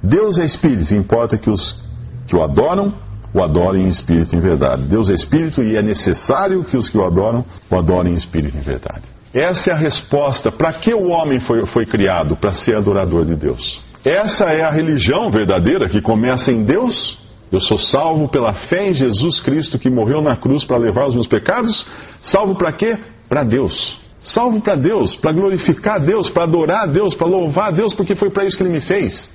Deus 0.04 0.38
é 0.38 0.46
espírito, 0.46 0.94
importa 0.94 1.38
que 1.38 1.50
os 1.50 1.80
que 2.28 2.36
o 2.36 2.44
adoram 2.44 2.94
o 3.34 3.42
adorem 3.42 3.84
em 3.84 3.88
espírito 3.88 4.36
em 4.36 4.40
verdade. 4.40 4.84
Deus 4.84 5.10
é 5.10 5.14
espírito 5.14 5.64
e 5.64 5.78
é 5.78 5.82
necessário 5.82 6.64
que 6.64 6.76
os 6.76 6.90
que 6.90 6.98
o 6.98 7.06
adoram 7.06 7.46
o 7.70 7.76
adorem 7.78 8.14
em 8.14 8.16
espírito 8.16 8.58
em 8.58 8.62
verdade. 8.62 9.04
Essa 9.34 9.70
é 9.70 9.74
a 9.74 9.78
resposta. 9.78 10.52
Para 10.52 10.74
que 10.74 10.94
o 10.94 11.08
homem 11.08 11.40
foi, 11.40 11.66
foi 11.68 11.86
criado? 11.86 12.36
Para 12.36 12.52
ser 12.52 12.76
adorador 12.76 13.24
de 13.26 13.36
Deus. 13.36 13.82
Essa 14.04 14.46
é 14.46 14.64
a 14.64 14.72
religião 14.72 15.32
verdadeira 15.32 15.88
que 15.88 16.02
começa 16.02 16.52
em 16.52 16.64
Deus. 16.64 17.18
Eu 17.52 17.62
sou 17.62 17.78
salvo 17.78 18.28
pela 18.28 18.54
fé 18.54 18.90
em 18.90 18.94
Jesus 18.94 19.40
Cristo 19.40 19.80
que 19.80 19.90
morreu 19.90 20.22
na 20.22 20.36
cruz 20.36 20.66
para 20.66 20.78
levar 20.78 21.08
os 21.08 21.16
meus 21.16 21.28
pecados. 21.28 21.86
Salvo 22.22 22.56
para 22.56 22.72
quê? 22.72 22.98
Para 23.30 23.44
Deus. 23.44 24.00
Salvo 24.24 24.62
para 24.62 24.76
Deus, 24.76 25.16
para 25.16 25.32
glorificar 25.32 26.00
Deus, 26.00 26.30
para 26.30 26.44
adorar 26.44 26.88
Deus, 26.88 27.16
para 27.16 27.28
louvar 27.28 27.72
Deus, 27.72 27.94
porque 27.94 28.16
foi 28.16 28.30
para 28.30 28.46
isso 28.46 28.56
que 28.56 28.64
Ele 28.64 28.72
me 28.72 28.82
fez. 28.82 29.28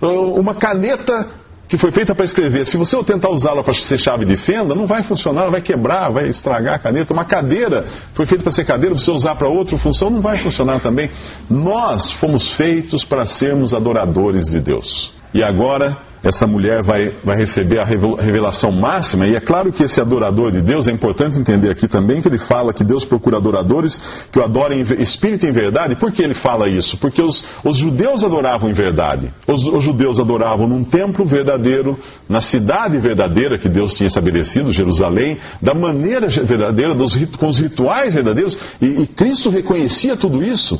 Eu, 0.00 0.34
uma 0.34 0.54
caneta 0.54 1.28
que 1.68 1.76
foi 1.76 1.90
feita 1.90 2.14
para 2.14 2.24
escrever, 2.24 2.66
se 2.66 2.78
você 2.78 2.96
tentar 3.04 3.28
usá-la 3.28 3.62
para 3.62 3.74
ser 3.74 3.98
chave 3.98 4.24
de 4.24 4.38
fenda, 4.38 4.74
não 4.74 4.86
vai 4.86 5.02
funcionar, 5.02 5.50
vai 5.50 5.60
quebrar, 5.60 6.10
vai 6.10 6.26
estragar 6.28 6.74
a 6.74 6.78
caneta. 6.78 7.12
Uma 7.12 7.26
cadeira 7.26 7.84
foi 8.14 8.24
feita 8.24 8.42
para 8.42 8.52
ser 8.52 8.64
cadeira, 8.64 8.94
você 8.94 9.10
usar 9.10 9.34
para 9.34 9.48
outra 9.48 9.76
função, 9.76 10.08
não 10.08 10.22
vai 10.22 10.38
funcionar 10.38 10.80
também. 10.80 11.10
Nós 11.50 12.10
fomos 12.12 12.54
feitos 12.54 13.04
para 13.04 13.26
sermos 13.26 13.74
adoradores 13.74 14.46
de 14.46 14.60
Deus. 14.60 15.12
E 15.34 15.42
agora 15.42 16.07
essa 16.22 16.46
mulher 16.46 16.82
vai, 16.82 17.14
vai 17.24 17.36
receber 17.36 17.78
a 17.80 17.84
revelação 17.84 18.72
máxima, 18.72 19.26
e 19.26 19.34
é 19.34 19.40
claro 19.40 19.72
que 19.72 19.82
esse 19.84 20.00
adorador 20.00 20.50
de 20.50 20.60
Deus, 20.60 20.88
é 20.88 20.92
importante 20.92 21.38
entender 21.38 21.70
aqui 21.70 21.86
também 21.86 22.20
que 22.20 22.28
ele 22.28 22.38
fala 22.38 22.72
que 22.72 22.84
Deus 22.84 23.04
procura 23.04 23.36
adoradores 23.36 24.00
que 24.32 24.38
o 24.38 24.42
adorem 24.42 24.80
em 24.80 25.02
espírito 25.02 25.46
em 25.46 25.52
verdade. 25.52 25.96
Por 25.96 26.12
que 26.12 26.22
ele 26.22 26.34
fala 26.34 26.68
isso? 26.68 26.96
Porque 26.98 27.22
os, 27.22 27.44
os 27.64 27.76
judeus 27.76 28.24
adoravam 28.24 28.68
em 28.68 28.72
verdade. 28.72 29.30
Os, 29.46 29.64
os, 29.64 29.84
judeus 29.84 30.18
adoravam 30.18 30.66
num 30.66 30.84
templo 30.84 31.24
verdadeiro, 31.24 31.98
na 32.28 32.40
cidade 32.40 32.98
verdadeira 32.98 33.58
que 33.58 33.68
Deus 33.68 33.94
tinha 33.94 34.06
estabelecido, 34.06 34.72
Jerusalém, 34.72 35.38
da 35.62 35.74
maneira 35.74 36.28
verdadeira, 36.28 36.94
dos, 36.94 37.14
com 37.36 37.48
os 37.48 37.58
rituais 37.58 38.14
verdadeiros, 38.14 38.56
e, 38.80 39.02
e 39.02 39.06
Cristo 39.06 39.50
reconhecia 39.50 40.16
tudo 40.16 40.42
isso. 40.42 40.78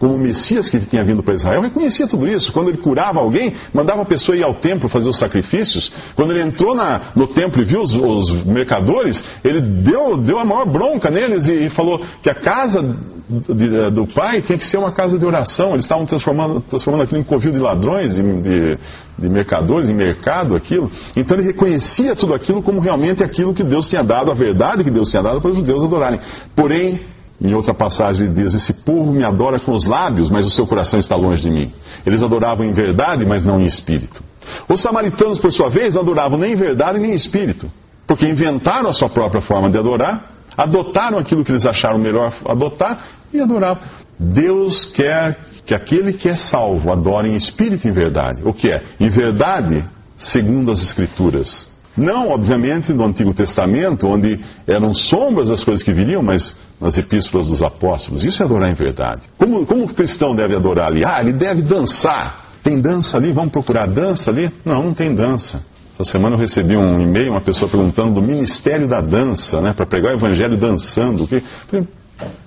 Como 0.00 0.14
o 0.14 0.18
Messias 0.18 0.70
que 0.70 0.80
tinha 0.80 1.04
vindo 1.04 1.22
para 1.22 1.34
Israel, 1.34 1.60
reconhecia 1.60 2.08
tudo 2.08 2.26
isso. 2.26 2.50
Quando 2.54 2.70
ele 2.70 2.78
curava 2.78 3.20
alguém, 3.20 3.52
mandava 3.72 4.00
a 4.00 4.04
pessoa 4.06 4.34
ir 4.34 4.42
ao 4.42 4.54
templo 4.54 4.88
fazer 4.88 5.10
os 5.10 5.18
sacrifícios. 5.18 5.92
Quando 6.16 6.30
ele 6.32 6.40
entrou 6.40 6.74
na, 6.74 7.12
no 7.14 7.26
templo 7.26 7.60
e 7.60 7.66
viu 7.66 7.82
os, 7.82 7.92
os, 7.92 8.44
mercadores, 8.46 9.22
ele 9.44 9.60
deu, 9.60 10.16
deu 10.16 10.38
a 10.38 10.44
maior 10.44 10.64
bronca 10.64 11.10
neles 11.10 11.46
e, 11.46 11.66
e 11.66 11.70
falou 11.70 12.00
que 12.22 12.30
a 12.30 12.34
casa 12.34 12.96
de, 13.28 13.90
do 13.90 14.06
pai 14.06 14.40
tinha 14.40 14.56
que 14.56 14.64
ser 14.64 14.78
uma 14.78 14.90
casa 14.90 15.18
de 15.18 15.26
oração. 15.26 15.72
Eles 15.72 15.84
estavam 15.84 16.06
transformando, 16.06 16.62
transformando 16.62 17.02
aquilo 17.02 17.20
em 17.20 17.24
covil 17.24 17.52
de 17.52 17.58
ladrões, 17.58 18.14
de, 18.14 18.22
de, 18.22 18.78
de 19.18 19.28
mercadores, 19.28 19.86
em 19.86 19.94
mercado, 19.94 20.56
aquilo. 20.56 20.90
Então 21.14 21.36
ele 21.36 21.46
reconhecia 21.46 22.16
tudo 22.16 22.32
aquilo 22.32 22.62
como 22.62 22.80
realmente 22.80 23.22
aquilo 23.22 23.52
que 23.52 23.62
Deus 23.62 23.86
tinha 23.86 24.02
dado, 24.02 24.30
a 24.30 24.34
verdade 24.34 24.82
que 24.82 24.90
Deus 24.90 25.10
tinha 25.10 25.22
dado 25.22 25.42
para 25.42 25.50
os 25.50 25.58
judeus 25.58 25.82
adorarem. 25.82 26.18
Porém, 26.56 27.00
em 27.40 27.54
outra 27.54 27.72
passagem 27.72 28.26
ele 28.26 28.34
diz: 28.34 28.54
Esse 28.54 28.72
povo 28.84 29.12
me 29.12 29.24
adora 29.24 29.58
com 29.58 29.72
os 29.72 29.86
lábios, 29.86 30.28
mas 30.28 30.44
o 30.44 30.50
seu 30.50 30.66
coração 30.66 31.00
está 31.00 31.16
longe 31.16 31.42
de 31.42 31.50
mim. 31.50 31.72
Eles 32.04 32.22
adoravam 32.22 32.66
em 32.66 32.72
verdade, 32.72 33.24
mas 33.24 33.44
não 33.44 33.60
em 33.60 33.66
espírito. 33.66 34.22
Os 34.68 34.82
samaritanos, 34.82 35.38
por 35.38 35.52
sua 35.52 35.70
vez, 35.70 35.94
não 35.94 36.02
adoravam 36.02 36.38
nem 36.38 36.52
em 36.52 36.56
verdade 36.56 36.98
nem 36.98 37.12
em 37.12 37.14
espírito, 37.14 37.70
porque 38.06 38.26
inventaram 38.26 38.90
a 38.90 38.92
sua 38.92 39.08
própria 39.08 39.40
forma 39.40 39.70
de 39.70 39.78
adorar, 39.78 40.32
adotaram 40.56 41.18
aquilo 41.18 41.44
que 41.44 41.52
eles 41.52 41.64
acharam 41.64 41.98
melhor 41.98 42.34
adotar 42.44 43.06
e 43.32 43.40
adoravam. 43.40 43.82
Deus 44.18 44.84
quer 44.86 45.38
que 45.64 45.74
aquele 45.74 46.12
que 46.12 46.28
é 46.28 46.36
salvo 46.36 46.92
adore 46.92 47.30
em 47.30 47.36
espírito 47.36 47.86
e 47.86 47.90
em 47.90 47.92
verdade. 47.92 48.42
O 48.44 48.52
que 48.52 48.70
é? 48.70 48.82
Em 48.98 49.08
verdade, 49.08 49.82
segundo 50.16 50.70
as 50.70 50.82
Escrituras. 50.82 51.70
Não, 51.96 52.30
obviamente, 52.30 52.92
no 52.92 53.04
Antigo 53.04 53.32
Testamento, 53.32 54.06
onde 54.06 54.38
eram 54.66 54.94
sombras 54.94 55.48
das 55.48 55.64
coisas 55.64 55.82
que 55.82 55.92
viriam, 55.92 56.22
mas 56.22 56.54
nas 56.80 56.96
epístolas 56.96 57.48
dos 57.48 57.62
apóstolos. 57.62 58.24
Isso 58.24 58.42
é 58.42 58.46
adorar 58.46 58.70
em 58.70 58.74
verdade. 58.74 59.22
Como, 59.36 59.66
como 59.66 59.84
o 59.84 59.94
cristão 59.94 60.34
deve 60.34 60.56
adorar 60.56 60.88
ali? 60.88 61.04
Ah, 61.04 61.20
ele 61.20 61.32
deve 61.32 61.62
dançar. 61.62 62.48
Tem 62.62 62.80
dança 62.80 63.16
ali? 63.16 63.32
Vamos 63.32 63.52
procurar 63.52 63.86
dança 63.86 64.30
ali? 64.30 64.50
Não, 64.64 64.82
não 64.82 64.94
tem 64.94 65.14
dança. 65.14 65.62
Essa 65.98 66.12
semana 66.12 66.36
eu 66.36 66.40
recebi 66.40 66.76
um 66.76 67.00
e-mail, 67.00 67.32
uma 67.32 67.40
pessoa 67.42 67.70
perguntando 67.70 68.14
do 68.14 68.22
ministério 68.22 68.88
da 68.88 69.02
dança, 69.02 69.60
né, 69.60 69.74
para 69.74 69.84
pregar 69.84 70.14
o 70.14 70.16
evangelho 70.16 70.56
dançando. 70.56 71.28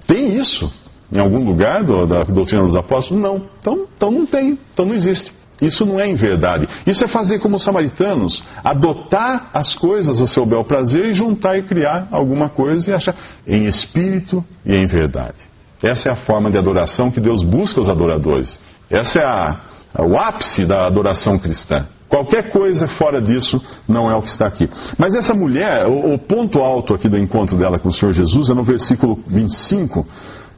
Tem 0.07 0.35
isso 0.35 0.71
em 1.11 1.19
algum 1.19 1.43
lugar 1.43 1.83
do, 1.83 2.07
da 2.07 2.23
doutrina 2.23 2.63
dos 2.63 2.75
apóstolos? 2.75 3.21
Não. 3.21 3.43
Então, 3.59 3.85
então 3.95 4.11
não 4.11 4.25
tem, 4.25 4.57
então 4.73 4.85
não 4.85 4.95
existe. 4.95 5.31
Isso 5.61 5.85
não 5.85 5.99
é 5.99 6.07
em 6.07 6.15
verdade. 6.15 6.67
Isso 6.85 7.03
é 7.03 7.07
fazer 7.07 7.39
como 7.39 7.55
os 7.55 7.63
samaritanos, 7.63 8.43
adotar 8.63 9.49
as 9.53 9.75
coisas 9.75 10.21
a 10.21 10.27
seu 10.27 10.45
bel 10.45 10.63
prazer 10.63 11.05
e 11.05 11.13
juntar 11.13 11.57
e 11.57 11.63
criar 11.63 12.07
alguma 12.11 12.49
coisa 12.49 12.91
e 12.91 12.93
achar 12.93 13.15
em 13.47 13.65
espírito 13.65 14.43
e 14.65 14.75
em 14.75 14.87
verdade. 14.87 15.37
Essa 15.81 16.09
é 16.09 16.11
a 16.11 16.15
forma 16.15 16.49
de 16.49 16.57
adoração 16.57 17.11
que 17.11 17.19
Deus 17.19 17.43
busca 17.43 17.81
os 17.81 17.89
adoradores. 17.89 18.59
Essa 18.89 19.19
é 19.19 19.25
a, 19.25 19.59
o 19.99 20.17
ápice 20.17 20.65
da 20.65 20.85
adoração 20.85 21.37
cristã. 21.37 21.85
Qualquer 22.13 22.51
coisa 22.51 22.87
fora 22.87 23.19
disso 23.19 23.59
não 23.87 24.09
é 24.09 24.15
o 24.15 24.21
que 24.21 24.29
está 24.29 24.45
aqui. 24.45 24.69
Mas 24.99 25.15
essa 25.15 25.33
mulher, 25.33 25.87
o, 25.87 26.13
o 26.13 26.19
ponto 26.19 26.59
alto 26.59 26.93
aqui 26.93 27.09
do 27.09 27.17
encontro 27.17 27.57
dela 27.57 27.79
com 27.79 27.89
o 27.89 27.93
Senhor 27.93 28.13
Jesus 28.13 28.49
é 28.49 28.53
no 28.53 28.63
versículo 28.63 29.19
25, 29.27 30.05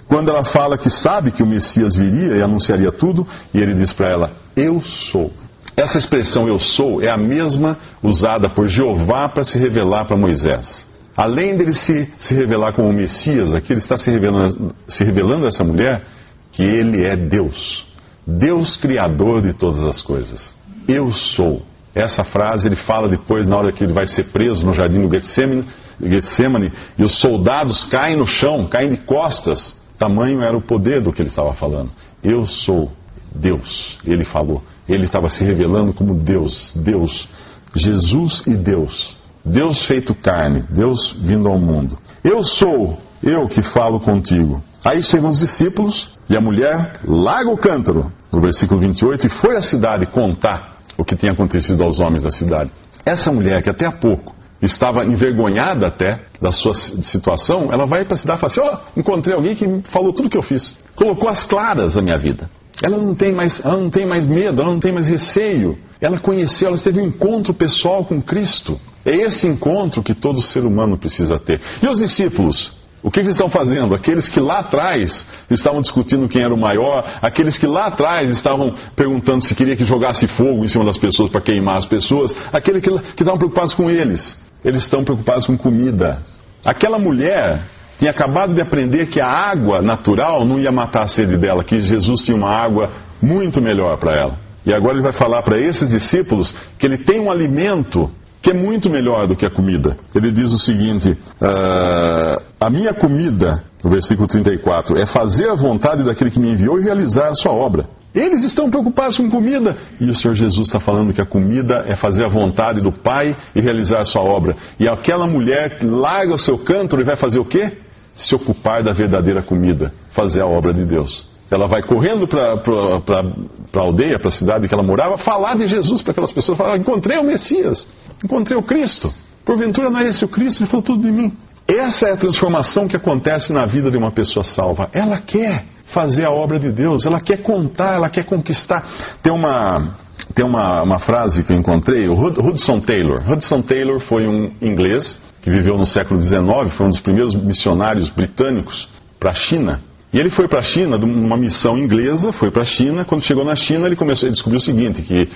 quando 0.08 0.30
ela 0.30 0.43
fala 0.43 0.78
que 0.78 0.89
sabe 0.89 1.32
que 1.32 1.41
o 1.41 1.47
Messias 1.47 1.95
viria 1.95 2.36
e 2.36 2.41
anunciaria 2.41 2.91
tudo, 2.91 3.28
e 3.53 3.60
ele 3.60 3.74
diz 3.74 3.91
para 3.91 4.08
ela: 4.08 4.32
Eu 4.56 4.82
sou. 4.82 5.32
Essa 5.76 5.97
expressão 5.97 6.47
eu 6.47 6.58
sou 6.58 7.01
é 7.01 7.10
a 7.10 7.18
mesma 7.18 7.78
usada 8.01 8.47
por 8.49 8.68
Jeová 8.68 9.28
para 9.28 9.43
se 9.43 9.58
revelar 9.58 10.06
para 10.06 10.16
Moisés. 10.16 10.86
Além 11.18 11.58
dele 11.58 11.74
se, 11.74 12.10
se 12.18 12.34
revelar 12.34 12.74
como 12.74 12.89
o 12.89 12.93
Messias, 12.93 13.53
aqui 13.53 13.74
ele 13.74 13.80
está 13.80 13.97
se 13.97 14.10
revelando, 14.10 14.76
se 14.88 15.03
revelando 15.03 15.45
a 15.45 15.47
essa 15.47 15.64
mulher 15.64 16.03
que 16.51 16.64
ele 16.64 17.03
é 17.03 17.16
Deus. 17.16 17.86
Deus 18.26 18.78
criador 18.78 19.41
de 19.41 19.53
todas 19.53 19.84
as 19.84 20.01
coisas. 20.01 20.51
Eu 20.88 21.12
sou. 21.12 21.64
Essa 21.93 22.24
frase 22.24 22.68
ele 22.68 22.76
fala 22.76 23.08
depois, 23.08 23.47
na 23.47 23.56
hora 23.58 23.72
que 23.72 23.84
ele 23.84 23.93
vai 23.93 24.06
ser 24.06 24.26
preso 24.26 24.66
no 24.66 24.74
jardim 24.74 25.01
do 25.01 25.14
Getsemane, 25.14 25.66
Getsemane 26.01 26.72
e 26.97 27.03
os 27.03 27.20
soldados 27.20 27.86
caem 27.86 28.18
no 28.18 28.28
chão, 28.28 28.68
caem 28.68 28.89
de 28.89 28.97
costas 28.97 29.85
Tamanho 29.98 30.41
era 30.41 30.56
o 30.56 30.62
poder 30.62 31.02
do 31.02 31.12
que 31.12 31.22
ele 31.22 31.30
estava 31.30 31.54
falando. 31.54 31.89
Eu 32.24 32.46
sou 32.46 32.91
Deus, 33.34 34.00
ele 34.06 34.24
falou. 34.24 34.62
Ele 34.88 35.06
estava 35.06 35.30
se 35.30 35.43
revelando 35.43 35.93
como 35.93 36.16
Deus, 36.16 36.74
Deus, 36.76 37.28
Jesus 37.76 38.43
e 38.46 38.56
Deus. 38.56 39.16
Deus 39.43 39.86
feito 39.86 40.16
carne, 40.16 40.64
Deus 40.70 41.16
vindo 41.20 41.48
ao 41.48 41.60
mundo. 41.60 41.98
Eu 42.24 42.43
sou, 42.43 42.98
eu 43.22 43.48
que 43.48 43.62
falo 43.62 44.00
contigo. 44.00 44.62
Aí 44.84 45.02
chegam 45.04 45.30
os 45.30 45.39
discípulos 45.39 46.10
e 46.30 46.36
a 46.36 46.41
mulher 46.41 47.00
larga 47.04 47.50
o 47.50 47.58
cântaro, 47.58 48.12
no 48.32 48.41
versículo 48.41 48.80
28, 48.80 49.28
e 49.28 49.30
foi 49.30 49.56
à 49.56 49.62
cidade 49.62 50.06
contar 50.08 50.78
o 50.98 51.04
que 51.04 51.16
tinha 51.16 51.32
acontecido 51.32 51.84
aos 51.84 52.00
homens 52.00 52.24
da 52.24 52.32
cidade. 52.32 52.72
Essa 53.06 53.32
mulher, 53.32 53.62
que 53.62 53.70
até 53.70 53.86
há 53.86 53.91
pouco 53.91 54.35
estava 54.66 55.05
envergonhada 55.05 55.88
até 55.88 56.20
da 56.41 56.51
sua 56.51 56.74
situação, 56.74 57.72
ela 57.72 57.86
vai 57.86 58.05
para 58.05 58.16
a 58.16 58.18
cidade 58.18 58.38
e 58.38 58.41
fala 58.41 58.51
assim: 58.51 58.61
Ó, 58.61 58.78
oh, 58.78 58.99
encontrei 58.99 59.36
alguém 59.36 59.55
que 59.55 59.82
falou 59.91 60.13
tudo 60.13 60.28
o 60.28 60.30
que 60.30 60.38
eu 60.38 60.43
fiz, 60.43 60.76
colocou 60.95 61.30
as 61.30 61.43
claras 61.43 61.97
a 61.97 62.01
minha 62.01 62.18
vida. 62.18 62.49
Ela 62.82 62.97
não 62.97 63.16
tem 63.16 63.32
mais, 63.32 63.63
ela 63.63 63.78
não 63.78 63.89
tem 63.89 64.05
mais 64.05 64.26
medo, 64.26 64.61
ela 64.61 64.72
não 64.72 64.80
tem 64.80 64.91
mais 64.91 65.07
receio. 65.07 65.78
Ela 66.01 66.20
conheceu, 66.20 66.68
ela 66.68 66.78
teve 66.78 66.99
um 66.99 67.05
encontro 67.05 67.53
pessoal 67.53 68.03
com 68.03 68.22
Cristo. 68.22 68.80
É 69.05 69.16
esse 69.16 69.47
encontro 69.47 70.03
que 70.03 70.13
todo 70.13 70.41
ser 70.41 70.66
humano 70.66 70.97
precisa 70.97 71.39
ter. 71.39 71.61
E 71.82 71.88
os 71.88 71.99
discípulos? 71.99 72.74
O 73.01 73.11
que, 73.11 73.20
que 73.20 73.28
eles 73.28 73.36
estão 73.36 73.51
fazendo? 73.51 73.93
Aqueles 73.93 74.30
que 74.30 74.39
lá 74.39 74.59
atrás 74.59 75.28
estavam 75.49 75.80
discutindo 75.80 76.28
quem 76.28 76.41
era 76.41 76.51
o 76.51 76.57
maior, 76.57 77.05
aqueles 77.22 77.55
que 77.55 77.68
lá 77.68 77.86
atrás 77.86 78.32
estavam 78.32 78.74
perguntando 78.95 79.45
se 79.45 79.53
queria 79.53 79.76
que 79.76 79.86
jogasse 79.86 80.28
fogo 80.30 80.66
em 80.66 80.68
cima 80.68 80.84
das 80.84 80.97
pessoas 80.97 81.30
para 81.30 81.39
queimar 81.39 81.78
as 81.78 81.86
pessoas, 81.86 82.36
aqueles 82.51 82.82
que, 82.82 82.89
que 82.89 83.22
estavam 83.22 83.38
preocupados 83.38 83.76
com 83.76 83.91
eles 83.91 84.36
eles 84.66 84.84
estão 84.84 85.03
preocupados 85.03 85.45
com 85.45 85.55
comida. 85.55 86.18
Aquela 86.66 86.97
mulher 86.97 87.61
tinha 87.99 88.09
acabado 88.09 88.53
de 88.53 88.59
aprender 88.59 89.05
que 89.05 89.22
a 89.22 89.28
água 89.28 89.82
natural 89.82 90.43
não 90.43 90.59
ia 90.59 90.72
matar 90.72 91.03
a 91.03 91.07
sede 91.07 91.38
dela, 91.38 91.63
que 91.63 91.80
Jesus 91.80 92.24
tinha 92.24 92.36
uma 92.36 92.49
água 92.49 92.91
muito 93.22 93.61
melhor 93.61 93.97
para 93.99 94.16
ela. 94.16 94.38
E 94.66 94.74
agora 94.74 94.95
ele 94.95 95.03
vai 95.03 95.13
falar 95.13 95.43
para 95.43 95.59
esses 95.59 95.88
discípulos 95.88 96.53
que 96.80 96.86
ele 96.88 96.97
tem 96.97 97.22
um 97.22 97.30
alimento 97.30 98.09
que 98.41 98.49
é 98.49 98.53
muito 98.53 98.89
melhor 98.89 99.28
do 99.28 99.36
que 99.36 99.45
a 99.45 99.49
comida. 99.49 99.97
Ele 100.13 100.32
diz 100.32 100.51
o 100.51 100.59
seguinte: 100.59 101.11
uh, 101.11 102.43
A 102.59 102.70
minha 102.70 102.93
comida, 102.93 103.63
no 103.84 103.89
versículo 103.89 104.28
34, 104.28 104.99
é 104.99 105.05
fazer 105.05 105.49
a 105.49 105.55
vontade 105.55 106.03
daquele 106.03 106.32
que 106.32 106.39
me 106.39 106.51
enviou 106.51 106.80
e 106.80 106.84
realizar 106.84 107.30
a 107.30 107.36
sua 107.36 107.51
obra. 107.51 107.88
Eles 108.16 108.45
estão 108.45 108.70
preocupados 108.70 109.18
com 109.18 109.30
comida. 109.30 109.78
E 109.99 110.09
o 110.09 110.16
Senhor 110.16 110.34
Jesus 110.34 110.68
está 110.68 110.80
falando 110.80 111.13
que 111.13 111.22
a 111.22 111.26
comida 111.26 111.84
é 111.86 111.95
fazer 111.97 112.24
a 112.24 112.30
vontade 112.30 112.80
do 112.80 112.91
Pai 112.91 113.36
e 113.53 113.59
realizar 113.59 113.99
a 113.99 114.05
sua 114.05 114.22
obra. 114.22 114.55
E 114.80 114.88
aquela 114.88 115.28
mulher 115.28 115.80
larga 115.82 116.34
o 116.34 116.39
seu 116.39 116.57
cântaro 116.57 117.01
e 117.01 117.05
vai 117.05 117.18
fazer 117.18 117.39
o 117.39 117.45
quê? 117.45 117.74
Se 118.13 118.34
ocupar 118.34 118.82
da 118.82 118.93
verdadeira 118.93 119.43
comida, 119.43 119.91
fazer 120.11 120.39
a 120.39 120.47
obra 120.47 120.74
de 120.74 120.86
Deus. 120.86 121.28
Ela 121.51 121.68
vai 121.68 121.84
correndo 121.84 122.26
para 122.26 122.53
a 122.53 123.80
aldeia, 123.80 124.18
para 124.18 124.30
a 124.30 124.32
cidade 124.32 124.68
que 124.68 124.74
ela 124.74 124.84
morava, 124.84 125.18
falar 125.18 125.55
de 125.55 125.68
Jesus 125.68 126.01
para 126.01 126.11
aquelas 126.11 126.32
pessoas. 126.32 126.57
Falar: 126.57 126.78
Encontrei 126.78 127.20
o 127.20 127.24
Messias, 127.24 127.86
encontrei 128.24 128.57
o 128.57 128.63
Cristo. 128.63 129.13
Porventura 129.43 129.89
não 129.89 129.99
é 129.99 130.07
esse 130.07 130.24
o 130.24 130.28
Cristo? 130.28 130.63
Ele 130.63 130.70
falou 130.70 130.84
tudo 130.84 131.03
de 131.03 131.11
mim. 131.11 131.34
Essa 131.68 132.07
é 132.07 132.11
a 132.13 132.18
transformação 132.18 132.88
que 132.88 132.95
acontece 132.95 133.51
na 133.51 133.66
vida 133.66 133.91
de 133.91 133.97
uma 133.97 134.11
pessoa 134.11 134.43
salva. 134.43 134.89
Ela 134.93 135.20
quer 135.20 135.66
fazer 135.88 136.26
a 136.26 136.32
obra 136.32 136.60
de 136.60 136.72
Deus, 136.72 137.06
ela 137.06 137.20
quer 137.20 137.38
contar, 137.38 137.96
ela 137.96 138.10
quer 138.10 138.26
conquistar. 138.26 139.18
Tem 139.22 139.32
uma, 139.32 139.96
tem 140.34 140.46
uma, 140.46 140.82
uma 140.82 141.00
frase 141.00 141.44
que 141.44 141.54
eu 141.54 141.58
encontrei, 141.58 142.08
o 142.08 142.14
Hudson 142.14 142.80
Taylor. 142.80 143.24
Hudson 143.30 143.62
Taylor 143.62 144.00
foi 144.02 144.28
um 144.28 144.52
inglês 144.62 145.20
que 145.42 145.50
viveu 145.50 145.78
no 145.78 145.86
século 145.86 146.20
XIX, 146.22 146.74
foi 146.76 146.88
um 146.88 146.90
dos 146.90 147.00
primeiros 147.00 147.34
missionários 147.34 148.10
britânicos 148.10 148.90
para 149.20 149.32
a 149.32 149.36
China. 149.36 149.80
E 150.12 150.20
ele 150.20 150.30
foi 150.30 150.48
para 150.48 150.60
a 150.60 150.64
China, 150.64 150.98
numa 150.98 151.36
missão 151.36 151.78
inglesa, 151.78 152.32
foi 152.32 152.50
para 152.50 152.62
a 152.62 152.66
China. 152.66 153.04
Quando 153.04 153.24
chegou 153.24 153.44
na 153.44 153.56
China, 153.56 153.86
ele 153.86 153.96
começou 153.96 154.28
a 154.28 154.32
descobrir 154.32 154.58
o 154.58 154.62
seguinte, 154.62 155.02
que 155.02 155.30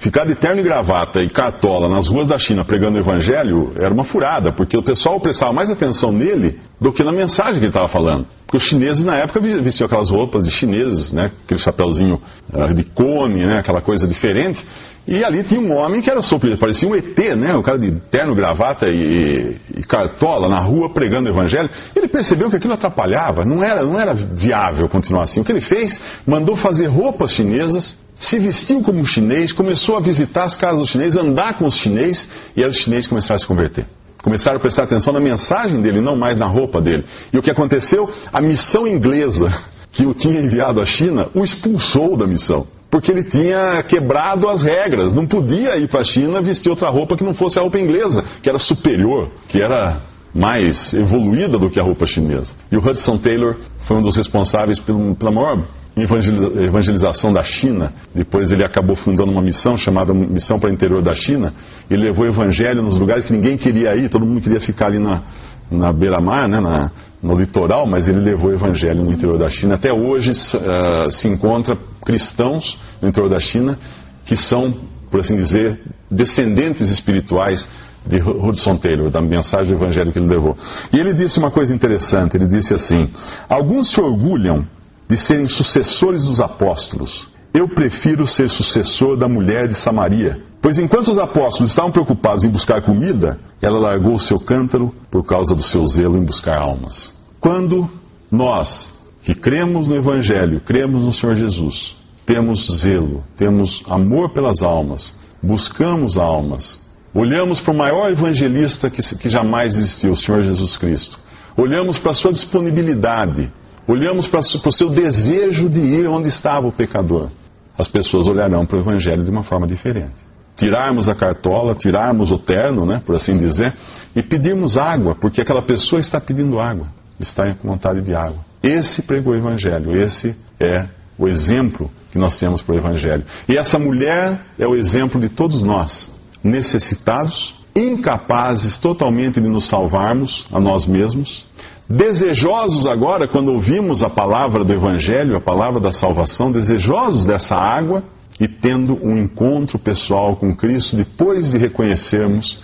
Ficar 0.00 0.24
de 0.24 0.34
terno 0.34 0.60
e 0.60 0.64
gravata 0.64 1.22
e 1.22 1.28
cartola 1.28 1.86
nas 1.86 2.08
ruas 2.08 2.26
da 2.26 2.38
China 2.38 2.64
pregando 2.64 2.96
o 2.96 3.00
evangelho 3.00 3.72
era 3.76 3.92
uma 3.92 4.04
furada, 4.04 4.50
porque 4.50 4.76
o 4.76 4.82
pessoal 4.82 5.20
prestava 5.20 5.52
mais 5.52 5.70
atenção 5.70 6.10
nele 6.10 6.58
do 6.80 6.90
que 6.90 7.04
na 7.04 7.12
mensagem 7.12 7.54
que 7.54 7.60
ele 7.60 7.66
estava 7.66 7.88
falando. 7.88 8.26
Porque 8.46 8.56
os 8.56 8.62
chineses 8.62 9.04
na 9.04 9.16
época 9.16 9.40
vestiam 9.40 9.86
aquelas 9.86 10.08
roupas 10.08 10.44
de 10.44 10.50
chineses, 10.50 11.12
né? 11.12 11.30
aquele 11.44 11.60
chapéuzinho 11.60 12.18
uh, 12.50 12.72
de 12.72 12.82
cone, 12.82 13.44
né? 13.44 13.58
aquela 13.58 13.82
coisa 13.82 14.08
diferente. 14.08 14.66
E 15.06 15.24
ali 15.24 15.42
tinha 15.42 15.60
um 15.60 15.76
homem 15.76 16.00
que 16.00 16.10
era 16.10 16.22
super, 16.22 16.56
parecia 16.58 16.88
um 16.88 16.94
ET, 16.94 17.18
né? 17.36 17.54
O 17.54 17.62
cara 17.62 17.78
de 17.78 17.90
terno, 18.10 18.34
gravata 18.34 18.88
e, 18.88 19.56
e 19.76 19.82
cartola 19.82 20.48
na 20.48 20.60
rua 20.60 20.90
pregando 20.90 21.28
o 21.28 21.32
evangelho. 21.32 21.68
Ele 21.96 22.06
percebeu 22.06 22.50
que 22.50 22.56
aquilo 22.56 22.74
atrapalhava, 22.74 23.44
não 23.44 23.62
era, 23.62 23.82
não 23.82 23.98
era 23.98 24.14
viável 24.14 24.88
continuar 24.88 25.24
assim. 25.24 25.40
O 25.40 25.44
que 25.44 25.52
ele 25.52 25.60
fez? 25.60 26.00
Mandou 26.26 26.56
fazer 26.56 26.86
roupas 26.86 27.32
chinesas 27.32 27.96
se 28.20 28.38
vestiu 28.38 28.82
como 28.82 29.04
chinês, 29.06 29.50
começou 29.50 29.96
a 29.96 30.00
visitar 30.00 30.44
as 30.44 30.54
casas 30.54 30.80
dos 30.80 30.90
chineses, 30.90 31.16
andar 31.16 31.54
com 31.54 31.64
os 31.64 31.74
chineses, 31.76 32.28
e 32.54 32.62
aí 32.62 32.68
os 32.68 32.76
chineses 32.76 33.06
começaram 33.06 33.36
a 33.36 33.38
se 33.38 33.46
converter. 33.46 33.86
Começaram 34.22 34.58
a 34.58 34.60
prestar 34.60 34.82
atenção 34.82 35.14
na 35.14 35.20
mensagem 35.20 35.80
dele, 35.80 36.02
não 36.02 36.14
mais 36.14 36.36
na 36.36 36.46
roupa 36.46 36.82
dele. 36.82 37.04
E 37.32 37.38
o 37.38 37.42
que 37.42 37.50
aconteceu? 37.50 38.12
A 38.30 38.42
missão 38.42 38.86
inglesa 38.86 39.50
que 39.90 40.04
o 40.04 40.12
tinha 40.12 40.38
enviado 40.38 40.80
à 40.80 40.84
China, 40.84 41.28
o 41.34 41.42
expulsou 41.42 42.14
da 42.14 42.26
missão. 42.26 42.66
Porque 42.90 43.12
ele 43.12 43.24
tinha 43.24 43.82
quebrado 43.84 44.48
as 44.48 44.62
regras. 44.62 45.14
Não 45.14 45.26
podia 45.26 45.76
ir 45.76 45.88
para 45.88 46.00
a 46.00 46.04
China 46.04 46.42
vestir 46.42 46.70
outra 46.70 46.88
roupa 46.88 47.16
que 47.16 47.24
não 47.24 47.34
fosse 47.34 47.58
a 47.58 47.62
roupa 47.62 47.78
inglesa, 47.78 48.24
que 48.42 48.48
era 48.48 48.58
superior, 48.58 49.30
que 49.48 49.60
era 49.60 50.02
mais 50.34 50.92
evoluída 50.92 51.58
do 51.58 51.70
que 51.70 51.78
a 51.78 51.82
roupa 51.82 52.06
chinesa. 52.06 52.52
E 52.70 52.76
o 52.76 52.80
Hudson 52.80 53.18
Taylor 53.18 53.56
foi 53.86 53.96
um 53.96 54.02
dos 54.02 54.16
responsáveis 54.16 54.78
pela 54.78 55.30
maior 55.30 55.64
evangelização 55.96 57.32
da 57.32 57.42
China. 57.42 57.92
Depois 58.14 58.50
ele 58.50 58.64
acabou 58.64 58.96
fundando 58.96 59.30
uma 59.30 59.42
missão 59.42 59.76
chamada 59.76 60.14
Missão 60.14 60.58
para 60.58 60.70
o 60.70 60.72
Interior 60.72 61.02
da 61.02 61.14
China 61.14 61.52
e 61.90 61.96
levou 61.96 62.24
o 62.24 62.28
evangelho 62.28 62.82
nos 62.82 62.98
lugares 62.98 63.24
que 63.24 63.32
ninguém 63.32 63.56
queria 63.56 63.94
ir, 63.96 64.08
todo 64.08 64.24
mundo 64.24 64.40
queria 64.40 64.60
ficar 64.60 64.86
ali 64.86 64.98
na, 64.98 65.22
na 65.70 65.92
beira-mar, 65.92 66.48
né, 66.48 66.60
na, 66.60 66.90
no 67.22 67.36
litoral, 67.36 67.86
mas 67.86 68.08
ele 68.08 68.20
levou 68.20 68.50
o 68.50 68.54
evangelho 68.54 69.02
no 69.04 69.12
interior 69.12 69.38
da 69.38 69.50
China. 69.50 69.74
Até 69.74 69.92
hoje 69.92 70.30
uh, 70.30 71.10
se 71.10 71.28
encontra 71.28 71.76
cristãos 72.04 72.78
no 73.00 73.08
interior 73.08 73.30
da 73.30 73.38
China 73.38 73.78
que 74.24 74.36
são, 74.36 74.74
por 75.10 75.20
assim 75.20 75.36
dizer, 75.36 75.80
descendentes 76.10 76.88
espirituais 76.90 77.68
de 78.06 78.20
Hudson 78.20 78.76
Taylor, 78.76 79.10
da 79.10 79.20
mensagem 79.20 79.74
do 79.74 79.82
evangelho 79.82 80.12
que 80.12 80.18
ele 80.18 80.28
levou. 80.28 80.56
E 80.92 80.98
ele 80.98 81.12
disse 81.14 81.38
uma 81.38 81.50
coisa 81.50 81.74
interessante, 81.74 82.36
ele 82.36 82.46
disse 82.46 82.72
assim: 82.72 83.10
Alguns 83.48 83.90
se 83.90 84.00
orgulham 84.00 84.64
de 85.08 85.16
serem 85.16 85.46
sucessores 85.46 86.24
dos 86.24 86.40
apóstolos. 86.40 87.28
Eu 87.52 87.68
prefiro 87.68 88.26
ser 88.28 88.48
sucessor 88.48 89.16
da 89.16 89.28
mulher 89.28 89.66
de 89.66 89.74
Samaria. 89.74 90.40
Pois 90.62 90.78
enquanto 90.78 91.08
os 91.10 91.18
apóstolos 91.18 91.70
estavam 91.70 91.90
preocupados 91.90 92.44
em 92.44 92.50
buscar 92.50 92.82
comida, 92.82 93.38
ela 93.60 93.78
largou 93.78 94.14
o 94.14 94.20
seu 94.20 94.38
cântaro 94.38 94.94
por 95.10 95.24
causa 95.24 95.54
do 95.54 95.62
seu 95.62 95.84
zelo 95.86 96.16
em 96.16 96.24
buscar 96.24 96.56
almas. 96.56 97.12
Quando 97.40 97.90
nós, 98.30 98.92
que 99.22 99.34
cremos 99.34 99.88
no 99.88 99.96
Evangelho, 99.96 100.60
cremos 100.60 101.04
no 101.04 101.12
Senhor 101.12 101.36
Jesus, 101.36 101.96
temos 102.26 102.80
zelo, 102.80 103.22
temos 103.36 103.82
amor 103.86 104.30
pelas 104.30 104.62
almas, 104.62 105.14
buscamos 105.42 106.16
almas, 106.16 106.80
olhamos 107.14 107.60
para 107.60 107.74
o 107.74 107.76
maior 107.76 108.10
evangelista 108.10 108.88
que, 108.88 109.02
que 109.16 109.28
jamais 109.28 109.74
existiu, 109.74 110.12
o 110.12 110.16
Senhor 110.16 110.42
Jesus 110.42 110.76
Cristo, 110.76 111.18
olhamos 111.56 111.98
para 111.98 112.12
a 112.12 112.14
sua 112.14 112.32
disponibilidade 112.32 113.52
olhamos 113.90 114.28
para 114.28 114.40
o 114.40 114.72
seu 114.72 114.90
desejo 114.90 115.68
de 115.68 115.80
ir 115.80 116.06
onde 116.06 116.28
estava 116.28 116.66
o 116.66 116.72
pecador, 116.72 117.28
as 117.76 117.88
pessoas 117.88 118.26
olharão 118.26 118.64
para 118.64 118.76
o 118.76 118.80
Evangelho 118.80 119.24
de 119.24 119.30
uma 119.30 119.42
forma 119.42 119.66
diferente. 119.66 120.30
Tirarmos 120.56 121.08
a 121.08 121.14
cartola, 121.14 121.74
tirarmos 121.74 122.30
o 122.30 122.38
terno, 122.38 122.84
né, 122.84 123.02
por 123.04 123.16
assim 123.16 123.36
dizer, 123.38 123.72
e 124.14 124.22
pedirmos 124.22 124.76
água, 124.76 125.14
porque 125.14 125.40
aquela 125.40 125.62
pessoa 125.62 125.98
está 125.98 126.20
pedindo 126.20 126.60
água, 126.60 126.88
está 127.18 127.54
com 127.54 127.68
vontade 127.68 128.02
de 128.02 128.14
água. 128.14 128.44
Esse 128.62 129.02
pregou 129.02 129.32
o 129.32 129.36
Evangelho, 129.36 129.96
esse 129.96 130.36
é 130.58 130.86
o 131.18 131.28
exemplo 131.28 131.90
que 132.10 132.18
nós 132.18 132.38
temos 132.38 132.62
para 132.62 132.74
o 132.74 132.78
Evangelho. 132.78 133.24
E 133.48 133.56
essa 133.56 133.78
mulher 133.78 134.40
é 134.58 134.66
o 134.66 134.74
exemplo 134.74 135.20
de 135.20 135.28
todos 135.28 135.62
nós, 135.62 136.10
necessitados, 136.42 137.54
incapazes 137.74 138.78
totalmente 138.78 139.40
de 139.40 139.48
nos 139.48 139.68
salvarmos 139.68 140.46
a 140.50 140.60
nós 140.60 140.86
mesmos, 140.86 141.44
desejosos 141.88 142.86
agora, 142.86 143.26
quando 143.26 143.52
ouvimos 143.52 144.02
a 144.02 144.10
palavra 144.10 144.64
do 144.64 144.72
Evangelho, 144.72 145.36
a 145.36 145.40
palavra 145.40 145.80
da 145.80 145.92
salvação, 145.92 146.52
desejosos 146.52 147.26
dessa 147.26 147.56
água 147.56 148.04
e 148.38 148.48
tendo 148.48 148.98
um 149.04 149.18
encontro 149.18 149.78
pessoal 149.78 150.36
com 150.36 150.56
Cristo 150.56 150.96
depois 150.96 151.50
de 151.50 151.58
reconhecermos 151.58 152.58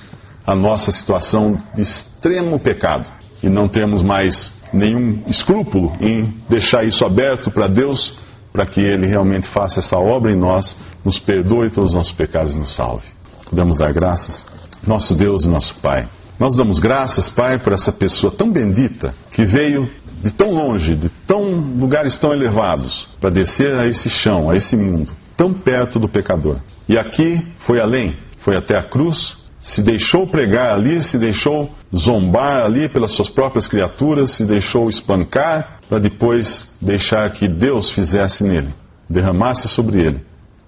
a 0.47 0.55
nossa 0.55 0.93
situação 0.93 1.61
de 1.75 1.83
extremo 1.83 2.59
pecado 2.59 3.11
e 3.43 3.49
não 3.49 3.69
termos 3.69 4.03
mais 4.03 4.56
nenhum 4.73 5.23
escrúpulo 5.27 5.93
em 6.01 6.33
deixar 6.49 6.85
isso 6.85 7.05
aberto 7.05 7.51
para 7.51 7.69
Deus, 7.69 8.17
para 8.53 8.67
que 8.67 8.81
Ele 8.81 9.07
realmente 9.07 9.49
faça 9.49 9.81
essa 9.81 9.99
obra 9.99 10.33
em 10.33 10.37
nós, 10.37 10.77
nos 11.05 11.19
perdoe 11.19 11.71
todos 11.71 11.91
os 11.91 11.97
nossos 11.97 12.13
pecados 12.13 12.55
e 12.55 12.59
nos 12.59 12.75
salve. 12.75 13.07
Podemos 13.49 13.79
dar 13.79 13.93
graças? 13.93 14.45
Nosso 14.87 15.15
Deus 15.15 15.45
e 15.45 15.49
nosso 15.49 15.75
Pai. 15.77 16.09
Nós 16.39 16.57
damos 16.57 16.79
graças, 16.79 17.29
Pai, 17.29 17.59
por 17.59 17.73
essa 17.73 17.93
pessoa 17.93 18.33
tão 18.33 18.51
bendita 18.51 19.15
que 19.31 19.45
veio 19.45 19.89
de 20.23 20.31
tão 20.31 20.53
longe, 20.53 20.95
de 20.95 21.09
tão 21.27 21.43
lugares 21.59 22.19
tão 22.19 22.33
elevados, 22.33 23.09
para 23.21 23.31
descer 23.31 23.75
a 23.77 23.87
esse 23.87 24.11
chão, 24.11 24.51
a 24.51 24.57
esse 24.57 24.77
mundo, 24.77 25.13
tão 25.37 25.53
perto 25.53 25.99
do 25.99 26.09
pecador. 26.09 26.59
E 26.89 26.99
aqui 26.99 27.47
foi 27.61 27.81
além, 27.81 28.17
foi 28.39 28.57
até 28.57 28.77
a 28.77 28.83
cruz, 28.83 29.37
se 29.67 29.83
deixou 29.83 30.29
pregar 30.29 30.75
ali, 30.75 31.03
se 31.03 31.19
deixou 31.19 31.69
zombar 31.95 32.65
ali 32.65 32.89
pelas 32.89 33.11
suas 33.13 33.29
próprias 33.29 33.67
criaturas, 33.67 34.37
se 34.37 34.45
deixou 34.45 34.89
espancar, 34.89 35.81
para 35.89 35.99
depois 35.99 36.69
deixar 36.81 37.29
que 37.33 37.49
Deus 37.49 37.91
fizesse 37.91 38.45
nele, 38.45 38.73
derramasse 39.11 39.69
sobre 39.69 40.07
ele 40.07 40.21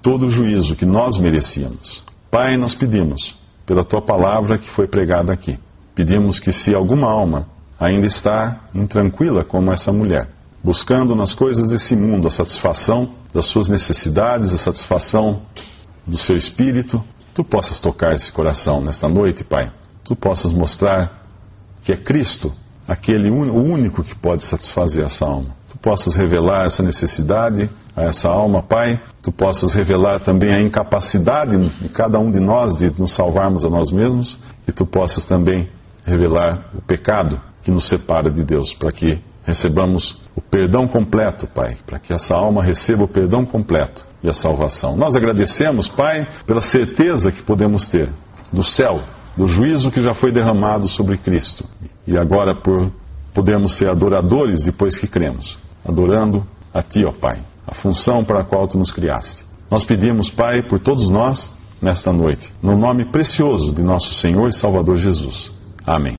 todo 0.03 0.27
o 0.27 0.31
juízo 0.31 0.75
que 0.75 0.85
nós 0.85 1.17
merecíamos. 1.17 2.03
Pai, 2.31 2.57
nós 2.57 2.75
pedimos 2.75 3.37
pela 3.65 3.85
tua 3.85 4.03
palavra 4.03 4.59
que 4.59 4.69
foi 4.71 4.89
pregada 4.89 5.33
aqui. 5.33 5.59
Pedimos 5.95 6.41
que, 6.41 6.53
se 6.53 6.75
alguma 6.75 7.09
alma 7.09 7.47
ainda 7.79 8.07
está 8.07 8.63
intranquila 8.75 9.45
como 9.45 9.73
essa 9.73 9.93
mulher, 9.93 10.29
buscando 10.63 11.15
nas 11.15 11.35
coisas 11.35 11.69
desse 11.69 11.95
mundo 11.95 12.27
a 12.27 12.31
satisfação 12.31 13.11
das 13.33 13.47
suas 13.47 13.69
necessidades, 13.69 14.53
a 14.53 14.59
satisfação 14.59 15.43
do 16.07 16.19
seu 16.19 16.37
espírito, 16.37 17.03
tu 17.39 17.45
possas 17.45 17.79
tocar 17.79 18.15
esse 18.15 18.33
coração 18.33 18.81
nesta 18.81 19.09
noite, 19.09 19.45
Pai. 19.45 19.71
Tu 20.03 20.17
possas 20.17 20.53
mostrar 20.53 21.23
que 21.85 21.93
é 21.93 21.97
Cristo 21.97 22.53
aquele 22.87 23.31
o 23.31 23.63
único 23.63 24.03
que 24.03 24.13
pode 24.17 24.45
satisfazer 24.45 25.05
essa 25.05 25.25
alma. 25.25 25.51
Tu 25.69 25.79
possas 25.79 26.17
revelar 26.17 26.67
essa 26.67 26.83
necessidade 26.83 27.71
a 27.95 28.07
essa 28.07 28.29
alma, 28.29 28.61
Pai. 28.61 29.01
Tu 29.23 29.31
possas 29.31 29.73
revelar 29.73 30.19
também 30.19 30.53
a 30.53 30.61
incapacidade 30.61 31.57
de 31.81 31.89
cada 31.91 32.19
um 32.19 32.29
de 32.29 32.41
nós 32.41 32.75
de 32.77 32.91
nos 32.99 33.15
salvarmos 33.15 33.65
a 33.65 33.71
nós 33.71 33.93
mesmos. 33.93 34.37
E 34.67 34.73
tu 34.73 34.85
possas 34.85 35.25
também 35.25 35.69
revelar 36.05 36.71
o 36.75 36.83
pecado 36.83 37.41
que 37.63 37.71
nos 37.71 37.89
separa 37.89 38.33
de 38.33 38.43
Deus, 38.43 38.75
para 38.75 38.91
que 38.91 39.23
recebamos 39.45 40.21
o 40.35 40.41
perdão 40.41 40.89
completo, 40.89 41.47
Pai, 41.47 41.77
para 41.87 42.01
que 42.01 42.13
essa 42.13 42.35
alma 42.35 42.65
receba 42.65 43.05
o 43.05 43.09
perdão 43.09 43.47
completo 43.47 44.08
e 44.23 44.29
a 44.29 44.33
salvação. 44.33 44.97
Nós 44.97 45.15
agradecemos, 45.15 45.89
Pai, 45.89 46.27
pela 46.47 46.63
certeza 46.63 47.31
que 47.31 47.43
podemos 47.43 47.89
ter 47.89 48.11
do 48.53 48.65
céu, 48.65 49.03
do 49.37 49.47
juízo 49.47 49.91
que 49.91 50.03
já 50.03 50.15
foi 50.15 50.33
derramado 50.33 50.89
sobre 50.89 51.17
Cristo 51.19 51.65
e 52.07 52.17
agora 52.19 52.55
por 52.55 52.91
podermos 53.33 53.77
ser 53.77 53.89
adoradores 53.89 54.65
depois 54.65 54.99
que 54.99 55.07
cremos, 55.07 55.59
adorando 55.87 56.45
a 56.75 56.83
Ti, 56.83 57.05
ó 57.05 57.13
Pai, 57.13 57.41
a 57.67 57.75
função 57.75 58.25
para 58.25 58.41
a 58.41 58.45
qual 58.45 58.67
Tu 58.67 58.79
nos 58.79 58.91
criaste. 58.91 59.45
Nós 59.71 59.85
pedimos, 59.85 60.31
Pai, 60.31 60.63
por 60.63 60.81
todos 60.81 61.11
nós 61.11 61.51
nesta 61.81 62.13
noite, 62.13 62.53
no 62.63 62.77
nome 62.77 63.05
precioso 63.13 63.73
de 63.73 63.83
nosso 63.83 64.13
Senhor 64.15 64.49
e 64.49 64.53
Salvador 64.53 64.97
Jesus. 64.97 65.53
Amém. 65.87 66.18